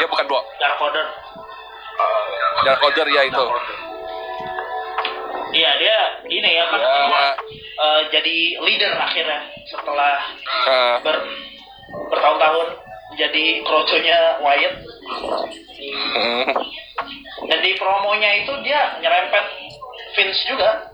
dia 0.01 0.07
bukan 0.09 0.25
dua 0.27 0.41
Dark 0.59 0.79
Order. 0.81 1.05
Dark 2.65 2.81
Order 2.83 3.07
ya 3.07 3.21
itu. 3.29 3.45
Iya 5.55 5.71
dia 5.79 5.97
ini 6.27 6.49
ya 6.51 6.65
kan 6.67 6.79
ya 6.83 7.27
eh, 7.55 8.01
jadi 8.11 8.35
leader 8.59 8.91
akhirnya 8.99 9.39
setelah 9.71 10.19
eh, 10.67 10.95
ber 10.99 11.15
bertahun-tahun 11.91 12.67
jadi 13.15 13.43
kroconya 13.63 14.17
Wyatt. 14.41 14.75
Mm, 15.75 16.45
dan 17.45 17.59
di 17.61 17.71
promonya 17.77 18.29
itu 18.41 18.53
dia 18.65 18.97
nyerempet 18.99 19.45
Vince 20.15 20.41
juga. 20.47 20.89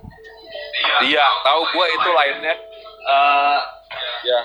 Iya 1.05 1.25
tahu 1.45 1.61
gue 1.71 1.85
itu 1.95 2.09
lainnya. 2.11 2.55
Eh, 3.01 3.59
ya 4.25 4.39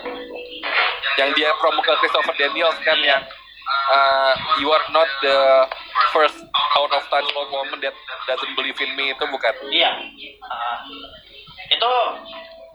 yang 1.16 1.30
dia 1.32 1.52
promo 1.60 1.80
ke 1.80 1.92
Christopher 2.00 2.36
Daniels 2.36 2.76
kan 2.84 2.96
yang 3.00 3.24
uh, 3.88 4.32
you 4.60 4.68
are 4.68 4.84
not 4.92 5.08
the 5.24 5.64
first 6.12 6.36
out 6.76 6.92
of 6.92 7.02
touch 7.08 7.28
woman 7.32 7.80
that 7.80 7.96
doesn't 8.28 8.52
believe 8.56 8.76
in 8.80 8.92
me 8.96 9.12
itu 9.16 9.24
bukan? 9.28 9.54
Iya. 9.72 9.90
Eh, 9.96 10.76
itu 11.72 11.92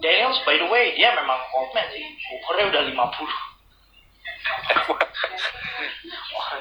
Daniels 0.02 0.42
by 0.42 0.58
the 0.58 0.68
way 0.70 0.94
dia 0.98 1.14
memang 1.14 1.38
old 1.54 1.70
man 1.78 1.86
sih. 1.94 2.02
Umurnya 2.42 2.66
udah 2.74 2.82
50 2.90 3.51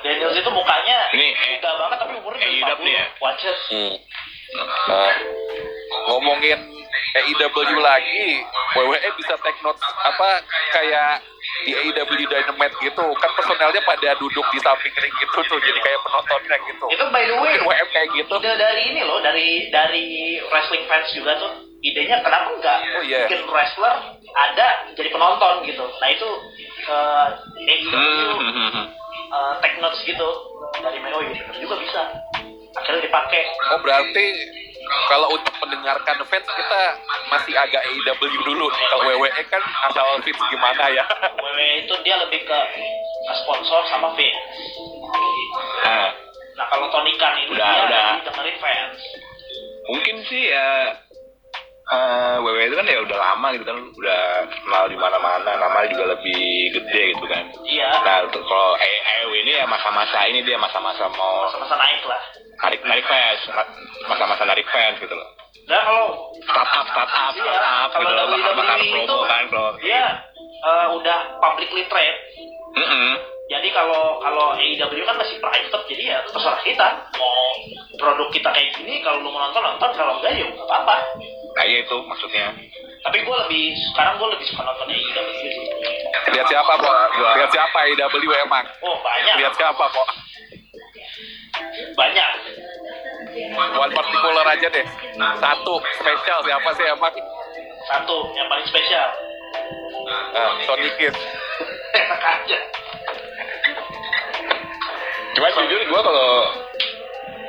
Daniels 0.00 0.32
itu 0.34 0.50
mukanya 0.50 0.98
Ini, 1.12 1.28
eh, 1.28 1.48
muda 1.60 1.70
banget 1.76 1.98
tapi 2.00 2.12
umurnya 2.16 2.40
eh, 2.40 2.48
udah 2.48 2.60
idap 2.64 2.78
nih 2.80 2.94
ya? 2.96 3.04
50. 3.16 3.22
Watcher. 3.22 3.56
Hmm. 3.68 3.94
Nah, 4.88 5.12
ngomongin 6.08 6.58
AEW 7.10 7.78
lagi, 7.78 8.22
WWE 8.78 9.08
bisa 9.18 9.34
take 9.42 9.60
notes 9.62 9.82
apa 9.82 10.42
kayak 10.72 11.22
di 11.66 11.74
AEW 11.74 12.22
Dynamite 12.24 12.76
gitu 12.80 13.04
kan 13.18 13.30
personelnya 13.34 13.82
pada 13.82 14.14
duduk 14.16 14.46
di 14.50 14.58
samping 14.62 14.94
ring 14.94 15.14
gitu 15.18 15.38
tuh 15.44 15.58
jadi 15.58 15.78
kayak 15.78 16.00
penontonnya 16.02 16.56
gitu. 16.64 16.84
Itu 16.88 17.04
by 17.10 17.24
the 17.26 17.36
way, 17.36 17.54
Mungkin 17.58 17.66
WM 17.68 17.88
kayak 17.90 18.08
gitu. 18.14 18.34
ide 18.38 18.52
dari 18.56 18.82
ini 18.88 19.00
loh, 19.02 19.18
dari 19.20 19.68
dari 19.68 20.04
wrestling 20.48 20.86
fans 20.86 21.10
juga 21.12 21.34
tuh. 21.36 21.52
Idenya 21.80 22.20
kenapa 22.20 22.52
enggak 22.52 22.78
Oh, 22.92 23.02
iya. 23.02 23.24
bikin 23.24 23.40
wrestler 23.48 23.94
ada 24.30 24.66
jadi 24.92 25.08
penonton 25.10 25.64
gitu. 25.64 25.80
Nah 25.80 26.08
itu 26.12 26.28
uh, 26.86 27.26
AEW 27.58 27.90
Hmm, 27.90 28.38
hmm, 28.40 28.70
hmm. 28.72 28.86
uh, 29.30 29.52
take 29.60 29.76
notes 29.78 30.00
gitu 30.04 30.28
dari 30.80 30.98
Mayo 31.00 31.20
gitu 31.28 31.66
juga 31.66 31.76
bisa. 31.80 32.02
Akhirnya 32.70 33.02
dipakai. 33.02 33.42
Oh 33.74 33.80
berarti 33.82 34.26
kalau 35.06 35.26
untuk 35.34 35.54
mendengarkan 35.60 36.16
fans 36.24 36.46
kita 36.46 36.82
masih 37.28 37.54
agak 37.54 37.82
AEW 37.82 38.22
dulu. 38.46 38.66
Kalau 38.70 39.02
WWE 39.10 39.42
kan 39.50 39.62
asal 39.90 40.18
fits 40.22 40.40
gimana 40.48 40.84
ya? 40.88 41.04
WWE 41.42 41.84
itu 41.84 41.94
dia 42.02 42.16
lebih 42.18 42.40
ke, 42.42 42.58
ke 43.26 43.32
sponsor 43.42 43.80
sama 43.90 44.14
fans. 44.14 44.38
Nah, 45.84 46.08
Nah 46.54 46.66
kalau 46.68 46.92
Tony 46.92 47.16
Khan 47.16 47.32
ini 47.40 47.56
Udah, 47.56 47.64
dia 47.72 47.82
udah. 47.88 48.04
lebih 48.14 48.24
dengerin 48.28 48.56
fans. 48.60 48.98
mungkin 49.90 50.16
sih 50.28 50.42
ya 50.46 50.94
eh 51.90 52.34
WWE 52.38 52.64
itu 52.66 52.76
kan 52.76 52.86
ya 52.86 52.98
udah 53.02 53.18
lama 53.18 53.46
gitu 53.50 53.64
kan 53.66 53.74
udah 53.74 54.20
kenal 54.46 54.84
di 54.86 54.94
mana-mana 54.94 55.50
namanya 55.58 55.90
juga 55.90 56.14
lebih 56.14 56.38
gede 56.72 57.02
gitu 57.12 57.26
kan 57.26 57.44
Iya. 57.62 57.90
nah 58.00 58.16
untuk 58.24 58.42
kalau 58.42 58.74
AEW 58.74 59.30
ini 59.36 59.58
ya 59.58 59.66
masa-masa 59.66 60.22
ini 60.26 60.40
dia 60.40 60.54
masa-masa 60.54 61.10
mau 61.10 61.50
Masa-masa 61.50 61.74
naik 61.74 62.02
lah. 62.06 62.22
narik 62.62 62.80
narik 62.84 63.04
fans 63.04 63.40
masa-masa 64.06 64.42
narik 64.44 64.66
fans 64.66 64.96
gitu 64.98 65.10
loh 65.12 65.28
Nah 65.66 65.82
kalau 65.82 66.06
startup 66.40 66.86
startup 66.88 67.32
Iya, 67.32 67.42
startup 67.58 68.00
gitu 68.00 68.10
loh 68.10 68.26
bakal 68.28 68.52
bakal 68.54 68.76
WWE 68.78 68.90
promo 69.06 69.18
kan 69.24 69.44
kalau 69.50 69.70
dia 69.78 70.02
eh, 70.60 70.86
udah 70.92 71.18
publicly 71.38 71.82
trade. 71.86 72.18
Mm-mm. 72.70 73.14
Jadi 73.48 73.68
kalau 73.70 74.20
kalau 74.20 74.54
AEW 74.54 75.02
kan 75.02 75.16
masih 75.16 75.40
private, 75.40 75.82
jadi 75.88 76.02
ya 76.06 76.18
terserah 76.22 76.60
kita 76.62 76.86
mau 77.16 77.34
produk 77.96 78.28
kita 78.30 78.46
kayak 78.46 78.70
gini. 78.76 79.02
Kalau 79.02 79.18
lu 79.18 79.30
mau 79.30 79.42
nonton 79.42 79.58
nonton, 79.58 79.90
kalau 79.90 80.20
enggak 80.20 80.38
ya 80.38 80.46
nggak 80.46 80.68
apa-apa. 80.68 80.96
Nah 81.50 81.64
iya 81.66 81.82
itu 81.82 81.96
maksudnya 82.06 82.54
Tapi 83.00 83.16
gue 83.24 83.36
lebih 83.48 83.64
sekarang 83.90 84.20
gue 84.20 84.28
lebih 84.28 84.46
suka 84.52 84.60
nonton 84.60 84.92
AEW 84.92 85.28
sih. 85.40 85.52
Lihat 86.36 86.46
siapa 86.52 86.72
kok? 86.76 86.94
Lihat 87.16 87.50
siapa 87.50 87.78
AEW 87.88 88.30
emang? 88.44 88.64
Oh 88.84 88.96
banyak, 89.00 89.34
Lihat 89.40 89.54
siapa 89.56 89.84
kok? 89.88 90.08
banyak. 91.96 92.30
One 93.56 93.92
particular 93.94 94.44
aja 94.52 94.68
deh. 94.68 94.86
Satu 95.16 95.74
spesial 95.96 96.38
siapa 96.44 96.68
sih 96.76 96.84
emang? 96.92 97.14
Satu 97.88 98.16
yang 98.36 98.46
paling 98.52 98.66
spesial. 98.68 99.08
Nah, 100.34 100.52
Tony 100.66 100.90
Kiss. 100.98 101.16
Enak 101.96 102.20
aja. 102.20 102.58
cuma 105.30 105.46
jujur 105.56 105.80
gue 105.88 106.00
kalau 106.04 106.32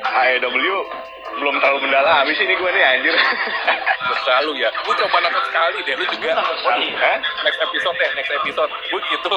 AEW 0.06 0.76
belum 1.42 1.58
terlalu 1.58 1.90
mendalami 1.90 2.32
sih 2.38 2.46
ini 2.46 2.54
gue 2.54 2.70
nih 2.70 2.84
anjir 2.86 3.16
Selalu 4.22 4.62
ya. 4.62 4.70
Lu 4.86 4.94
coba 4.94 5.18
nonton 5.18 5.44
sekali 5.50 5.78
deh. 5.82 5.96
Lu 5.98 6.06
juga. 6.06 6.38
Nonton 6.38 6.58
sekali. 6.62 6.94
Hah? 6.94 7.18
Next 7.42 7.58
episode 7.58 7.96
deh. 7.98 8.10
Next 8.14 8.30
episode. 8.30 8.70
Gue 8.70 9.02
gitu. 9.10 9.34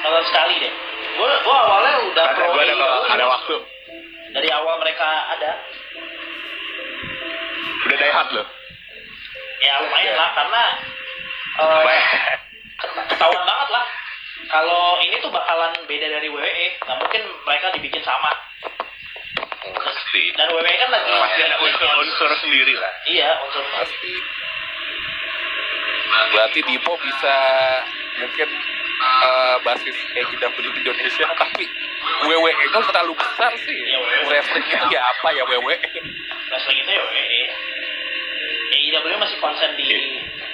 Nonton 0.00 0.24
sekali 0.32 0.54
deh. 0.56 0.72
Gue 1.20 1.28
gue 1.28 1.56
awalnya 1.60 1.94
udah 2.08 2.24
ada 2.24 2.32
pro 2.32 2.46
gue 2.56 2.62
ada 2.64 2.74
ada 3.12 3.24
waktu 3.28 3.54
Dari 4.30 4.48
awal 4.54 4.78
mereka 4.78 5.08
ada, 5.34 5.50
udah 7.82 7.96
die 7.98 8.12
hard 8.14 8.30
loh 8.30 8.46
ya 9.60 9.72
lumayan 9.84 10.06
Ya. 10.06 10.16
lah 10.16 10.28
karena 10.32 10.62
eh, 11.60 11.82
Baik. 11.84 12.04
ketahuan 13.12 13.42
banget 13.44 13.68
lah 13.74 13.84
kalau 14.48 14.82
ini 15.02 15.18
tuh 15.20 15.28
bakalan 15.28 15.74
beda 15.84 16.06
dari 16.08 16.30
WWE 16.32 16.66
nggak 16.80 16.96
mungkin 16.96 17.22
mereka 17.44 17.66
dibikin 17.76 18.00
sama 18.00 18.30
pasti 19.60 20.22
dan 20.40 20.48
WWE 20.56 20.74
kan 20.80 20.88
lagi 20.88 21.12
pasti 21.12 21.40
ada 21.44 21.56
unsur-unsur 21.60 22.30
sendiri 22.40 22.74
lah 22.80 22.92
iya 23.04 23.28
unsur 23.44 23.64
Pasti. 23.76 24.12
Berarti 26.10 26.60
Dipo 26.66 26.98
bisa 26.98 27.36
mungkin 28.18 28.48
eh, 29.00 29.56
basis 29.62 29.96
AEW 30.16 30.68
Indonesia 30.74 31.26
tapi 31.38 31.64
WWE 32.26 32.52
itu 32.66 32.78
terlalu 32.90 33.14
besar 33.14 33.52
sih. 33.62 33.78
Iya, 33.78 33.98
WWE. 34.00 34.26
Wrestling 34.28 34.66
itu 34.66 34.86
ya 34.90 35.00
apa 35.06 35.28
ya 35.32 35.42
WWE? 35.46 35.76
wrestling 36.50 36.78
itu 36.82 36.90
ya 36.90 37.02
WWE 37.04 37.42
AEW 38.70 39.16
masih 39.22 39.38
konsen 39.38 39.70
di 39.78 39.88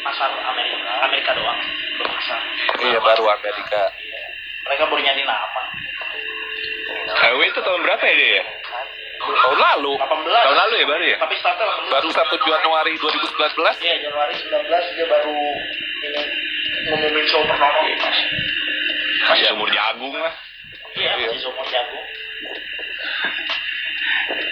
pasar 0.05 0.29
Amerika 0.35 0.91
Amerika 1.09 1.31
doang 1.35 1.59
belum 1.97 2.11
pasar 2.11 2.41
Iya 2.85 2.99
baru 3.01 3.25
Amerika. 3.33 3.83
mereka 4.67 4.83
baru 4.91 5.01
nyari 5.03 5.23
nama 5.25 5.63
itu 7.57 7.65
tahun 7.65 7.81
berapa 7.89 8.05
ya 8.05 8.15
dia 8.15 8.29
ya? 8.37 8.45
Tahun 9.27 9.59
lalu? 9.59 9.93
18 9.99 10.07
tahun 10.27 10.57
lalu 10.57 10.75
ya 10.77 10.87
baru 10.87 11.05
ya? 11.05 11.17
tapi 11.19 11.35
startnya 11.37 11.67
18 11.67 11.91
baru 11.91 12.09
1 12.09 12.39
Januari 12.47 12.93
2019 12.95 13.83
Iya 13.83 13.95
Januari 14.03 14.35
19 14.35 14.95
dia 14.95 15.07
baru 15.07 15.37
ini 15.99 16.23
ngumumin 16.87 17.27
show 17.27 17.43
pertama. 17.43 17.81
Masih 19.27 19.51
umur 19.53 19.69
jagung 19.69 20.15
lah 20.15 20.33
Iya, 20.95 21.13
Iya. 21.13 21.29
masih 21.29 21.43
sumur 21.43 21.67
jagung. 21.67 22.07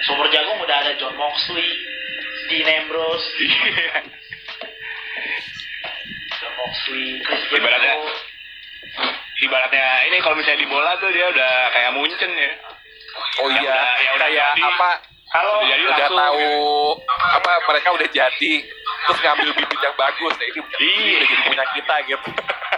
Sumur 0.03 0.27
jagung 0.29 0.57
udah 0.59 0.77
ada 0.77 0.93
John 0.95 1.15
Moxley, 1.15 1.69
Dean 2.47 2.69
Ambrose, 2.69 3.25
John 6.37 6.53
Moxley, 6.55 7.17
Chris 7.21 7.41
Ibaratnya- 7.49 7.97
Jericho. 7.97 8.13
ibaratnya 9.41 9.85
ini 10.05 10.17
kalau 10.21 10.35
misalnya 10.35 10.61
di 10.61 10.69
bola 10.69 10.95
tuh 10.95 11.09
dia 11.09 11.27
udah 11.27 11.51
kayak 11.69 11.91
muncen 11.91 12.31
ya 12.31 12.51
Oh 13.37 13.47
Ya 13.47 13.57
iya, 13.57 13.61
udah- 13.61 13.95
ya 13.97 14.09
udah 14.11 14.27
kayak 14.27 14.47
jadi. 14.47 14.61
apa 14.63 14.89
Kalau 15.25 15.53
Udah 15.57 15.67
jadi 15.67 15.83
udah 15.85 16.07
tahu 16.07 16.47
apa 17.35 17.51
mereka 17.67 17.89
udah 17.91 18.07
jadi 18.07 18.53
terus 19.03 19.19
ngambil 19.19 19.49
bibit 19.53 19.79
yang 19.79 19.95
bagus 19.95 20.31
nah, 20.31 20.45
ini 20.45 20.59
Iya. 20.79 21.15
udah 21.17 21.27
jadi 21.27 21.43
punya 21.43 21.65
kita 21.71 21.95
gitu. 22.05 22.29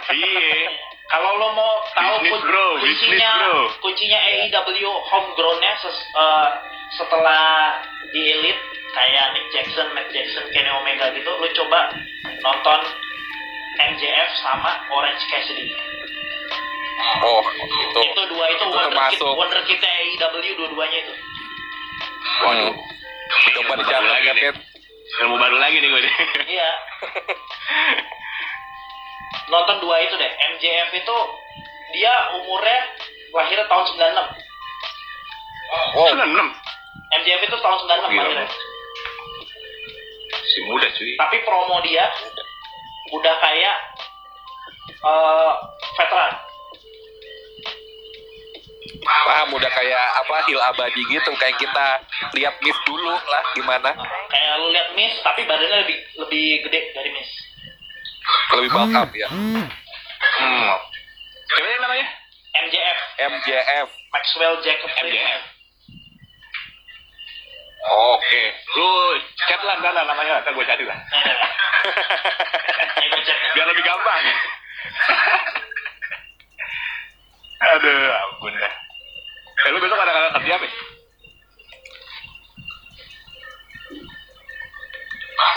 iya 0.09 0.65
kalau 1.07 1.31
lo 1.35 1.47
mau 1.53 1.73
tahu 1.89 2.15
Bisnis, 2.17 2.31
kun- 2.33 2.43
bro, 2.43 2.67
bisnis, 2.77 2.97
kuncinya 2.99 3.31
bro. 3.37 3.61
kuncinya 3.79 4.19
AEW 4.21 4.89
homegrownnya 4.89 5.71
ses- 5.77 6.07
eh, 6.09 6.49
setelah 6.93 7.77
di 8.09 8.21
elite 8.27 8.63
kayak 8.89 9.25
Nick 9.31 9.47
Jackson, 9.49 9.87
Matt 9.93 10.09
Jackson, 10.09 10.43
Kenny 10.49 10.67
Omega 10.69 11.11
gitu, 11.11 11.29
lo 11.29 11.47
coba 11.53 11.93
nonton 12.41 12.79
MJF 13.77 14.29
sama 14.37 14.81
Orange 14.89 15.21
Cassidy. 15.29 15.69
Oh, 16.97 17.45
itu. 17.45 17.99
itu 18.01 18.21
dua 18.33 18.45
itu, 18.49 18.57
itu 18.57 18.65
wonder 18.73 18.89
kid 18.89 19.21
termasuk. 19.21 19.31
wonder 19.37 19.61
kid 19.65 19.77
AEW 19.79 20.53
dua-duanya 20.57 20.97
itu 21.05 21.13
Waduh. 22.41 22.73
Coba 22.73 23.53
Ilmu 23.53 23.69
baru 23.69 23.81
dicatat 23.85 24.09
lagi 24.09 24.29
nih. 24.33 24.43
Ilmu 25.21 25.35
baru 25.37 25.57
lagi 25.57 25.77
nih 25.77 25.89
gue 25.89 26.01
nih 26.01 26.13
iya 26.47 26.69
nonton 29.47 29.77
dua 29.79 29.95
itu 30.01 30.15
deh 30.15 30.31
MJF 30.55 30.89
itu 30.93 31.17
dia 31.95 32.13
umurnya 32.35 32.79
lahirnya 33.33 33.65
tahun 33.67 33.85
96 33.93 34.45
Wow. 35.67 36.07
Sembilan 36.07 36.31
enam 36.31 36.47
MJF 37.19 37.41
itu 37.43 37.57
tahun 37.59 37.77
96 37.83 37.87
Gila. 37.87 38.23
lahirnya 38.23 38.47
si 40.47 40.59
muda 40.65 40.87
cuy 40.89 41.11
tapi 41.15 41.37
promo 41.43 41.77
dia 41.83 42.07
udah 43.11 43.35
kayak 43.39 43.75
eh 44.87 45.53
veteran 45.95 46.33
Paham 49.03 49.53
udah 49.53 49.71
kayak 49.71 50.05
apa 50.25 50.35
hil 50.49 50.61
abadi 50.61 51.01
gitu. 51.11 51.31
Kayak 51.37 51.57
kita 51.61 51.87
lihat 52.37 52.55
Miss 52.63 52.77
dulu 52.87 53.13
lah 53.13 53.43
gimana. 53.53 53.91
Kayak 54.31 54.53
lu 54.63 54.67
lihat 54.73 54.89
Miss 54.95 55.13
tapi 55.21 55.45
badannya 55.45 55.77
lebih 55.85 55.97
lebih 56.25 56.47
gede 56.67 56.79
dari 56.95 57.09
Miss. 57.13 57.31
Lebih 58.57 58.69
bulk 58.71 58.95
up 58.95 59.11
ya. 59.13 59.27
hmm. 59.29 59.65
Siapa 61.47 61.67
sih 61.67 61.79
namanya? 61.79 62.07
MJF 62.57 62.99
MJF 63.21 63.87
Maxwell 64.11 64.55
Jacob 64.65 64.89
MJF 64.97 65.41
oke. 67.87 68.43
Lu 68.75 68.89
chat 69.47 69.61
lah 69.63 69.79
ntar 69.79 69.95
lah 69.95 70.03
namanya. 70.03 70.43
Ntar 70.43 70.51
gue 70.51 70.65
cari 70.67 70.83
lah. 70.83 70.97
Biar 73.55 73.67
lebih 73.71 73.83
gampang. 73.85 74.23
Aduh 77.57 78.13
ampun 78.13 78.53
dah 78.53 78.86
eh 79.67 79.69
lu 79.69 79.79
besok 79.79 79.99
ada 79.99 80.31
kerja 80.33 80.53
apa 80.55 80.63
ya? 80.63 80.73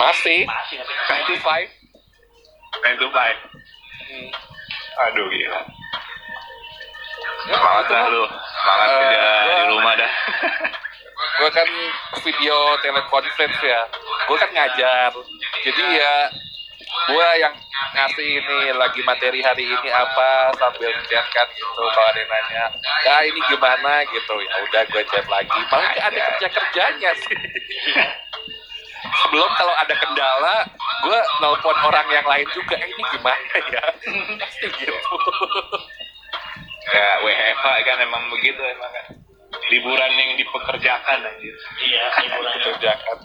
masih 0.00 0.40
masih 0.42 0.76
tapi 0.80 0.92
95 1.36 1.78
Nine 2.80 2.96
to 2.96 3.08
five. 3.10 3.36
Hmm. 4.00 4.28
Aduh 5.04 5.26
gila. 5.28 5.60
Semangat 7.42 7.84
dah 7.86 8.02
lu. 8.08 8.24
Semangat 8.24 8.88
Eh, 8.88 8.94
kerja 8.96 9.20
gua- 9.20 9.44
di 9.52 9.64
rumah 9.68 9.94
dah. 9.94 10.12
gue 11.40 11.50
kan 11.50 11.68
video 12.20 12.56
teleconference 12.78 13.60
ya 13.60 13.80
gue 14.26 14.36
kan 14.36 14.50
ngajar 14.50 15.08
jadi 15.62 15.84
ya 15.90 16.14
gue 17.10 17.28
yang 17.42 17.54
ngasih 17.90 18.28
ini 18.38 18.58
lagi 18.74 19.00
materi 19.02 19.42
hari 19.42 19.66
ini 19.66 19.88
apa 19.90 20.54
sambil 20.54 20.90
chat 21.10 21.26
kan 21.34 21.46
gitu 21.54 21.82
kalau 21.90 22.06
ada 22.06 22.18
yang 22.22 22.30
nanya 22.30 22.64
ya 23.06 23.14
ini 23.26 23.40
gimana? 23.50 24.04
Gitu. 24.06 24.34
Ya 24.38 24.54
udah 24.68 24.82
gue 24.90 25.02
chat 25.10 25.26
lagi. 25.26 25.60
Malah 25.70 25.92
ada 25.98 26.20
kerja 26.34 26.48
kerjanya 26.50 27.10
sih. 27.18 27.38
Belum 29.32 29.50
kalau 29.56 29.74
ada 29.74 29.94
kendala 29.96 30.56
gue 31.02 31.20
nelpon 31.40 31.78
orang 31.88 32.06
yang 32.12 32.26
lain 32.28 32.46
juga 32.52 32.76
eh, 32.78 32.86
ini 32.86 33.02
gimana 33.16 33.54
ya? 33.72 33.84
Pasti 34.40 34.66
gitu. 34.70 35.14
Ya 36.90 37.08
WFH 37.22 37.66
kan 37.86 37.96
emang 38.02 38.22
begitu 38.30 38.60
emang 38.60 38.90
kan. 38.92 39.06
Liburan 39.70 40.12
yang 40.14 40.30
dipekerjakan 40.38 41.18
anjir. 41.26 41.54
iya 41.82 42.04
hiburan 42.22 42.54
kerjakan 42.62 43.18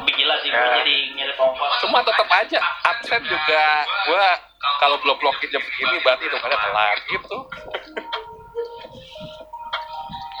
tapi 0.00 0.10
gila 0.16 0.34
sih 0.40 0.48
gue 0.48 0.56
Ya. 0.56 0.80
jadi 0.80 0.96
ngirit 1.12 1.36
ongkos 1.36 1.72
cuma 1.84 2.00
tetap 2.00 2.28
aja 2.32 2.58
absen 2.88 3.20
juga 3.28 3.64
gua 4.08 4.26
kalau 4.80 4.96
belum 5.04 5.16
blokir 5.20 5.52
jam 5.52 5.60
segini 5.60 6.00
berarti 6.00 6.24
hitungannya 6.24 6.56
telat 6.56 6.98
gitu 7.04 7.36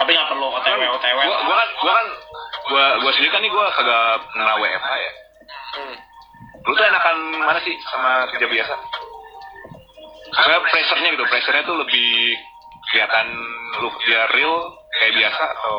tapi 0.00 0.10
nggak 0.16 0.28
perlu 0.32 0.46
otw 0.48 0.80
otw 0.96 1.18
Gua, 1.20 1.36
gua 1.44 1.54
kan, 1.60 1.68
gua 1.84 1.92
kan, 1.92 2.06
gua, 2.72 2.84
gua 3.04 3.10
sendiri 3.12 3.30
kan 3.36 3.40
nih 3.44 3.52
gua 3.52 3.64
kagak 3.76 4.16
pernah 4.32 4.54
WFH 4.56 4.90
ya. 4.96 5.12
hmm. 5.76 5.96
Lu 6.60 6.72
tuh 6.76 6.84
enakan 6.84 7.16
mana 7.40 7.60
sih 7.64 7.72
sama 7.88 8.28
kerja 8.36 8.44
biasa? 8.48 8.74
Karena 10.30 10.56
pressure-nya 10.68 11.08
gitu, 11.16 11.24
pressure-nya 11.24 11.64
tuh 11.64 11.76
lebih 11.80 12.36
kelihatan 12.92 13.26
lu 13.80 13.88
kerja 13.96 14.28
real 14.36 14.56
kayak 15.00 15.14
biasa 15.20 15.42
atau 15.56 15.76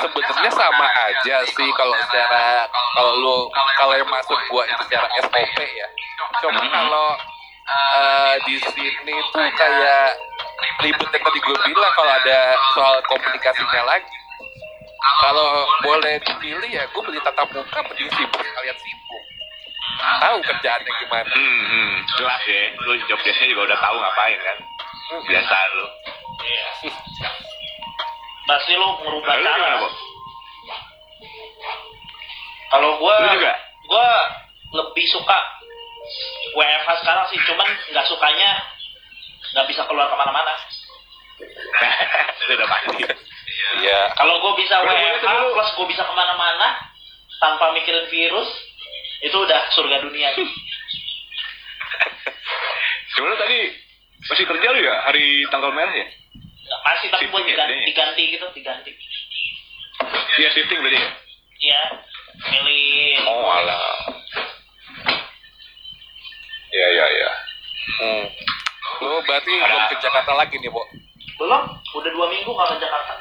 sebenarnya 0.00 0.52
sama 0.52 0.86
aja 0.86 1.36
sih 1.46 1.68
kalau 1.74 1.94
secara 2.06 2.66
kalau 2.94 3.12
lu 3.18 3.36
kalau 3.78 3.94
yang 3.96 4.08
masuk 4.08 4.38
gua 4.50 4.62
itu 4.66 4.82
secara 4.86 5.06
SOP 5.20 5.58
ya. 5.58 5.88
Cuma 6.42 6.62
kalau 6.62 7.08
eh, 7.66 8.34
di 8.46 8.56
sini 8.62 9.14
tuh 9.32 9.46
kayak 9.56 10.16
ribet 10.84 11.08
yang 11.10 11.22
tadi 11.24 11.38
gue 11.40 11.56
bilang 11.66 11.92
kalau 11.96 12.12
ada 12.12 12.38
soal 12.74 12.96
komunikasinya 13.08 13.82
lagi. 13.86 14.16
Kalau 15.22 15.64
boleh 15.86 16.18
dipilih 16.22 16.70
ya 16.70 16.82
gue 16.90 17.02
beli 17.02 17.20
tatap 17.22 17.46
muka 17.54 17.78
mending 17.86 18.10
sibuk 18.14 18.42
kalian 18.42 18.76
sibuk. 18.78 19.22
Tahu 19.96 20.36
kerjaannya 20.44 20.92
gimana. 21.02 21.30
Hmm, 21.30 21.62
hmm, 21.72 21.94
jelas 22.20 22.42
ya. 22.44 22.62
Lu 22.84 22.92
job 23.08 23.20
juga 23.24 23.60
udah 23.72 23.78
tahu 23.80 23.96
ngapain 23.96 24.38
kan. 24.44 24.58
Biasa 25.24 25.56
lu. 25.78 25.86
iya 26.44 26.68
pasti 28.46 28.72
lu 28.74 28.88
merubah 29.02 29.34
Lalu 29.34 29.42
gimana, 29.42 29.58
cara 29.58 29.76
Bob? 29.82 29.92
kalau 32.66 32.90
gue 32.98 33.14
Lu 33.16 33.28
juga? 33.38 33.52
gue 33.86 34.08
lebih 34.74 35.06
suka 35.08 35.38
WFH 36.54 36.88
sekarang 37.02 37.24
sih 37.30 37.38
cuman 37.46 37.68
nggak 37.90 38.06
sukanya 38.06 38.50
nggak 39.54 39.66
bisa 39.70 39.82
keluar 39.86 40.06
ke 40.06 40.16
mana-mana 40.16 40.52
Itu 42.36 42.52
udah 42.52 42.68
pasti. 42.68 42.96
iya 43.82 44.00
kalau 44.14 44.38
gue 44.40 44.52
bisa 44.62 44.74
WFH 44.82 45.26
plus 45.52 45.70
gue 45.74 45.86
bisa 45.90 46.02
ke 46.02 46.14
mana-mana 46.14 46.68
tanpa 47.38 47.74
mikirin 47.74 48.06
virus 48.08 48.50
itu 49.20 49.36
udah 49.36 49.60
surga 49.72 49.96
dunia 50.02 50.28
lu 53.16 53.34
tadi 53.40 53.58
masih 54.28 54.44
kerja 54.44 54.68
lu 54.70 54.80
ya 54.82 54.94
hari 55.08 55.40
tanggal 55.48 55.72
merah 55.72 55.94
ya? 55.94 56.06
Masih 56.66 57.08
tapi 57.10 57.26
buat 57.30 57.42
Shifting 57.42 57.56
ya, 57.56 57.66
diganti, 57.86 57.86
diganti 57.86 58.22
gitu 58.34 58.46
diganti. 58.54 58.90
Iya 60.36 60.48
shifting 60.52 60.78
berarti 60.82 60.98
ya? 61.00 61.08
Iya, 61.56 61.82
milih. 62.52 63.16
Oh 63.24 63.48
alah. 63.48 63.96
Iya 66.68 66.86
iya 66.92 67.06
iya. 67.08 67.30
hmm. 67.86 68.24
lu 69.00 69.16
berarti 69.24 69.52
Ada- 69.56 69.64
belum 69.70 69.82
ke 69.88 69.96
Jakarta 70.04 70.32
lagi 70.36 70.56
nih 70.60 70.68
Bo? 70.68 70.82
Belum. 71.40 71.62
Udah 71.96 72.10
dua 72.12 72.26
minggu 72.28 72.50
nggak 72.52 72.68
ke 72.76 72.84
Jakarta. 72.84 73.12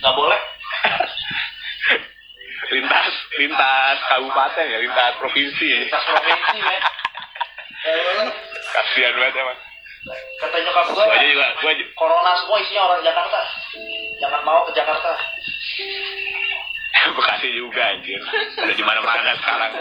Nggak 0.00 0.14
boleh. 0.14 0.40
Lintas 2.70 3.06
lintas 3.34 3.98
kabupaten 4.06 4.66
ya 4.70 4.78
lintas 4.78 5.12
provinsi 5.18 5.66
ya. 5.66 5.78
Tas 5.90 6.04
provinsi 6.06 6.58
Eh, 7.80 8.28
kasihan 8.70 9.16
banget 9.16 9.40
emang 9.40 9.58
kata 10.40 10.56
nyokap 10.56 10.84
gue 10.88 11.04
gua 11.04 11.18
juga 11.20 11.46
gua 11.60 11.70
aja 11.70 11.84
corona 11.92 12.30
semua 12.40 12.56
isinya 12.64 12.82
orang 12.88 13.00
Jakarta. 13.04 13.40
Jangan 14.20 14.40
mau 14.44 14.60
ke 14.64 14.72
Jakarta. 14.72 15.10
Bekasi 17.16 17.48
juga 17.56 17.80
anjir. 17.80 18.20
Udah 18.60 18.76
di 18.76 18.84
mana 18.84 19.00
mana 19.00 19.32
sekarang. 19.36 19.72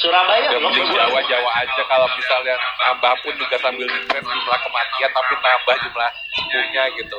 Surabaya 0.00 0.48
Ya 0.48 0.56
belum 0.56 0.72
mending 0.72 0.88
Jawa 0.96 1.20
Jawa 1.28 1.50
aja. 1.60 1.82
Kalau 1.84 2.08
misalnya 2.16 2.54
nambah 2.56 3.14
pun 3.20 3.34
juga 3.36 3.56
sambil 3.60 3.84
ngecek 3.84 4.22
jumlah 4.24 4.58
kematian 4.64 5.10
tapi 5.12 5.32
nambah 5.36 5.76
jumlah 5.84 6.10
sembuhnya 6.38 6.82
gitu. 6.96 7.18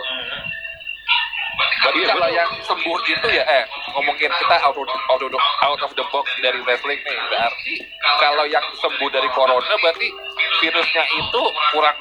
Berarti 1.81 1.99
Iya, 2.01 2.07
kalau 2.13 2.29
yang 2.31 2.49
sembuh 2.63 2.97
itu 3.05 3.27
ya 3.29 3.43
eh 3.45 3.63
ngomongin 3.93 4.31
kita 4.31 4.55
out 4.65 4.77
of, 4.77 4.89
out 5.11 5.21
of, 5.21 5.43
out 5.65 5.81
of 5.81 5.91
the 5.93 6.05
box 6.09 6.25
dari 6.41 6.57
wrestling 6.65 6.97
nih. 7.05 7.17
Berarti 7.29 7.73
kalau 8.17 8.45
yang 8.49 8.65
sembuh 8.81 9.09
dari 9.13 9.29
corona 9.33 9.75
berarti 9.81 10.07
virusnya 10.61 11.03
itu 11.17 11.41
kurang 11.73 11.97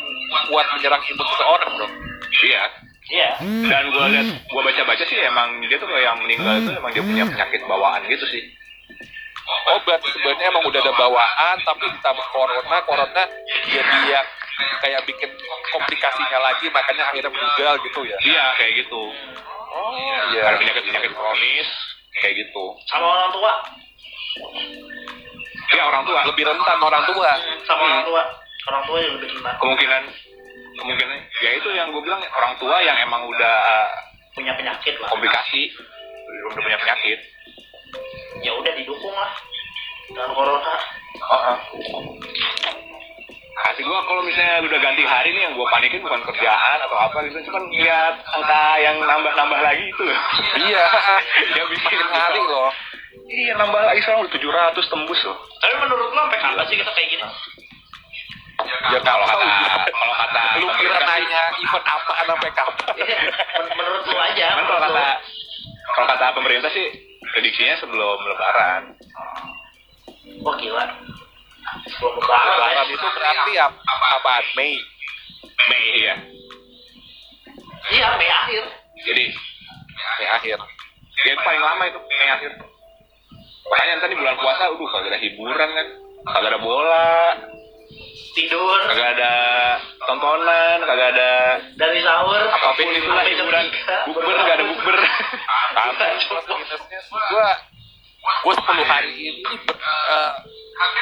kuat 0.52 0.66
menyerang 0.76 1.02
imun 1.02 1.26
seseorang 1.34 1.72
dong. 1.80 1.92
iya. 2.44 2.64
Iya. 3.10 3.30
Dan 3.42 3.90
gua 3.90 4.06
lihat 4.06 4.26
gua 4.46 4.62
baca 4.62 4.82
baca 4.86 5.02
sih 5.02 5.18
emang 5.18 5.58
dia 5.66 5.76
tuh 5.82 5.90
kayak 5.90 6.14
yang 6.14 6.18
meninggal 6.22 6.62
itu 6.62 6.70
emang 6.78 6.90
dia 6.94 7.02
punya 7.02 7.24
penyakit 7.26 7.60
bawaan 7.66 8.06
gitu 8.06 8.22
sih. 8.30 8.42
Oh 9.66 9.82
berarti 9.82 10.06
sebenarnya 10.14 10.46
emang 10.46 10.62
udah 10.62 10.78
ada 10.78 10.94
bawaan 10.94 11.56
tapi 11.66 11.90
ditambah 11.90 12.26
corona, 12.30 12.76
corona 12.86 13.22
jadi 13.66 13.98
yang 14.14 14.26
kayak 14.78 15.02
bikin 15.10 15.30
komplikasinya 15.74 16.38
lagi 16.38 16.70
makanya 16.70 17.10
akhirnya 17.10 17.32
meninggal 17.34 17.74
gitu 17.82 18.00
ya. 18.06 18.16
iya 18.22 18.44
kayak 18.54 18.72
gitu. 18.78 19.02
Oh 19.74 19.90
ada 19.98 20.30
iya. 20.30 20.54
penyakit 20.54 20.82
penyakit 20.86 21.10
kronis 21.10 21.68
kayak 22.22 22.34
gitu. 22.38 22.64
Sama 22.94 23.06
orang 23.10 23.30
tua? 23.34 23.52
Iya 25.74 25.82
orang 25.82 26.02
tua. 26.06 26.20
Lebih 26.30 26.44
rentan 26.46 26.78
orang 26.78 27.02
tua. 27.10 27.30
sama 27.66 27.82
orang 27.90 28.04
tua 28.06 28.22
orang 28.68 28.82
tua 28.84 28.98
yang 29.00 29.12
lebih 29.16 29.28
rentan 29.32 29.54
kemungkinan 29.60 30.02
kemungkinan. 30.80 31.18
Ya 31.44 31.50
itu 31.60 31.68
yang 31.76 31.92
gue 31.92 32.02
bilang 32.02 32.20
orang 32.24 32.54
tua 32.56 32.76
yang 32.80 32.96
emang 33.04 33.28
udah 33.28 33.56
punya 34.32 34.52
penyakit 34.56 34.94
lah. 35.02 35.08
komplikasi 35.12 35.70
udah 36.50 36.60
punya 36.62 36.78
penyakit. 36.80 37.18
Ya 38.40 38.52
udah 38.56 38.72
didukung 38.72 39.14
lah. 39.14 39.32
Dengan 40.10 40.30
corona. 40.34 40.74
Oh, 41.20 41.56
Hati 43.60 43.84
gua 43.84 44.00
kalau 44.08 44.24
misalnya 44.24 44.64
udah 44.64 44.78
ganti 44.80 45.04
hari 45.04 45.36
nih 45.36 45.42
yang 45.46 45.54
gua 45.54 45.68
panikin 45.68 46.00
bukan 46.00 46.24
kerjaan 46.24 46.78
atau 46.80 46.96
apa 46.96 47.28
gitu, 47.28 47.44
cuman 47.50 47.68
lihat 47.68 48.16
angka 48.32 48.64
yang 48.80 48.96
nambah-nambah 49.04 49.60
lagi 49.60 49.84
itu. 49.84 50.02
Loh. 50.08 50.20
Iya. 50.64 50.84
Yang 51.60 51.66
bikin 51.76 52.00
hari 52.08 52.40
loh. 52.40 52.72
Iya, 53.30 53.52
nambah 53.60 53.82
lagi 53.84 54.00
sekarang 54.02 54.26
udah 54.26 54.32
700 54.32 54.90
tembus 54.90 55.20
loh. 55.28 55.38
tapi 55.60 55.74
menurut 55.76 56.08
lo 56.10 56.20
sampai 56.24 56.40
kapan 56.40 56.64
sih 56.66 56.76
kita 56.80 56.90
kayak 56.90 57.08
gini 57.14 57.26
Ya 58.90 58.98
Kalau 59.00 59.22
kalau 59.22 59.46
kata 59.46 59.90
kalau 59.92 60.14
kata 60.16 60.40
lu 60.58 60.66
kira 60.76 60.98
nanya 60.98 61.42
event 61.54 61.86
apa 61.86 62.12
sampai 62.26 62.50
kapan? 62.50 62.90
Men- 62.98 63.72
menurut 63.78 64.02
lo 64.04 64.18
aja 64.18 64.46
kalau 64.58 64.80
kata 64.82 65.04
kalau 65.94 66.06
kata 66.10 66.24
pemerintah 66.34 66.70
sih 66.70 66.86
prediksinya 67.30 67.78
sebelum 67.78 68.18
lebaran. 68.26 68.82
wah 70.42 70.54
gila 70.58 70.84
belum 72.00 72.12
lebaran 72.18 72.46
Lebaran 72.50 72.86
itu 72.88 73.06
berarti 73.14 73.52
ap- 73.58 73.78
apaan? 74.18 74.44
Mei. 74.58 74.74
Mei 75.68 75.86
ya. 76.02 76.14
iya 77.90 78.06
Mei 78.18 78.26
akhir 78.28 78.62
Jadi 79.06 79.24
Mei 80.18 80.28
akhir. 80.28 80.58
itu 81.20 81.40
paling 81.44 81.62
lama 81.62 81.82
itu 81.86 81.98
Mei 82.00 82.28
akhir. 82.28 82.52
Makanya 83.70 84.02
tadi 84.02 84.18
bulan 84.18 84.34
puasa, 84.34 84.66
udah 84.66 84.88
kagak 84.90 85.14
ada 85.14 85.18
hiburan 85.22 85.68
kan, 85.70 85.86
kagak 86.26 86.50
ada 86.50 86.58
bola, 86.58 87.38
tidur. 88.32 88.78
Kagak 88.86 89.08
ada 89.14 89.32
tontonan, 90.00 90.78
kagak 90.80 91.08
ada 91.14 91.30
dari 91.74 92.00
sahur 92.00 92.40
apa 92.40 92.68
pun 92.72 92.88
itu 92.88 93.06
lah 93.06 93.24
hiburan. 93.24 93.64
bukber 94.06 94.34
nggak 94.36 94.56
ada 94.56 94.64
bukber. 94.66 94.96
Tapi 95.70 96.04
gua 97.30 97.48
gua 98.42 98.54
10 98.54 98.84
hari 98.84 99.10
ini 99.16 99.40
ber- 99.64 99.80
eh, 99.80 100.30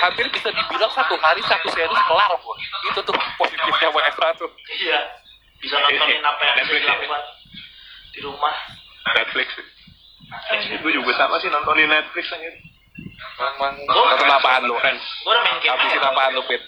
hampir 0.01 0.27
bisa 0.29 0.49
dibilang 0.49 0.91
satu 0.91 1.14
hari 1.19 1.43
satu 1.43 1.69
series 1.69 2.03
kelar 2.05 2.31
gua. 2.37 2.55
Itu 2.87 3.01
tuh 3.03 3.14
positifnya 3.37 3.89
WFH 3.91 4.25
tuh. 4.37 4.51
iya. 4.79 5.01
Bisa 5.59 5.75
nontonin 5.77 6.23
apa 6.23 6.39
yang 6.41 6.57
Netflix. 6.57 6.81
ya? 6.81 6.95
dilakukan 6.95 7.23
di 8.09 8.21
rumah. 8.23 8.55
Netflix. 9.11 9.49
Gue 10.79 10.93
juga 10.93 11.12
sama 11.16 11.41
sih 11.41 11.49
nontonin 11.49 11.89
Netflix 11.89 12.29
aja 12.31 12.51
Emang 13.41 13.75
Gua- 13.83 14.12
nonton 14.12 14.29
apaan 14.29 14.62
lu? 14.62 14.75
Gue 14.77 14.93
udah 15.27 15.43
main 15.43 15.57
game. 15.59 15.73
Habisin 15.73 15.99
apaan 16.01 16.31
lu, 16.35 16.43
Pit? 16.45 16.62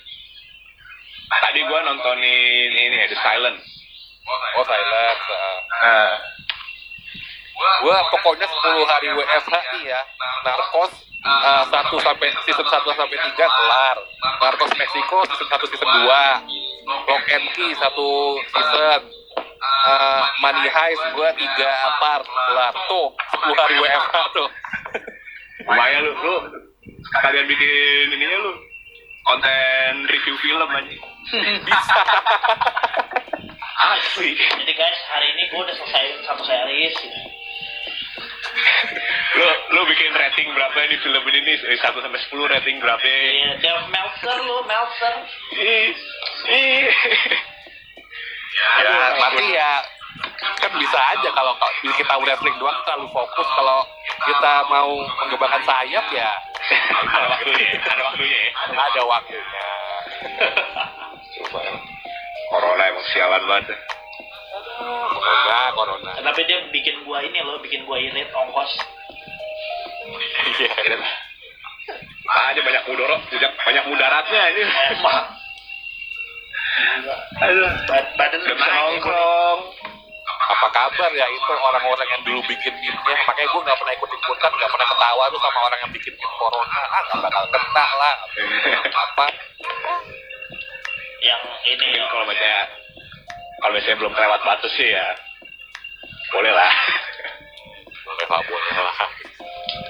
Tadi 1.31 1.61
gue 1.63 1.79
nontonin 1.87 2.71
ini 2.75 2.97
ya 2.99 3.07
The 3.07 3.19
Silence 3.23 3.65
Oh 4.31 4.65
silence. 4.67 5.25
ah. 5.31 5.59
nah, 5.83 6.11
Gua 7.83 7.97
pokoknya 8.15 8.47
10 8.47 8.89
hari 8.89 9.07
WFH 9.13 9.55
nih 9.77 9.83
ya. 9.91 10.01
Narcos 10.47 10.93
uh, 11.27 11.65
1 11.67 12.07
sampai 12.07 12.29
season 12.47 12.65
1 12.65 12.73
sampai 12.73 13.17
3 13.21 13.37
kelar. 13.37 13.97
Narcos 14.41 14.73
Meksiko 14.79 15.19
season 15.35 15.47
1 15.51 15.71
season 15.73 15.89
2. 15.89 16.09
Lock 16.09 17.25
and 17.33 17.47
Key 17.53 17.71
1 17.75 18.53
season. 18.55 19.01
Uh, 19.81 20.23
Money 20.41 20.69
Heist 20.69 21.05
gua 21.13 21.33
3 21.37 22.01
part 22.01 22.25
kelar. 22.25 22.73
Tuh 22.89 23.09
10 23.45 23.61
hari 23.61 23.75
WFH 23.83 24.17
tuh. 24.37 24.49
lumayan 25.61 26.01
lu 26.03 26.13
lu 26.17 26.35
kalian 27.21 27.45
bikin 27.45 28.09
ininya 28.17 28.39
lu 28.41 28.53
konten 29.31 29.93
review 30.07 30.35
film 30.39 30.69
aja 30.69 30.97
Bisa. 31.69 31.99
asli 33.81 34.35
Jadi 34.35 34.73
guys, 34.73 35.01
hari 35.09 35.27
ini 35.31 35.43
gue 35.47 35.61
udah 35.61 35.73
selesai 35.73 36.05
satu 36.25 36.43
series 36.43 36.95
gitu. 36.97 37.19
lu 39.31 39.47
lu 39.71 39.81
bikin 39.87 40.11
rating 40.13 40.51
berapa 40.51 40.75
di 40.85 40.99
film 41.01 41.23
ini 41.25 41.39
nih 41.41 41.57
dari 41.61 41.77
1 41.79 41.87
sampai 41.95 42.21
10 42.21 42.53
rating 42.53 42.77
berapa 42.77 43.01
Iya, 43.01 43.51
Jeff 43.59 43.81
Meltzer. 43.89 45.15
ih 45.55 45.91
ih 46.51 46.91
Ya, 48.61 48.93
tapi 49.17 49.45
ya 49.49 49.73
kan 50.61 50.73
bisa 50.77 51.01
aja 51.15 51.29
kalau 51.33 51.55
kalau 51.57 51.73
kita 51.95 52.15
wrestling 52.19 52.57
doang 52.59 52.77
terlalu 52.85 53.09
fokus 53.09 53.49
kalau 53.49 53.81
kita 54.21 54.53
mau 54.69 54.91
mengembangkan 55.17 55.63
sayap 55.65 56.05
ya 56.13 56.29
ada 56.71 57.27
waktunya 57.29 57.67
ada 57.81 58.03
waktunya 58.05 58.39
ya 58.39 58.51
ada 58.79 59.03
waktunya 59.05 59.67
Coba. 61.31 61.61
corona 62.51 62.83
emang 62.87 63.07
sialan 63.11 63.43
banget 63.45 63.79
corona 64.81 65.59
corona 65.73 66.11
Tapi 66.21 66.41
dia 66.45 66.59
bikin 66.71 67.03
gua 67.03 67.21
ini 67.21 67.39
loh, 67.41 67.59
bikin 67.59 67.85
gua 67.85 67.97
irit 67.97 68.29
ongkos. 68.29 68.71
Iya. 70.57 70.97
aja 72.31 72.61
banyak 72.61 72.83
mudoro 72.87 73.17
banyak 73.25 73.53
banyak 73.59 73.85
mudaratnya 73.87 74.43
ini 74.53 74.63
Emang. 74.63 75.27
aduh 77.41 77.71
Bad- 77.87 78.13
badan 78.15 78.41
udah 78.41 78.55
bisa 78.55 78.71
nongkrong 78.73 79.60
apa 80.61 80.69
kabar 80.77 81.11
ya? 81.17 81.25
Itu 81.25 81.53
orang-orang 81.57 82.09
yang 82.13 82.23
dulu 82.29 82.45
bikin 82.45 82.77
meme-nya. 82.77 83.17
Makanya 83.25 83.49
gue 83.49 83.61
nggak 83.65 83.79
pernah 83.81 83.95
ikut 83.97 84.11
ikutan 84.13 84.53
nggak 84.53 84.71
pernah 84.77 84.87
ketawa 84.93 85.25
tuh 85.33 85.41
sama 85.41 85.59
orang 85.65 85.79
yang 85.81 85.93
bikin 85.97 86.13
meme 86.21 86.37
corona. 86.37 86.81
Ah 86.85 87.01
nggak 87.09 87.19
bakal 87.25 87.45
kena 87.49 87.87
lah. 87.97 88.15
Apa? 88.93 89.25
Yang 91.25 91.43
ini 91.65 91.87
Mungkin 91.97 92.13
kalau 92.13 92.25
misalnya 92.29 92.61
kalau 93.61 93.73
misalnya 93.73 93.99
belum 94.05 94.13
kelewat 94.13 94.41
batas 94.45 94.73
sih 94.77 94.89
ya 94.93 95.07
boleh 96.29 96.53
lah. 96.53 96.73
Boleh 98.05 98.27
lah 98.29 98.41
boleh 98.45 98.73
lah. 98.77 98.97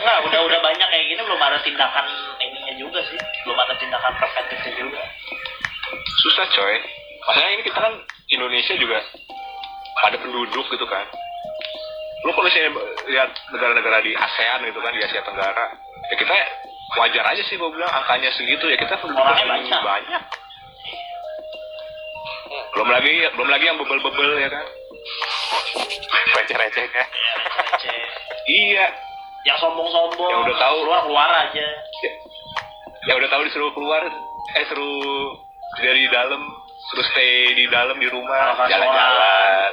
Enggak, 0.01 0.18
udah 0.23 0.41
udah 0.47 0.59
banyak 0.62 0.87
kayak 0.87 1.07
gini 1.11 1.21
belum 1.27 1.41
ada 1.43 1.59
tindakan 1.66 2.07
ininya 2.39 2.75
juga 2.79 3.03
sih. 3.11 3.18
Belum 3.43 3.59
ada 3.59 3.75
tindakan 3.75 4.12
preventifnya 4.23 4.73
juga. 4.79 5.03
susah 6.23 6.47
coy. 6.55 6.79
Maksudnya 7.27 7.51
ini 7.59 7.62
kita 7.66 7.79
kan 7.83 7.95
Indonesia 8.31 8.75
juga 8.79 9.03
pada 9.99 10.16
penduduk 10.18 10.66
gitu 10.68 10.86
kan 10.86 11.07
lu 12.20 12.30
kalau 12.36 12.45
misalnya 12.45 12.70
lihat 13.09 13.30
negara-negara 13.49 14.05
di 14.05 14.12
ASEAN 14.12 14.61
gitu 14.68 14.78
kan 14.78 14.93
di 14.93 15.01
Asia 15.01 15.24
Tenggara 15.24 15.66
ya 16.11 16.14
kita 16.20 16.34
wajar 17.01 17.24
aja 17.24 17.43
sih 17.47 17.57
gue 17.57 17.70
bilang 17.70 17.88
angkanya 17.88 18.28
segitu 18.34 18.68
ya 18.68 18.76
kita 18.76 18.99
penduduk 19.01 19.24
Orangnya 19.24 19.41
yang 19.41 19.64
banyak. 19.64 19.80
banyak 19.80 20.22
belum 22.74 22.88
lagi 22.91 23.12
belum 23.34 23.49
lagi 23.49 23.64
yang 23.64 23.78
bebel-bebel 23.78 24.30
ya 24.36 24.49
kan 24.51 24.64
receh-recehnya 26.36 27.05
Receh. 27.57 28.01
iya 28.51 28.86
Yang 29.41 29.57
sombong-sombong. 29.64 30.28
Yang 30.28 30.41
udah 30.53 30.57
tahu. 30.61 30.76
keluar 30.84 31.01
keluar 31.09 31.28
aja. 31.32 31.64
ya, 32.05 32.12
ya 33.09 33.12
udah 33.16 33.28
tahu 33.32 33.41
disuruh 33.49 33.72
keluar 33.72 34.05
eh 34.53 34.64
suruh 34.68 35.32
dari 35.80 36.05
dalam 36.12 36.45
suruh 36.89 37.07
stay 37.12 37.53
di 37.55 37.64
dalam 37.68 37.97
di 38.01 38.09
rumah 38.09 38.57
jalan-jalan. 38.66 39.70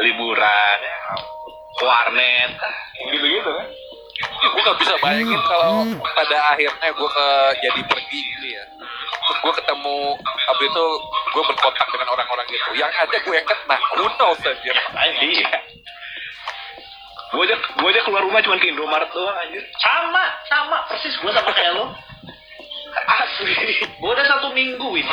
liburan 0.00 0.78
warnet. 1.82 2.52
Gitu 3.10 3.26
gitu 3.26 3.50
kan? 3.50 3.68
Gue 4.22 4.62
gak 4.62 4.78
bisa 4.78 4.94
bayangin 5.02 5.40
kalau 5.44 5.82
pada 5.98 6.38
akhirnya 6.54 6.88
gue 6.94 7.08
ke 7.10 7.28
jadi 7.60 7.80
pergi 7.90 8.20
gitu 8.38 8.46
ya. 8.54 8.64
Terus 9.22 9.38
gue 9.42 9.52
ketemu 9.58 9.98
abis 10.22 10.66
itu 10.68 10.86
gue 11.32 11.42
berkontak 11.46 11.86
dengan 11.90 12.08
orang-orang 12.12 12.46
gitu 12.50 12.70
yang 12.78 12.90
ada 12.90 13.16
gue 13.16 13.34
yang 13.34 13.48
kena. 13.48 13.76
Who 13.98 14.06
knows 14.16 14.40
aja 14.42 14.72
iya. 15.20 15.50
Gue 17.32 17.42
aja 17.48 17.56
gue 17.56 17.88
aja 17.88 18.00
keluar 18.04 18.22
rumah 18.22 18.44
cuma 18.44 18.60
ke 18.60 18.68
Indomaret 18.68 19.08
doang 19.12 19.36
anjir. 19.40 19.64
Sama, 19.80 20.24
sama. 20.52 20.76
Persis 20.92 21.16
gua 21.24 21.32
sama 21.32 21.50
kayak 21.56 21.72
lu. 21.80 21.84
asli. 23.24 23.56
Gua 23.98 24.12
udah 24.12 24.26
satu 24.28 24.52
minggu 24.52 24.88
ini. 25.00 25.08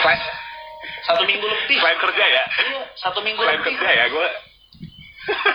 Satu 1.09 1.23
minggu 1.25 1.41
lebih. 1.43 1.77
selain 1.81 1.97
kerja 1.97 2.21
ya? 2.23 2.43
Iya, 2.45 2.81
satu 2.95 3.19
minggu 3.19 3.41
selain 3.41 3.59
lebih. 3.59 3.73
kerja 3.75 3.89
ya 3.89 4.05
gue 4.07 4.27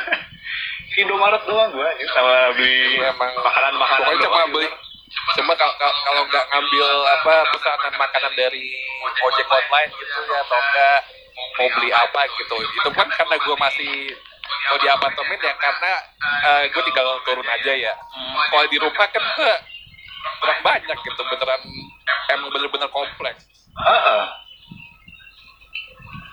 Indomaret 0.95 1.43
doang 1.43 1.71
gue 1.71 1.83
anjir 1.83 2.07
sama 2.11 2.55
beli 2.55 2.99
emang 2.99 3.33
makanan-makanan 3.35 4.07
pokoknya 4.07 4.27
cuma 4.27 4.45
beli 4.51 4.69
cuma 5.35 5.53
kalau 5.55 5.75
kalau- 5.79 6.27
nggak 6.27 6.45
ngambil 6.51 6.87
apa 7.09 7.35
pesanan 7.51 7.95
makanan 7.95 8.33
dari 8.35 8.67
ojek 9.21 9.47
online 9.47 9.91
gitu 9.91 10.21
ya 10.27 10.39
atau 10.41 10.59
enggak 10.59 10.99
mau 11.55 11.69
beli 11.71 11.91
apa 11.91 12.21
gitu. 12.39 12.57
Itu 12.79 12.89
kan 12.95 13.07
karena 13.11 13.35
gue 13.39 13.57
masih 13.59 13.93
kalau 14.67 14.79
di 14.79 14.89
apartemen 14.89 15.39
ya 15.39 15.55
karena 15.55 15.93
gue 16.67 16.83
tinggal 16.83 17.07
turun 17.23 17.47
aja 17.47 17.73
ya. 17.75 17.95
Kalau 18.51 18.67
di 18.67 18.79
rumah 18.79 19.07
kan 19.07 19.23
gue 19.23 19.53
kurang 20.41 20.61
banyak 20.63 20.99
gitu 20.99 21.23
beneran 21.27 21.63
emang 22.31 22.49
bener-bener 22.51 22.91
kompleks. 22.91 23.43
Heeh. 23.75 24.23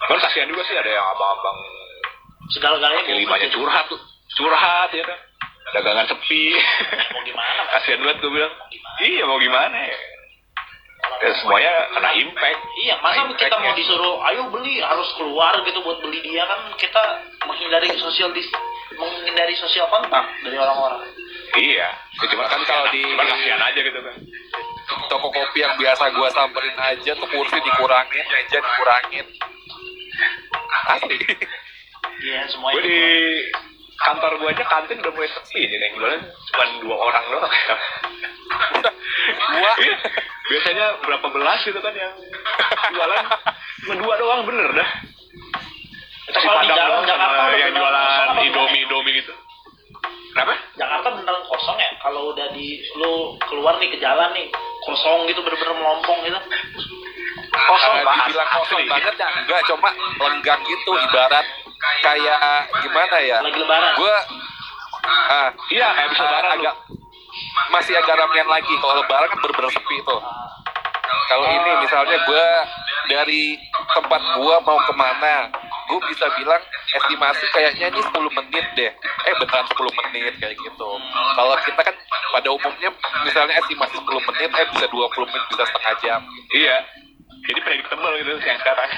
Kan 0.02 0.18
kasihan 0.20 0.50
juga 0.50 0.64
sih 0.66 0.76
ada 0.76 0.90
yang 0.90 1.06
abang-abang 1.08 1.58
Segala-galanya 2.52 3.02
kaki 3.02 3.12
gua 3.12 3.20
limanya 3.22 3.48
curhat 3.50 3.86
tuh. 3.88 4.02
Curhat 4.36 4.90
ya 4.92 5.04
kan. 5.06 5.20
Dagangan 5.72 6.06
sepi. 6.10 6.52
Mau 7.16 7.22
gimana? 7.24 7.62
Kasihan 7.80 8.00
banget 8.04 8.18
gue 8.20 8.32
bilang. 8.34 8.54
Iya 9.00 9.24
mau 9.24 9.40
gimana 9.40 9.78
ya. 9.78 9.98
Ya, 11.22 11.34
semuanya 11.38 11.74
kena 11.98 12.12
impact. 12.14 12.62
Iya, 12.86 12.94
masa 13.02 13.26
kita 13.34 13.56
mau 13.58 13.74
ya. 13.74 13.78
disuruh, 13.78 14.22
ayo 14.22 14.42
beli, 14.54 14.78
harus 14.82 15.10
keluar 15.18 15.54
gitu 15.66 15.82
buat 15.82 15.98
beli 15.98 16.22
dia 16.22 16.46
kan 16.46 16.62
kita 16.78 17.02
menghindari 17.42 17.90
sosial 17.98 18.30
dis, 18.34 18.46
menghindari 18.94 19.58
sosial 19.58 19.90
kontak 19.90 20.30
dari 20.46 20.58
orang-orang. 20.62 21.02
Iya. 21.58 21.90
Ya, 21.90 22.26
cuma 22.30 22.46
Kan 22.46 22.62
kalau 22.66 22.86
di- 22.94 23.02
kasihan 23.06 23.62
aja 23.62 23.80
gitu 23.82 23.98
kan. 23.98 24.16
toko 25.10 25.28
kopi 25.32 25.64
yang 25.64 25.74
biasa 25.80 26.04
gue 26.12 26.28
samperin 26.36 26.78
aja 26.78 27.12
tuh 27.16 27.28
kursi 27.32 27.58
dikurangin 27.64 28.26
meja 28.28 28.60
dikurangin 28.60 29.26
asli 30.92 31.18
Iya, 32.22 32.46
semua 32.50 32.70
Gue 32.72 32.84
di 32.86 33.00
kantor 33.98 34.32
gue 34.38 34.50
aja 34.50 34.66
kantin 34.66 34.98
udah 34.98 35.14
mulai 35.14 35.30
sepi 35.30 35.62
jadi 35.64 35.84
yang 35.84 35.96
jualan 35.98 36.22
cuma 36.22 36.64
dua 36.82 36.96
orang 36.98 37.26
doang. 37.30 37.54
Gua- 39.52 39.78
Iya. 39.78 39.96
biasanya 40.42 40.86
berapa 41.02 41.28
belas 41.30 41.60
gitu 41.62 41.78
kan 41.78 41.94
yang 41.94 42.14
jualan 42.92 43.24
cuma 43.82 43.96
dua 43.98 44.14
doang 44.18 44.42
bener 44.46 44.70
dah. 44.74 44.90
Di 46.32 46.40
Padang 46.42 46.66
jalan 46.68 46.90
doang 47.02 47.06
sama 47.08 47.54
yang 47.54 47.74
jualan 47.74 48.38
indomie 48.42 48.82
indomie 48.86 49.14
gitu. 49.20 49.34
Kenapa? 50.32 50.54
Jakarta 50.74 51.08
beneran 51.12 51.44
kosong 51.44 51.78
ya? 51.78 51.92
Kalau 52.00 52.32
udah 52.32 52.48
di 52.56 52.68
lu 52.96 53.36
keluar 53.44 53.76
nih 53.78 53.92
ke 53.92 53.98
jalan 54.00 54.32
nih, 54.32 54.48
kosong 54.82 55.28
gitu 55.28 55.44
bener-bener 55.44 55.76
melompong 55.76 56.20
gitu. 56.24 56.40
Kosong 57.52 57.96
banget. 58.02 58.26
dibilang 58.28 58.50
kosong 58.52 58.80
asli. 58.80 58.90
banget 58.90 59.16
ya 59.16 59.28
enggak 59.34 59.62
cuma 59.66 59.90
lenggang 60.20 60.62
gitu 60.62 60.92
ibarat 61.02 61.46
kayak 62.02 62.40
gimana 62.80 63.18
ya 63.20 63.38
Lagi 63.40 63.58
lebaran. 63.58 63.92
gue 63.96 64.16
ah 65.30 65.50
Iya 65.70 65.88
kayak 65.92 66.10
bisa 66.10 66.22
ah, 66.22 66.28
lebaran 66.28 66.52
agak 66.56 66.76
masih 67.70 67.94
agak 67.96 68.16
ramean 68.16 68.48
lagi 68.48 68.74
kalau 68.78 68.96
lebaran 68.96 69.28
kan 69.28 69.38
bener-bener 69.40 69.72
sepi 69.72 69.98
tuh 70.04 70.22
kalau 71.28 71.48
ini 71.48 71.72
misalnya 71.80 72.18
gue 72.22 72.46
dari 73.08 73.44
tempat 73.90 74.22
gue 74.36 74.56
mau 74.62 74.80
ke 74.80 74.94
mana 74.94 75.48
gue 75.88 76.00
bisa 76.08 76.28
bilang 76.36 76.60
estimasi 76.94 77.44
kayaknya 77.52 77.88
ini 77.90 78.00
10 78.00 78.12
menit 78.32 78.66
deh 78.74 78.92
eh 78.92 79.34
beneran 79.38 79.66
10 79.66 80.00
menit 80.00 80.34
kayak 80.38 80.56
gitu 80.56 80.90
kalau 81.36 81.56
kita 81.64 81.82
kan 81.82 81.96
pada 82.32 82.48
umumnya 82.48 82.90
misalnya 83.24 83.56
estimasi 83.58 83.96
10 83.98 84.08
menit 84.08 84.50
eh 84.50 84.66
bisa 84.70 84.86
20 84.88 85.02
menit 85.26 85.44
bisa 85.50 85.64
setengah 85.66 85.96
jam 86.00 86.22
Iya. 86.52 86.78
Jadi 87.42 87.60
predictable 87.66 88.14
gitu 88.22 88.32
yang 88.38 88.60
sekarang. 88.62 88.92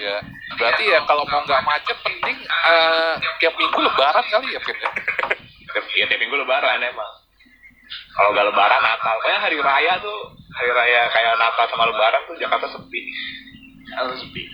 Iya. 0.00 0.16
Berarti 0.56 0.82
ya 0.88 0.98
kalau 1.04 1.24
mau 1.28 1.40
nggak 1.44 1.62
macet 1.62 1.98
penting 2.02 2.36
eh, 2.48 3.12
tiap 3.38 3.54
minggu 3.56 3.78
lebaran 3.80 4.24
kali 4.28 4.56
ya 4.56 4.60
Fit 4.64 4.78
ya. 4.80 4.90
Iya 6.00 6.04
tiap 6.08 6.20
minggu 6.20 6.36
lebaran 6.40 6.80
emang. 6.80 7.12
Kalau 8.16 8.30
nggak 8.34 8.46
lebaran 8.50 8.80
Natal, 8.82 9.14
pokoknya 9.22 9.38
hari 9.40 9.56
raya 9.60 9.92
tuh 10.02 10.18
hari 10.56 10.70
raya 10.74 11.00
kayak 11.14 11.34
Natal 11.38 11.66
sama 11.70 11.84
lebaran 11.88 12.20
tuh 12.26 12.36
Jakarta 12.40 12.66
sepi. 12.70 13.00
atau 13.90 14.14
sepi 14.14 14.46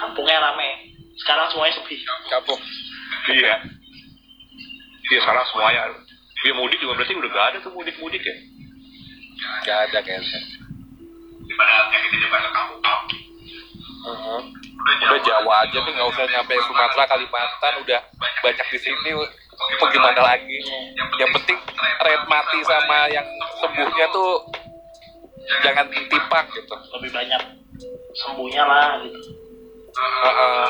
kampungnya 0.00 0.40
rame 0.40 0.96
sekarang 1.20 1.44
semuanya 1.52 1.76
sepi 1.76 2.00
kampung 2.32 2.56
Iya. 3.28 3.54
Iya 5.12 5.18
sekarang 5.20 5.44
semuanya. 5.52 5.92
Iya 6.44 6.52
mudik 6.56 6.80
juga 6.80 6.96
berarti 7.00 7.12
udah 7.16 7.30
gak 7.32 7.46
ada 7.52 7.58
tuh 7.60 7.72
mudik-mudik 7.72 8.20
ya. 8.24 8.36
nggak 9.64 9.78
ada 9.90 9.98
kayaknya 10.00 10.40
Daripada 11.54 11.86
kayak 11.86 12.02
kita 12.10 12.16
coba 12.26 12.38
ke 12.42 12.50
kampung 12.50 12.82
Heeh. 14.04 14.40
udah 15.06 15.20
Jawa 15.22 15.54
aja 15.62 15.78
nih 15.78 15.92
nggak 15.94 16.08
usah 16.10 16.24
nyampe 16.26 16.54
Sumatera 16.66 17.04
Kalimantan 17.06 17.74
udah 17.78 18.00
banyak 18.42 18.66
di 18.74 18.78
sini. 18.82 19.10
mau 19.14 19.86
gimana 19.86 20.34
lagi? 20.34 20.58
yang 21.14 21.30
penting 21.30 21.54
rate 22.02 22.26
mati 22.26 22.58
sama 22.66 23.06
yang 23.06 23.22
sembuhnya 23.62 24.06
tuh 24.10 24.50
jangan 25.62 25.86
timpang 25.94 26.42
gitu. 26.58 26.74
Lebih 26.98 27.10
banyak 27.22 27.42
sembuhnya 28.18 28.62
lah 28.66 28.98
gitu. 29.06 29.20
Heeh. 29.94 30.66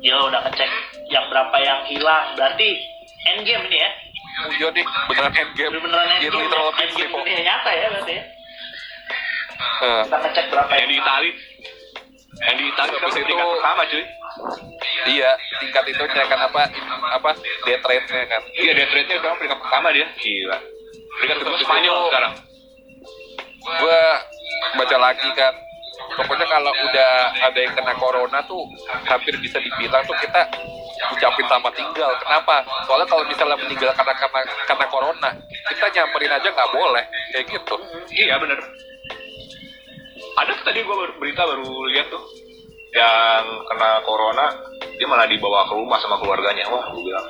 dia 0.00 0.16
udah 0.16 0.40
ngecek 0.40 0.70
yang 1.12 1.28
berapa 1.28 1.56
yang 1.60 1.84
hilang. 1.84 2.32
Berarti 2.32 2.80
endgame 3.28 3.68
ini 3.68 3.76
ya? 3.76 3.90
Oh 4.40 4.50
iya 4.56 4.68
nih. 4.72 4.84
Beneran 5.12 5.32
endgame. 5.36 5.72
Beneran 5.84 6.08
Jadi 6.16 6.32
endgame. 6.32 6.44
literal 6.48 6.68
endgame 6.72 6.88
endgame 6.88 7.12
kok 7.12 7.20
dunia 7.28 7.42
nyata 7.44 7.70
ya 7.76 7.86
berarti 7.92 8.14
ya 8.16 8.35
Heeh. 9.56 10.02
kita 10.04 10.16
ngecek 10.18 10.44
berapa 10.48 10.72
Yang 10.74 10.88
di 10.88 10.96
Itali. 10.96 11.30
Yang 12.38 12.56
di 12.56 12.64
Itali 12.66 12.90
Habis 12.92 13.14
itu- 13.14 13.24
peringkat 13.24 13.48
pertama 13.50 13.82
cuy. 13.86 14.04
iya 15.06 15.30
tingkat 15.56 15.84
itu 15.86 16.02
kan 16.04 16.40
apa 16.42 16.62
apa 17.10 17.30
death 17.64 17.84
rate-nya 17.84 18.26
kan 18.26 18.42
Iya 18.52 18.72
death 18.74 18.92
rate-nya 18.92 19.16
sekarang 19.16 19.36
peringkat 19.38 19.60
pertama 19.60 19.86
dia. 19.90 20.06
Gila. 20.14 20.58
Peringkat 21.16 21.36
kedua 21.40 21.56
Spanyol 21.58 21.96
sekarang. 22.06 22.32
gue 23.66 24.00
baca 24.74 24.96
lagi 24.96 25.26
kan 25.34 25.50
pokoknya 26.14 26.46
kalau 26.46 26.70
udah 26.70 27.10
ada 27.42 27.58
yang 27.58 27.74
kena 27.74 27.98
corona 27.98 28.38
tuh 28.46 28.62
hampir 29.02 29.34
bisa 29.38 29.58
dibilang 29.58 30.06
tuh 30.06 30.14
kita 30.16 30.38
ucapin 31.10 31.46
sama 31.46 31.66
tinggal 31.74 32.14
kenapa 32.16 32.62
soalnya 32.86 33.10
kalau 33.10 33.26
misalnya 33.26 33.58
meninggal 33.58 33.90
karena 33.90 34.14
karena 34.14 34.40
karena 34.64 34.86
corona 34.86 35.28
kita 35.66 35.86
nyamperin 35.90 36.30
aja 36.30 36.46
nggak 36.46 36.70
boleh 36.70 37.04
kayak 37.32 37.44
gitu 37.50 37.74
Iya 38.14 38.38
bener. 38.38 38.54
Ada 40.36 40.50
tuh 40.52 40.64
tadi 40.68 40.84
gue 40.84 40.96
berita 41.16 41.42
baru 41.48 41.68
lihat 41.96 42.06
tuh 42.12 42.22
yang 42.92 43.44
kena 43.72 44.00
corona 44.04 44.46
dia 44.96 45.04
malah 45.08 45.28
dibawa 45.28 45.68
ke 45.68 45.74
rumah 45.76 45.98
sama 46.00 46.20
keluarganya. 46.20 46.68
Wah, 46.68 46.84
gue 46.92 47.02
bilang 47.04 47.26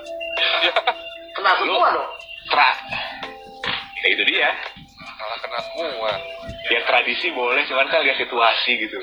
kena 1.36 1.52
semua 1.58 1.86
dong 1.94 2.08
tra. 2.50 2.70
Ya 4.02 4.08
itu 4.10 4.22
dia. 4.26 4.50
malah 5.16 5.38
kena 5.40 5.58
semua 5.72 6.10
Ya 6.66 6.82
tradisi 6.82 7.30
boleh, 7.30 7.62
cuman 7.70 7.86
kan 7.88 8.02
lihat 8.02 8.18
situasi 8.18 8.70
gitu. 8.74 8.98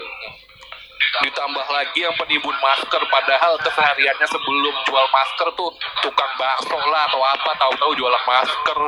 ditambah 1.14 1.68
lagi 1.70 2.04
yang 2.04 2.16
penimbun 2.18 2.58
masker 2.58 2.98
padahal 3.06 3.54
kesehariannya 3.62 4.28
sebelum 4.28 4.76
jual 4.90 5.08
masker 5.14 5.48
tuh 5.54 5.70
tukang 6.02 6.34
bakso 6.42 6.74
lah 6.74 7.06
atau 7.06 7.22
apa 7.22 7.52
tahu-tahu 7.54 7.92
jualan 7.94 8.24
masker 8.26 8.80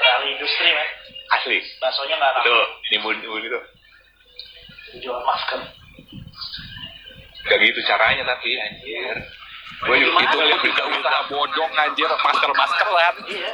dari 0.00 0.26
industri 0.40 0.68
men 0.72 0.88
Asli. 1.30 1.58
baksonya 1.78 2.14
nggak 2.14 2.32
Itu 2.36 2.50
ramai 2.50 2.90
nimbun 2.90 3.14
nimbun 3.18 3.42
itu. 3.44 3.60
jual 4.98 5.20
masker 5.20 5.60
Gak 7.40 7.58
gitu 7.58 7.80
caranya 7.84 8.22
tapi 8.26 8.52
anjir. 8.52 9.16
Gue 9.80 9.96
juga 9.96 10.20
itu 10.20 10.36
lihat 10.38 10.60
berita 10.60 10.82
juga 10.82 10.98
usaha 11.00 11.20
bodong 11.26 11.72
anjir 11.72 12.04
masker-maskeran 12.06 13.14
iya 13.26 13.52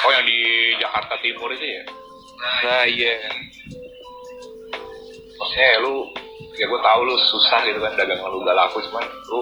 Oh 0.00 0.10
yang 0.10 0.24
di 0.24 0.38
Jakarta 0.78 1.14
Timur 1.20 1.52
itu 1.52 1.66
ya? 1.68 1.82
nah 2.64 2.82
iya 2.82 3.14
Maksudnya 5.32 5.68
ya 5.68 5.78
lu 5.78 5.94
ya 6.52 6.64
gue 6.64 6.80
tahu 6.80 7.00
lu 7.02 7.14
susah 7.28 7.60
gitu 7.62 7.78
kan 7.78 7.92
dagang 7.92 8.18
lu 8.20 8.40
gak 8.40 8.56
laku 8.56 8.78
cuman 8.82 9.04
lu 9.28 9.40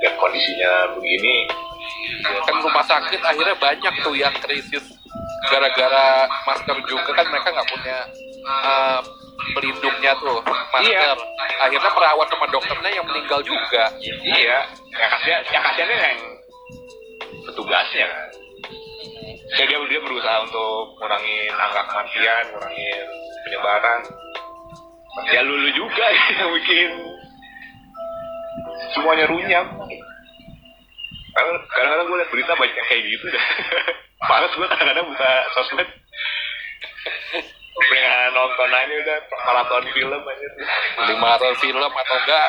lihat 0.00 0.14
kondisinya 0.16 0.70
begini 0.92 1.36
Ya, 2.04 2.36
kan 2.42 2.58
rumah 2.58 2.82
sakit 2.82 3.20
akhirnya 3.22 3.56
banyak 3.56 3.94
tuh 4.00 4.12
yang 4.12 4.32
krisis 4.38 4.84
gara-gara 5.50 6.06
masker 6.46 6.76
juga 6.88 7.10
kan 7.12 7.26
mereka 7.28 7.48
nggak 7.52 7.68
punya 7.68 7.98
uh, 8.44 9.00
pelindungnya 9.54 10.12
tuh 10.18 10.38
masker. 10.72 10.88
Iya. 10.88 11.14
akhirnya 11.60 11.90
perawat 11.92 12.26
sama 12.32 12.46
dokternya 12.50 12.90
yang 12.92 13.06
meninggal 13.06 13.40
juga. 13.44 13.84
Iya. 14.00 14.58
Yang 14.94 15.10
kasihan 15.18 15.42
yang 15.52 15.62
kasihannya 15.62 15.96
yang 15.98 16.20
petugasnya. 17.48 18.08
Kan 19.44 19.60
ya 19.60 19.64
dia 19.68 19.78
dia 19.86 20.00
berusaha 20.00 20.36
untuk 20.42 20.98
ngurangin 20.98 21.52
angka 21.52 21.82
kematian 21.86 22.44
ngurangin 22.52 23.06
penyebaran. 23.44 24.00
Ya 25.30 25.40
lu, 25.46 25.54
lu 25.54 25.70
juga 25.72 26.04
yang 26.40 26.50
bikin 26.58 26.90
semuanya 28.96 29.24
runyam. 29.30 29.66
Kadang- 31.34 31.66
kadang-kadang 31.66 32.06
gue 32.06 32.18
liat 32.22 32.30
berita 32.30 32.52
banyak 32.54 32.84
kayak 32.86 33.02
gitu 33.10 33.26
dah 33.26 33.42
males 34.28 34.52
gue 34.56 34.66
kadang-kadang 34.68 35.06
buka 35.08 35.30
sosmed. 35.56 35.88
Pengen 37.74 38.32
nonton 38.32 38.70
aja 38.70 38.94
udah 39.02 39.18
maraton 39.44 39.84
film 39.92 40.22
aja. 40.22 40.48
Beli 40.96 41.14
maraton 41.20 41.54
film 41.60 41.92
atau 41.92 42.16
enggak 42.22 42.48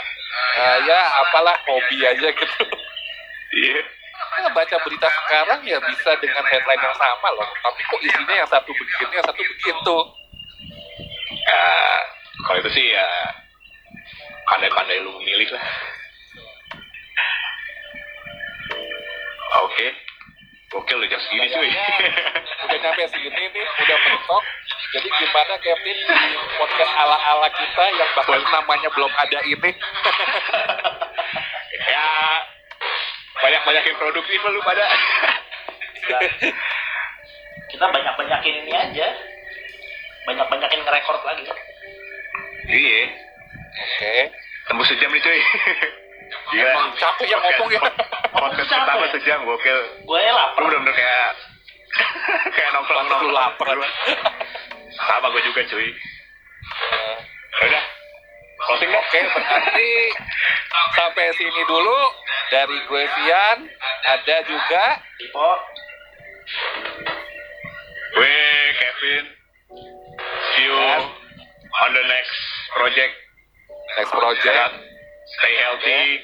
uh, 0.62 0.78
ya 0.88 1.00
apalah 1.26 1.56
hobi 1.68 1.98
aja 2.06 2.28
gitu. 2.32 2.64
Iya. 3.56 3.82
Nah, 4.36 4.52
baca 4.52 4.76
berita 4.84 5.08
sekarang 5.08 5.60
ya 5.64 5.80
bisa 5.80 6.12
dengan 6.20 6.44
headline 6.48 6.84
yang 6.84 6.96
sama 6.96 7.28
loh 7.36 7.48
tapi 7.64 7.82
kok 7.84 8.00
isinya 8.04 8.36
yang 8.36 8.50
satu 8.52 8.72
begini 8.72 9.14
yang 9.16 9.28
satu 9.28 9.42
begitu? 9.42 9.98
Ya 11.46 11.64
kalau 12.46 12.60
itu 12.64 12.72
sih 12.76 12.86
ya 12.96 13.08
pandai-pandai 14.48 15.04
lu 15.04 15.12
memilih 15.20 15.56
lah. 15.56 15.66
Oke 19.66 20.05
oke 20.74 20.92
lu 20.98 21.06
jam 21.06 21.22
segini 21.22 21.48
cuy. 21.54 21.70
Udah 22.66 22.78
nyampe 22.82 23.04
segini 23.12 23.44
nih 23.54 23.66
udah 23.86 23.98
mentok. 24.02 24.44
Jadi 24.96 25.08
gimana 25.12 25.54
Kevin 25.60 25.98
di 26.08 26.30
podcast 26.58 26.94
ala-ala 26.96 27.50
kita 27.52 27.84
yang 27.94 28.10
bahkan 28.16 28.42
namanya 28.50 28.90
belum 28.96 29.12
ada 29.14 29.40
ini? 29.46 29.72
Ya 31.76 32.08
banyak-banyakin 33.44 33.96
produktif 34.00 34.40
lu 34.42 34.64
pada. 34.64 34.86
Kita, 36.06 36.18
kita 37.74 37.86
banyak 37.90 38.14
banyakin 38.14 38.56
ini 38.62 38.74
aja. 38.78 39.08
Banyak 40.30 40.46
banyakin 40.54 40.82
ngerekord 40.86 41.22
lagi. 41.26 41.50
Iya. 42.70 43.02
Oke. 43.76 44.16
Tembus 44.70 44.86
sejam 44.86 45.10
nih 45.10 45.22
cuy. 45.22 45.40
Gila. 46.54 46.70
Emang 46.74 46.94
capek 46.98 47.26
yang 47.30 47.42
ngomong 47.42 47.70
ya 47.74 47.82
Podcast 48.46 48.70
Capek. 48.70 48.86
pertama 48.86 49.06
sejam 49.10 49.40
gokil. 49.42 49.80
Gue 50.06 50.20
ya 50.22 50.30
lapar. 50.38 50.62
Lu 50.62 50.70
bener-bener 50.70 50.94
kayak 50.94 51.30
Kayak 52.54 52.70
nongkrong 52.78 53.10
nongkrong 53.10 53.34
lapar. 53.34 53.68
Sama 55.02 55.28
gue 55.34 55.42
juga 55.50 55.62
cuy. 55.66 55.90
Udah 57.66 57.84
Closing 58.56 58.92
Oke, 58.94 59.20
berarti 59.34 59.92
sampai 60.94 61.34
sini 61.34 61.62
dulu. 61.66 62.00
Dari 62.54 62.78
gue 62.86 63.04
Vian, 63.18 63.58
ada 64.06 64.38
juga 64.46 65.02
Tipo 65.18 65.50
Gue 68.14 68.38
Kevin. 68.78 69.26
See 70.54 70.70
you 70.70 70.78
on 71.82 71.90
the 71.98 72.04
next 72.06 72.38
project. 72.78 73.14
Next 73.98 74.14
project. 74.14 74.74
Stay 75.42 75.54
healthy. 75.58 76.22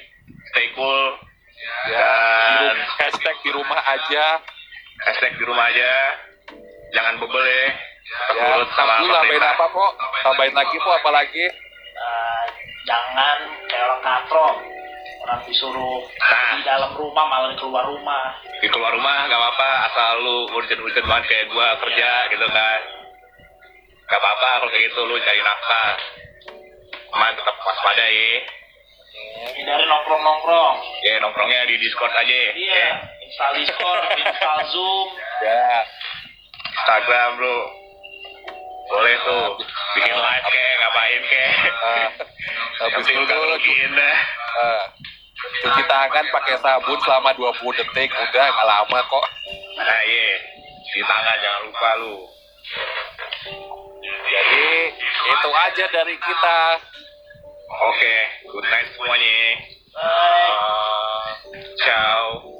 Stay 0.54 0.70
cool 0.78 1.31
ya. 1.88 2.10
Di 2.58 2.64
Dan 2.66 2.76
hashtag 3.00 3.36
di 3.42 3.50
rumah 3.54 3.80
aja. 3.80 4.26
Hashtag 5.08 5.32
di 5.38 5.44
rumah 5.46 5.66
aja. 5.70 5.92
Jangan 6.92 7.14
bebel 7.18 7.44
ya. 7.46 7.66
Tetap 8.02 8.36
ya 8.36 8.66
sama 8.76 8.92
tambahin 9.00 9.40
apa 9.40 9.64
kok 9.72 9.92
tambahin 10.20 10.52
lagi 10.52 10.76
kok 10.76 10.94
apa 11.00 11.10
lagi? 11.14 11.44
Eh, 11.96 12.44
jangan 12.84 13.36
kayak 13.70 13.84
orang 13.88 14.02
katro. 14.04 14.48
Orang 15.22 15.40
disuruh 15.46 16.02
Nah. 16.02 16.58
di 16.58 16.62
dalam 16.66 16.92
rumah 16.98 17.24
malah 17.30 17.54
keluar 17.54 17.86
rumah. 17.86 18.42
Di 18.58 18.66
keluar 18.66 18.90
rumah 18.90 19.30
gak 19.30 19.38
apa-apa. 19.38 19.70
Asal 19.86 20.18
lu 20.18 20.50
urgent-urgent 20.50 21.06
banget 21.06 21.24
kayak 21.30 21.46
gua 21.54 21.78
kerja 21.78 22.10
gitu 22.34 22.46
kan. 22.50 22.80
Gak 24.10 24.18
apa-apa 24.18 24.48
kalau 24.60 24.70
kayak 24.74 24.84
gitu 24.90 25.00
lu 25.06 25.14
cari 25.22 25.40
nafkah. 25.40 25.94
Aman 27.12 27.32
tetap 27.38 27.54
waspada 27.54 28.06
ya 28.08 28.61
hindari 29.58 29.84
nongkrong 29.86 30.22
nongkrong 30.22 30.76
ya 31.02 31.18
nongkrongnya 31.22 31.66
di 31.66 31.76
discord 31.82 32.12
aja 32.14 32.34
ya. 32.34 32.52
Iya 32.54 32.88
install 33.32 33.52
discord 33.64 34.00
install 34.20 34.60
zoom. 34.68 35.08
Ya. 35.40 35.88
Instagram 36.68 37.30
lu 37.40 37.58
boleh 38.92 39.16
tuh. 39.24 39.48
Bikin 39.96 40.16
live 40.16 40.46
kayak 40.52 40.74
ngapain 40.84 41.22
kayak 41.32 41.52
Ah, 41.82 42.08
habis 42.84 42.94
penting 43.08 43.24
itu 43.24 43.34
ngerugiin 43.34 43.92
dah. 43.96 44.18
Ah, 44.60 44.84
cuci 45.64 45.82
tangan 45.88 46.24
pakai 46.28 46.56
sabun 46.60 46.98
selama 47.00 47.32
20 47.34 47.78
detik 47.80 48.12
udah 48.12 48.44
nggak 48.52 48.68
lama 48.68 48.98
kok. 49.00 49.26
Nah 49.80 50.00
iya. 50.04 50.36
Di 50.92 51.00
tangan 51.00 51.36
jangan 51.40 51.60
lupa 51.72 51.90
lu. 52.04 52.16
Itu 55.32 55.50
aja 55.56 55.84
dari 55.88 56.16
kita. 56.20 56.60
Oke, 57.72 58.14
good 58.52 58.66
night 58.68 58.88
semuanya. 58.92 59.40
Bye. 59.96 60.52
Uh, 60.52 61.24
ciao. 61.80 62.51